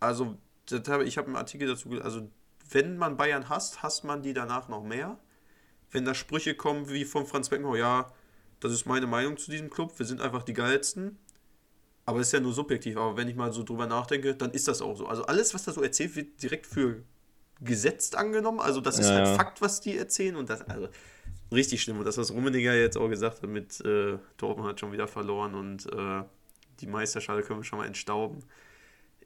Also, 0.00 0.36
hab, 0.70 1.02
ich 1.02 1.18
habe 1.18 1.26
einen 1.28 1.36
Artikel 1.36 1.66
dazu, 1.68 1.90
also 2.02 2.28
wenn 2.70 2.98
man 2.98 3.16
Bayern 3.16 3.48
hasst, 3.48 3.82
hasst 3.82 4.04
man 4.04 4.22
die 4.22 4.32
danach 4.34 4.68
noch 4.68 4.84
mehr. 4.84 5.18
Wenn 5.90 6.04
da 6.04 6.14
Sprüche 6.14 6.54
kommen 6.54 6.90
wie 6.90 7.04
von 7.04 7.26
Franz 7.26 7.48
Beckenbauer, 7.48 7.78
ja, 7.78 8.12
das 8.60 8.72
ist 8.72 8.86
meine 8.86 9.06
Meinung 9.06 9.36
zu 9.38 9.50
diesem 9.50 9.70
Club, 9.70 9.98
wir 9.98 10.04
sind 10.06 10.20
einfach 10.20 10.42
die 10.42 10.52
geilsten. 10.52 11.18
Aber 12.04 12.18
das 12.18 12.28
ist 12.28 12.32
ja 12.32 12.40
nur 12.40 12.52
subjektiv, 12.54 12.96
aber 12.96 13.16
wenn 13.16 13.28
ich 13.28 13.36
mal 13.36 13.52
so 13.52 13.62
drüber 13.62 13.86
nachdenke, 13.86 14.34
dann 14.34 14.50
ist 14.52 14.66
das 14.66 14.80
auch 14.82 14.96
so. 14.96 15.06
Also 15.06 15.24
alles, 15.24 15.52
was 15.54 15.64
da 15.64 15.72
so 15.72 15.82
erzählt 15.82 16.16
wird, 16.16 16.42
direkt 16.42 16.66
für 16.66 17.02
gesetzt 17.60 18.16
angenommen. 18.16 18.60
Also 18.60 18.80
das 18.80 18.98
ist 18.98 19.08
Ja, 19.08 19.14
halt 19.16 19.26
ja. 19.26 19.34
Fakt, 19.34 19.60
was 19.60 19.80
die 19.80 19.96
erzählen 19.96 20.36
und 20.36 20.48
das, 20.48 20.62
also 20.62 20.88
richtig 21.52 21.82
schlimm. 21.82 21.98
Und 21.98 22.04
das, 22.04 22.18
was 22.18 22.32
Rummeniger 22.32 22.74
jetzt 22.74 22.96
auch 22.96 23.08
gesagt 23.08 23.42
hat 23.42 23.50
mit 23.50 23.80
äh, 23.84 24.18
Dortmund 24.36 24.68
hat 24.68 24.80
schon 24.80 24.92
wieder 24.92 25.08
verloren 25.08 25.54
und 25.54 25.86
äh, 25.86 26.22
die 26.80 26.86
Meisterschale 26.86 27.42
können 27.42 27.60
wir 27.60 27.64
schon 27.64 27.78
mal 27.78 27.86
entstauben, 27.86 28.42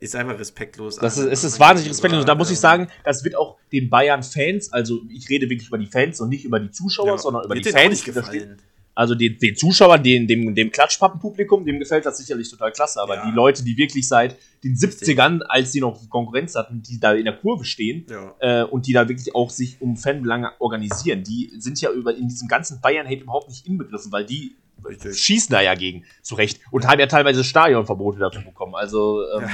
ist 0.00 0.16
einfach 0.16 0.38
respektlos. 0.38 0.96
Das 0.96 1.16
ist, 1.16 1.26
es 1.26 1.44
ist 1.44 1.60
wahnsinnig 1.60 1.90
respektlos. 1.90 2.22
Und 2.22 2.28
da 2.28 2.34
muss 2.34 2.50
ich 2.50 2.56
ähm, 2.56 2.60
sagen, 2.60 2.88
das 3.04 3.22
wird 3.24 3.36
auch 3.36 3.58
den 3.70 3.88
Bayern-Fans, 3.88 4.72
also 4.72 5.00
ich 5.08 5.28
rede 5.28 5.48
wirklich 5.48 5.68
über 5.68 5.78
die 5.78 5.86
Fans 5.86 6.20
und 6.20 6.28
nicht 6.28 6.44
über 6.44 6.58
die 6.58 6.70
Zuschauer, 6.70 7.06
ja, 7.06 7.18
sondern 7.18 7.44
über 7.44 7.54
die 7.54 7.64
Fans. 7.64 7.90
nicht 7.90 8.04
gefallen. 8.04 8.60
Also 8.94 9.14
den, 9.14 9.38
den 9.38 9.56
Zuschauern, 9.56 10.02
den, 10.02 10.26
dem, 10.26 10.54
dem 10.54 10.70
Klatschpappenpublikum, 10.70 11.64
dem 11.64 11.78
gefällt 11.78 12.04
das 12.04 12.18
sicherlich 12.18 12.50
total 12.50 12.72
klasse. 12.72 13.00
Aber 13.00 13.14
Ja. 13.16 13.24
die 13.26 13.34
Leute, 13.34 13.64
die 13.64 13.76
wirklich 13.76 14.06
seit 14.06 14.36
den 14.64 14.74
70ern, 14.76 15.40
als 15.42 15.72
sie 15.72 15.80
noch 15.80 15.98
Konkurrenz 16.10 16.54
hatten, 16.54 16.82
die 16.82 17.00
da 17.00 17.12
in 17.14 17.24
der 17.24 17.36
Kurve 17.36 17.64
stehen, 17.64 18.06
Ja. 18.10 18.34
äh, 18.40 18.64
und 18.64 18.86
die 18.86 18.92
da 18.92 19.08
wirklich 19.08 19.34
auch 19.34 19.50
sich 19.50 19.80
um 19.80 19.96
Fanbelange 19.96 20.52
organisieren, 20.58 21.22
die 21.24 21.52
sind 21.58 21.80
ja 21.80 21.90
über 21.90 22.14
in 22.14 22.28
diesem 22.28 22.48
ganzen 22.48 22.80
Bayern-Hate 22.80 23.22
überhaupt 23.22 23.48
nicht 23.48 23.66
inbegriffen, 23.66 24.12
weil 24.12 24.26
die 24.26 24.56
Richtig. 24.84 25.16
schießen 25.18 25.52
da 25.52 25.62
ja 25.62 25.74
gegen, 25.74 26.04
zu 26.22 26.34
Recht. 26.34 26.60
Und 26.70 26.86
haben 26.86 27.00
ja 27.00 27.06
teilweise 27.06 27.44
Stadionverbote 27.44 28.18
dafür 28.18 28.42
bekommen. 28.42 28.74
Also 28.74 29.22
ähm, 29.36 29.42
Ja. 29.44 29.48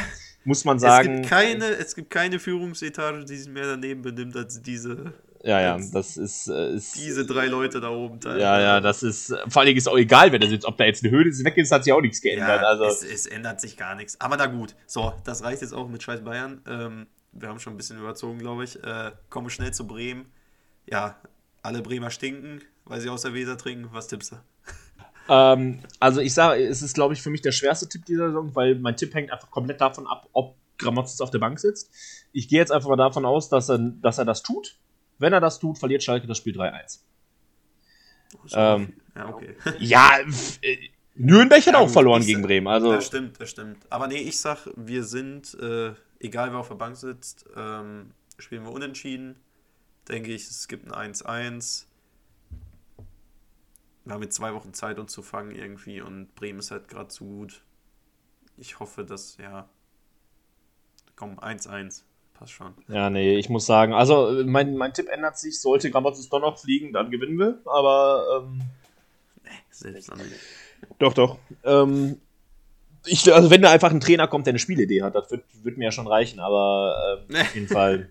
muss 0.45 0.64
man 0.64 0.76
Es 0.78 0.82
sagen. 0.82 1.16
gibt, 1.16 1.28
keine, 1.28 1.66
es 1.66 1.95
gibt 1.95 2.11
keine 2.11 2.39
Führungsetage, 2.41 3.24
die 3.24 3.36
sich 3.36 3.49
mehr 3.53 3.66
daneben 3.66 4.03
benimmt 4.03 4.34
als 4.36 4.61
diese 4.62 5.12
Ja, 5.43 5.61
ja, 5.61 5.78
das 5.93 6.16
ist, 6.16 6.49
äh, 6.49 6.74
ist 6.74 6.97
Diese 6.97 7.24
drei 7.24 7.47
Leute 7.47 7.80
da 7.80 7.91
oben. 7.91 8.20
teilweise. 8.20 8.43
ja, 8.43 8.61
ja, 8.61 8.80
das 8.80 9.03
ist, 9.03 9.28
vor 9.49 9.61
allen 9.61 9.66
Dingen 9.66 9.78
ist 9.78 9.89
auch 9.89 9.97
egal, 9.97 10.32
wer 10.32 10.39
da 10.39 10.49
sitzt, 10.49 10.66
ob 10.66 10.76
da 10.76 10.84
jetzt 10.84 11.05
eine 11.05 11.12
Höhle 11.12 11.30
weg 11.30 11.57
ist, 11.57 11.70
hat 11.70 11.84
sich 11.84 11.93
auch 11.93 12.01
nichts 12.01 12.20
geändert. 12.20 12.61
Ja, 12.61 12.68
also, 12.68 12.84
es, 12.84 13.05
es 13.05 13.26
ändert 13.26 13.61
sich 13.61 13.76
gar 13.76 13.95
nichts. 13.95 14.20
Aber 14.20 14.36
na 14.36 14.47
gut. 14.47 14.74
So, 14.86 15.14
das 15.24 15.45
reicht 15.45 15.62
jetzt 15.62 15.72
auch 15.72 15.89
mit 15.89 16.03
Scheiß 16.03 16.22
Bayern. 16.22 16.61
Ähm, 16.66 17.07
wir 17.32 17.49
haben 17.49 17.61
schon 17.61 17.74
ein 17.74 17.76
bisschen 17.76 17.99
überzogen, 17.99 18.39
glaube 18.39 18.64
ich. 18.64 18.82
Äh, 18.82 19.12
kommen 19.30 19.49
schnell 19.51 19.72
zu 19.72 19.86
Bremen. 19.86 20.26
Ja, 20.86 21.16
alle 21.62 21.82
Bremer 21.82 22.11
stinken, 22.11 22.61
weil 22.84 23.01
sie 23.01 23.09
aus 23.09 23.22
der 23.22 23.34
Weser 23.34 23.57
trinken. 23.57 23.89
Was 23.93 24.09
tippst 24.09 24.32
du? 24.32 24.36
ähm, 25.28 25.80
also 26.01 26.20
ich 26.20 26.34
sage, 26.34 26.64
es 26.64 26.82
ist, 26.82 26.95
glaube 26.95 27.14
ich, 27.14 27.22
für 27.22 27.30
mich 27.30 27.43
der 27.43 27.53
schwerste 27.53 27.89
Tipp 27.89 28.05
dieser 28.07 28.28
Saison, 28.28 28.55
weil 28.57 28.74
mein 28.76 28.97
Tipp 28.97 29.14
hängt 29.14 29.30
einfach 29.30 29.51
komplett 29.51 29.80
davon 29.80 30.07
ab, 30.07 30.28
ob 30.32 30.57
Gramotzes 30.78 31.20
auf 31.20 31.30
der 31.30 31.39
Bank 31.39 31.61
sitzt. 31.61 31.91
Ich 32.32 32.49
gehe 32.49 32.59
jetzt 32.59 32.72
einfach 32.72 32.89
mal 32.89 32.97
davon 32.97 33.24
aus, 33.24 33.49
dass 33.49 33.68
er, 33.68 33.78
dass 33.78 34.18
er 34.18 34.24
das 34.24 34.43
tut. 34.43 34.78
Wenn 35.18 35.32
er 35.32 35.40
das 35.40 35.58
tut, 35.58 35.78
verliert 35.78 36.02
Schalke 36.02 36.26
das 36.26 36.38
Spiel 36.38 36.58
3-1. 36.58 37.00
Ähm, 38.52 38.94
ja, 39.14 39.28
okay. 39.28 39.56
Ja, 39.78 40.18
äh, 40.62 40.76
Nürnberg 41.14 41.66
hat 41.66 41.74
Ja, 41.74 41.80
auch 41.80 41.90
verloren 41.90 42.24
gegen 42.24 42.42
Bremen. 42.42 42.68
Also, 42.68 42.92
Das 42.92 43.06
stimmt, 43.06 43.40
das 43.40 43.50
stimmt. 43.50 43.84
Aber 43.90 44.06
nee, 44.06 44.18
ich 44.18 44.38
sag, 44.38 44.68
wir 44.76 45.04
sind, 45.04 45.54
äh, 45.54 45.94
egal 46.20 46.52
wer 46.52 46.58
auf 46.58 46.68
der 46.68 46.76
Bank 46.76 46.96
sitzt, 46.96 47.46
ähm, 47.56 48.12
spielen 48.38 48.64
wir 48.64 48.72
unentschieden. 48.72 49.36
Denke 50.08 50.32
ich, 50.32 50.42
es 50.42 50.68
gibt 50.68 50.90
ein 50.92 51.12
1-1. 51.12 51.86
Wir 54.04 54.14
haben 54.14 54.22
jetzt 54.22 54.36
zwei 54.36 54.54
Wochen 54.54 54.72
Zeit, 54.72 54.98
uns 54.98 55.12
zu 55.12 55.22
fangen 55.22 55.50
irgendwie 55.50 56.00
und 56.00 56.34
Bremen 56.34 56.60
ist 56.60 56.70
halt 56.70 56.88
gerade 56.88 57.08
zu 57.08 57.24
gut. 57.24 57.62
Ich 58.56 58.78
hoffe, 58.78 59.04
dass, 59.04 59.36
ja. 59.36 59.68
Komm, 61.14 61.38
1-1. 61.38 62.04
Passt 62.39 62.53
schon. 62.53 62.72
ja, 62.86 63.11
nee, 63.11 63.36
ich 63.36 63.49
muss 63.49 63.66
sagen, 63.66 63.93
also 63.93 64.41
äh, 64.41 64.45
mein, 64.45 64.76
mein 64.76 64.93
Tipp 64.93 65.09
ändert 65.09 65.39
sich. 65.39 65.61
Sollte 65.61 65.91
Gramotzes 65.91 66.28
doch 66.28 66.41
noch 66.41 66.59
fliegen, 66.59 66.93
dann 66.93 67.11
gewinnen 67.11 67.36
wir. 67.36 67.59
Aber 67.64 68.45
ähm, 68.47 68.61
Selbst 69.70 70.11
dann. 70.11 70.20
Doch, 71.01 71.14
doch. 71.14 71.39
Ähm, 71.64 72.20
ich, 73.07 73.32
also 73.32 73.51
wenn 73.51 73.62
da 73.62 73.72
einfach 73.72 73.91
ein 73.91 74.01
Trainer 74.01 74.28
kommt, 74.28 74.47
der 74.47 74.53
eine 74.53 74.59
Spielidee 74.61 75.03
hat, 75.03 75.16
das 75.16 75.30
wird, 75.30 75.45
wird 75.64 75.78
mir 75.78 75.86
ja 75.86 75.93
schon 75.93 76.07
reichen, 76.07 76.39
aber 76.39 77.18
ähm, 77.28 77.36
auf 77.36 77.55
jeden 77.55 77.68
Fall, 77.68 78.09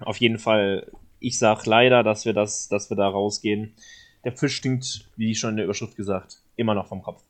auf 0.00 0.16
jeden 0.16 0.38
Fall, 0.38 0.90
ich 1.20 1.38
sag 1.38 1.64
leider, 1.66 2.02
dass 2.02 2.24
wir 2.24 2.32
das, 2.32 2.68
dass 2.68 2.90
wir 2.90 2.96
da 2.96 3.08
rausgehen. 3.08 3.74
Der 4.24 4.32
Fisch 4.32 4.56
stinkt, 4.56 5.08
wie 5.16 5.34
schon 5.34 5.50
in 5.50 5.56
der 5.56 5.64
Überschrift 5.66 5.96
gesagt, 5.96 6.42
immer 6.56 6.74
noch 6.74 6.88
vom 6.88 7.02
Kopf. 7.02 7.22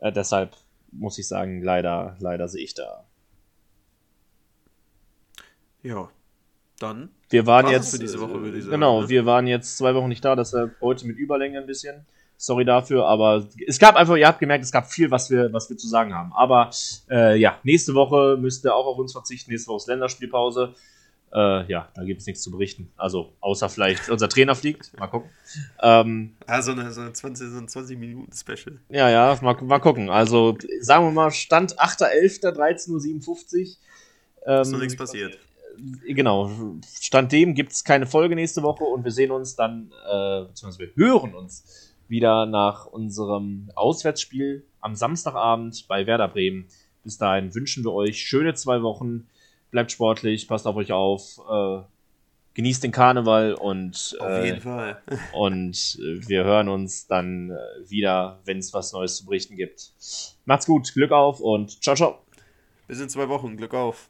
Äh, 0.00 0.12
deshalb 0.12 0.56
muss 0.92 1.18
ich 1.18 1.28
sagen, 1.28 1.62
leider, 1.62 2.16
leider 2.20 2.48
sehe 2.48 2.64
ich 2.64 2.74
da. 2.74 3.04
Ja. 5.86 6.08
Dann. 6.78 7.08
Wir 7.30 7.46
waren 7.46 7.70
jetzt, 7.70 7.92
für 7.92 7.98
diese 7.98 8.20
Woche, 8.20 8.40
würde 8.42 8.58
ich 8.58 8.64
sagen, 8.64 8.72
genau, 8.72 9.02
ne? 9.02 9.08
wir 9.08 9.24
waren 9.24 9.46
jetzt 9.46 9.78
zwei 9.78 9.94
Wochen 9.94 10.08
nicht 10.08 10.24
da, 10.24 10.36
deshalb 10.36 10.78
heute 10.80 11.06
mit 11.06 11.16
Überlänge 11.16 11.58
ein 11.58 11.66
bisschen. 11.66 12.04
Sorry 12.38 12.66
dafür, 12.66 13.06
aber 13.06 13.46
es 13.66 13.78
gab 13.78 13.96
einfach, 13.96 14.14
ihr 14.16 14.26
habt 14.26 14.40
gemerkt, 14.40 14.62
es 14.62 14.70
gab 14.70 14.90
viel, 14.90 15.10
was 15.10 15.30
wir, 15.30 15.50
was 15.54 15.70
wir 15.70 15.78
zu 15.78 15.88
sagen 15.88 16.14
haben. 16.14 16.34
Aber 16.34 16.68
äh, 17.08 17.38
ja, 17.38 17.58
nächste 17.62 17.94
Woche 17.94 18.36
müsst 18.38 18.66
ihr 18.66 18.74
auch 18.74 18.84
auf 18.84 18.98
uns 18.98 19.12
verzichten. 19.12 19.50
Nächste 19.50 19.68
Woche 19.70 19.78
ist 19.78 19.86
Länderspielpause. 19.86 20.74
Äh, 21.32 21.66
ja, 21.70 21.88
da 21.94 22.04
gibt 22.04 22.20
es 22.20 22.26
nichts 22.26 22.42
zu 22.42 22.50
berichten. 22.50 22.92
Also, 22.98 23.32
außer 23.40 23.70
vielleicht 23.70 24.10
unser 24.10 24.28
Trainer 24.28 24.54
fliegt. 24.54 24.92
Mal 24.98 25.06
gucken. 25.06 25.30
Ähm, 25.82 26.34
Ah, 26.46 26.60
so, 26.60 26.72
eine, 26.72 26.92
so, 26.92 27.00
eine 27.00 27.14
20, 27.14 27.48
so 27.48 27.58
ein 27.58 27.68
20 27.68 27.98
Minuten 27.98 28.32
Special. 28.32 28.78
ja, 28.90 29.08
ja, 29.08 29.38
mal, 29.40 29.56
mal 29.62 29.78
gucken. 29.78 30.10
Also, 30.10 30.58
sagen 30.80 31.04
wir 31.06 31.12
mal, 31.12 31.30
Stand 31.30 31.78
8.11.13.57 31.78 33.58
Uhr. 33.58 33.76
Ähm, 34.46 34.62
Ist 34.62 34.70
noch 34.72 34.78
nichts 34.78 34.96
passiert. 34.96 35.38
Genau, 36.06 36.50
Stand 37.00 37.32
dem 37.32 37.54
gibt 37.54 37.72
es 37.72 37.84
keine 37.84 38.06
Folge 38.06 38.34
nächste 38.34 38.62
Woche 38.62 38.84
und 38.84 39.04
wir 39.04 39.10
sehen 39.12 39.30
uns 39.30 39.56
dann, 39.56 39.92
äh, 40.10 40.44
beziehungsweise 40.44 40.78
wir 40.78 40.90
hören 40.96 41.34
uns 41.34 41.94
wieder 42.08 42.46
nach 42.46 42.86
unserem 42.86 43.70
Auswärtsspiel 43.74 44.64
am 44.80 44.94
Samstagabend 44.94 45.86
bei 45.88 46.06
Werder 46.06 46.28
Bremen. 46.28 46.66
Bis 47.02 47.18
dahin 47.18 47.54
wünschen 47.54 47.84
wir 47.84 47.92
euch 47.92 48.18
schöne 48.18 48.54
zwei 48.54 48.82
Wochen. 48.82 49.26
Bleibt 49.70 49.92
sportlich, 49.92 50.48
passt 50.48 50.66
auf 50.66 50.76
euch 50.76 50.92
auf, 50.92 51.40
äh, 51.50 51.82
genießt 52.54 52.84
den 52.84 52.92
Karneval 52.92 53.54
und, 53.54 54.16
Auf 54.18 54.28
äh, 54.28 54.46
jeden 54.46 54.60
Fall. 54.60 55.02
und 55.32 55.98
äh, 56.00 56.28
wir 56.28 56.44
hören 56.44 56.68
uns 56.68 57.06
dann 57.06 57.50
äh, 57.50 57.90
wieder, 57.90 58.40
wenn 58.44 58.58
es 58.58 58.72
was 58.72 58.92
Neues 58.92 59.16
zu 59.16 59.26
berichten 59.26 59.56
gibt. 59.56 59.92
Macht's 60.46 60.66
gut, 60.66 60.92
Glück 60.94 61.12
auf 61.12 61.40
und 61.40 61.82
ciao, 61.82 61.94
ciao. 61.94 62.18
Bis 62.88 63.00
in 63.00 63.08
zwei 63.08 63.28
Wochen. 63.28 63.56
Glück 63.56 63.74
auf. 63.74 64.08